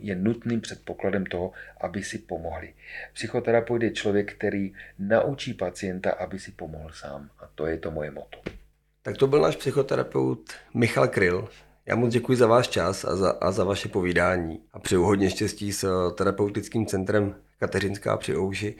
je 0.00 0.16
nutným 0.16 0.60
předpokladem 0.60 1.26
toho, 1.26 1.52
aby 1.80 2.02
si 2.02 2.18
pomohli. 2.18 2.74
Psychoterapeut 3.12 3.82
je 3.82 3.90
člověk, 3.90 4.32
který 4.32 4.72
naučí 4.98 5.54
pacienta, 5.54 6.10
aby 6.10 6.38
si 6.38 6.50
pomohl 6.50 6.90
sám. 6.92 7.30
A 7.40 7.48
to 7.54 7.66
je 7.66 7.78
to 7.78 7.90
moje 7.90 8.10
moto. 8.10 8.38
Tak 9.02 9.16
to 9.16 9.26
byl 9.26 9.40
náš 9.40 9.56
psychoterapeut 9.56 10.52
Michal 10.74 11.08
Kryl. 11.08 11.48
Já 11.86 11.96
moc 11.96 12.12
děkuji 12.12 12.36
za 12.36 12.46
váš 12.46 12.68
čas 12.68 13.04
a 13.04 13.16
za, 13.16 13.30
a 13.30 13.50
za 13.50 13.64
vaše 13.64 13.88
povídání 13.88 14.60
a 14.72 14.78
přeju 14.78 15.02
hodně 15.02 15.30
štěstí 15.30 15.72
s 15.72 16.10
terapeutickým 16.14 16.86
centrem 16.86 17.34
Kateřinská 17.58 18.16
při 18.16 18.36
Ouši, 18.36 18.74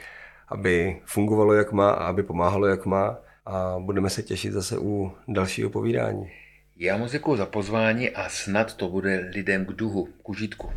aby 0.49 1.01
fungovalo 1.05 1.55
jak 1.55 1.73
má 1.73 1.91
a 1.91 2.07
aby 2.07 2.23
pomáhalo 2.23 2.67
jak 2.67 2.87
má 2.87 3.19
a 3.47 3.77
budeme 3.79 4.11
se 4.11 4.23
těšit 4.23 4.53
zase 4.53 4.79
u 4.79 5.13
dalšího 5.29 5.71
povídání. 5.71 6.31
Já 6.77 6.97
moc 6.97 7.13
děkuji 7.13 7.37
za 7.37 7.47
pozvání 7.47 8.11
a 8.11 8.29
snad 8.29 8.75
to 8.75 8.89
bude 8.89 9.31
lidem 9.35 9.67
k 9.67 9.73
duhu, 9.73 10.09
k 10.23 10.29
užitku. 10.29 10.71